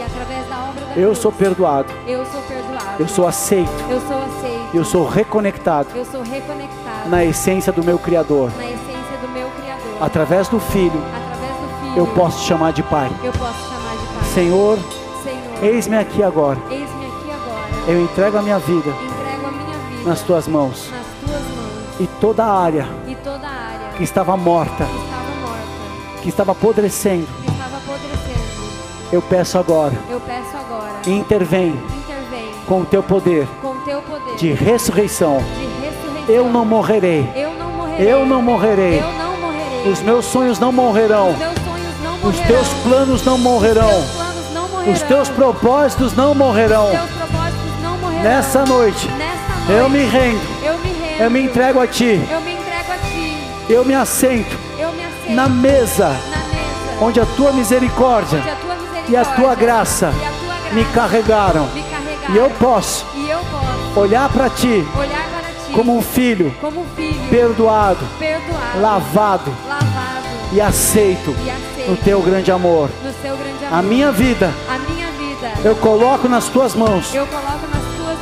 da 0.50 0.60
obra 0.70 0.86
da 0.86 0.92
eu 0.92 1.08
cruz, 1.08 1.08
sou 1.08 1.08
eu 1.10 1.16
sou 1.16 1.32
perdoado, 1.32 1.94
eu 3.00 3.08
sou 3.08 3.28
aceito, 3.28 3.72
eu 3.90 4.00
sou 4.02 4.18
aceito, 4.18 4.70
eu 4.76 4.86
sou 4.86 5.08
reconectado 5.08 5.88
eu 5.96 6.06
sou 6.06 6.22
reconectado 6.22 7.10
na 7.10 7.24
essência 7.26 7.72
do 7.74 7.84
meu 7.84 8.00
Criador. 8.00 8.50
na 8.58 8.64
essência 8.66 9.18
do 9.22 9.28
meu 9.34 9.50
Criador. 9.50 9.98
Através 10.02 10.48
do 10.48 10.60
Filho 10.60 11.02
Através 11.14 11.56
do 11.60 11.80
Filho, 11.82 11.98
eu 11.98 12.08
posso 12.08 12.40
te 12.42 12.48
chamar 12.48 12.72
de 12.74 12.84
Pai. 12.84 13.10
eu 13.24 13.32
posso 13.34 13.70
chamar 13.70 13.96
de 13.98 14.06
Pai. 14.08 14.24
Senhor, 14.34 14.78
Senhor, 15.24 15.64
eis-me 15.64 15.98
aqui 15.98 16.24
agora. 16.24 16.60
eis-me 16.70 17.06
aqui 17.06 17.32
agora. 17.32 17.92
Eu 17.92 18.02
entrego 18.04 18.38
a 18.38 18.42
minha 18.42 18.60
vida 18.60 18.90
Entrego 18.90 19.48
a 19.48 19.52
minha 19.52 19.78
vida 19.90 20.10
nas 20.10 20.22
tuas 20.22 20.48
mãos 20.48 20.90
nas 20.90 21.30
tuas 21.30 21.42
mãos 21.42 22.00
e 22.00 22.08
toda 22.20 22.44
a 22.44 22.60
área 22.62 22.88
e 23.08 23.16
toda 23.16 23.48
a 23.48 23.52
área 23.52 23.90
que 23.98 24.04
estava 24.04 24.36
morta, 24.36 24.86
que 24.86 24.98
estava 24.98 25.36
morta, 25.42 26.22
que 26.22 26.30
estava 26.30 26.52
apodrecendo, 26.52 27.28
que 27.44 27.52
estava 27.52 27.78
apodrecendo. 27.78 29.10
eu 29.14 29.22
peço 29.22 29.58
agora, 29.58 29.94
Eu 30.10 30.20
peço 30.22 30.58
agora, 30.58 30.92
intervém 31.08 31.70
intervém 31.70 31.95
com 32.68 32.82
o 32.82 32.86
teu 32.86 33.02
poder 33.04 33.48
o 33.64 33.76
teu 33.86 34.02
poder 34.02 34.36
de 34.36 34.52
ressurreição. 34.54 35.38
de 35.38 35.66
ressurreição. 35.86 36.36
Eu 36.36 36.50
não 36.50 36.66
morrerei, 36.66 37.30
Eu 37.36 37.52
não 37.54 37.70
morrerei. 37.72 38.12
eu 38.14 38.26
não 38.26 38.42
morrerei. 38.42 39.00
Eu 39.00 39.12
não 39.14 39.38
morrerei. 39.38 39.92
Os 39.92 40.02
meus 40.02 40.26
sonhos 40.26 40.60
não 40.60 40.72
morrerão, 40.72 41.30
Os 41.30 41.36
teus 42.40 42.68
planos 42.84 43.24
não 43.24 43.38
morrerão, 43.38 43.90
Os 43.90 44.04
teus 44.04 44.08
planos 44.10 44.52
não 44.54 44.68
morrerão. 44.68 44.92
os 44.94 45.02
teus 45.04 45.30
propósitos 45.30 46.14
não 46.16 46.34
morrerão. 46.36 46.90
Propósitos. 46.90 48.24
Nessa 48.24 48.66
noite, 48.66 49.08
eu 49.70 49.88
me 49.90 50.00
rendo, 50.04 50.42
eu 50.64 50.78
me 50.80 50.90
rendo. 50.90 51.22
eu 51.24 51.30
me 51.30 51.44
entrego 51.44 51.80
a 51.80 51.86
ti, 51.88 52.20
Eu 52.32 52.42
me 52.42 52.56
ti. 52.56 53.74
eu 53.74 53.86
me 53.86 53.94
assento 53.94 54.58
Eu 54.80 54.92
me 54.92 55.04
aceito 55.04 55.36
na 55.36 55.48
mesa 55.48 56.08
na 56.08 56.14
mesa. 56.14 57.04
onde 57.06 57.20
a 57.20 57.26
tua 57.38 57.52
misericórdia 57.52 58.40
a 58.40 58.56
tua 58.56 58.76
misericórdia 58.76 59.10
e 59.10 59.16
a 59.16 59.26
tua 59.26 59.54
graça 59.56 60.06
e 60.08 60.26
a 60.26 60.30
tua 60.32 60.56
graça 60.56 60.74
me 60.74 60.86
carregaram. 60.86 61.68
me 61.68 61.84
carregaram. 62.26 62.34
E 62.34 62.38
eu 62.38 62.50
posso 62.58 63.06
E 63.16 63.30
eu 63.30 63.40
posso 63.40 64.00
olhar 64.00 64.30
para 64.30 64.50
ti 64.50 64.86
olhar 64.98 65.30
para 65.30 65.50
ti 65.66 65.74
como 65.74 65.98
um 65.98 66.02
filho 66.02 66.54
como 66.60 66.82
um 66.82 66.86
filho 66.96 67.30
perdoado, 67.30 68.06
perdoado, 68.20 68.82
lavado 68.82 69.56
lavado 69.68 70.26
e 70.52 70.62
aceito 70.62 71.36
e 71.44 71.50
aceito 71.50 71.90
no 71.90 71.98
teu 71.98 72.22
grande 72.22 72.52
amor. 72.52 72.90
grande 73.02 73.66
amor. 73.66 73.80
A 73.80 73.82
minha 73.82 74.12
vida 74.12 74.54
a 74.70 74.78
minha 74.78 75.12
vida 75.12 75.54
eu 75.64 75.76
coloco 75.76 76.28
nas 76.28 76.48
tuas 76.50 76.76
mãos 76.76 77.14
eu 77.14 77.28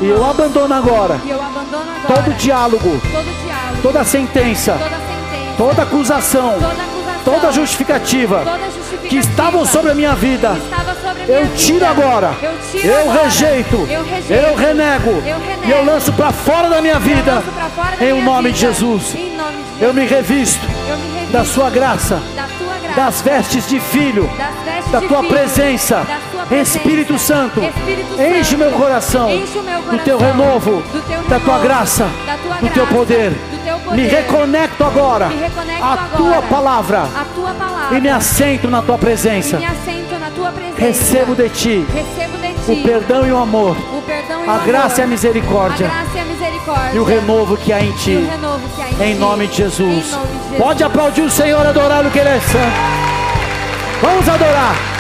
e 0.02 0.10
eu 0.10 0.26
abandono 0.26 0.74
agora 0.74 1.20
eu 1.26 1.42
abandono 1.42 1.86
agora 2.04 2.22
todo 2.22 2.34
diálogo, 2.36 3.00
todo 3.02 3.44
diálogo, 3.44 3.82
toda 3.82 4.04
sentença, 4.04 4.74
toda 4.74 4.90
sentença, 4.90 5.58
toda 5.58 5.82
acusação, 5.84 6.54
toda 6.54 6.68
acusação, 6.68 7.24
toda 7.24 7.52
justificativa 7.52 8.42
toda 8.44 8.72
justificativa 8.72 9.08
que 9.10 9.18
estavam 9.18 9.66
sobre 9.66 9.92
a 9.92 9.96
minha 9.96 10.16
vida. 10.16 10.58
Eu 11.28 11.48
tiro 11.56 11.86
agora, 11.86 12.36
Eu 12.74 13.12
rejeito, 13.12 13.88
eu 14.30 14.56
renego, 14.56 15.24
e 15.66 15.72
eu 15.72 15.86
lanço 15.86 16.12
para 16.14 16.32
fora 16.32 16.70
da 16.70 16.82
minha 16.82 17.00
vida, 17.00 17.44
em 18.02 18.24
nome 18.24 18.52
de. 18.52 18.64
Jesus. 18.64 19.16
Eu 19.82 19.94
me 19.94 20.06
revisto 20.06 20.66
da 21.32 21.44
sua 21.44 21.70
graça, 21.70 22.22
das 22.96 23.22
vestes 23.22 23.68
de 23.68 23.80
filho, 23.80 24.30
da 24.92 25.02
tua 25.02 25.24
presença. 25.24 26.06
Espírito 26.52 27.18
Santo, 27.18 27.62
Espírito 27.64 28.22
enche 28.22 28.52
Santo, 28.52 28.58
meu 28.58 28.72
coração 28.72 29.30
enche 29.30 29.58
o 29.58 29.64
meu 29.64 29.82
do 29.82 29.98
teu 30.00 30.18
coração, 30.18 30.44
renovo, 30.44 30.72
do 30.82 31.02
teu 31.02 31.22
da 31.24 31.40
tua 31.40 31.54
renovo, 31.54 31.64
graça, 31.64 32.10
da 32.26 32.38
tua 32.38 32.56
do 32.56 32.70
teu 32.70 32.86
graça, 32.86 32.94
poder. 32.94 33.30
do 33.32 33.64
teu 33.64 33.80
poder. 33.80 34.02
Me 34.02 34.08
reconecto 34.08 34.84
agora 34.84 35.30
à 35.82 35.98
tua 36.16 36.18
tua 36.18 36.42
palavra 36.44 37.08
e 37.92 38.02
me 38.02 38.10
assento 38.10 38.70
na 38.70 38.82
tua 38.82 38.98
presença. 38.98 39.58
Tua 40.36 40.52
presença. 40.52 40.82
Recebo 40.82 41.36
de 41.36 41.50
ti 41.50 41.86
Recebo 41.94 42.38
de 42.38 42.54
ti 42.66 42.72
o 42.72 42.84
perdão 42.84 43.28
e 43.28 43.32
o 43.32 43.38
amor, 43.38 43.76
o 43.78 44.02
perdão 44.02 44.46
e 44.46 44.50
a 44.50 44.54
o 44.56 44.66
graça 44.66 45.00
e 45.00 45.02
a 45.02 45.04
amor, 45.06 45.12
misericórdia 45.12 45.88
a 45.88 45.90
graça 45.90 46.18
e 46.18 46.20
a 46.20 46.26
misericórdia 46.26 46.96
e 46.96 47.00
o 47.00 47.04
renovo 47.04 47.58
que 47.58 47.72
há 47.74 47.82
em 47.82 47.92
ti. 47.94 48.12
há 48.12 49.06
em 49.06 49.12
Em 49.12 49.14
ti. 49.16 49.20
nome 49.20 49.48
de 49.48 49.56
Jesus. 49.58 49.80
Em 50.08 50.12
nome 50.12 50.28
de 50.28 50.44
Jesus. 50.44 50.58
Pode 50.58 50.84
aplaudir 50.84 51.22
o 51.22 51.30
Senhor, 51.30 51.66
adorar 51.66 52.06
o 52.06 52.12
que 52.12 52.20
Ele 52.20 52.30
é 52.30 52.40
santo. 52.40 52.74
Vamos 54.02 54.28
adorar. 54.28 54.93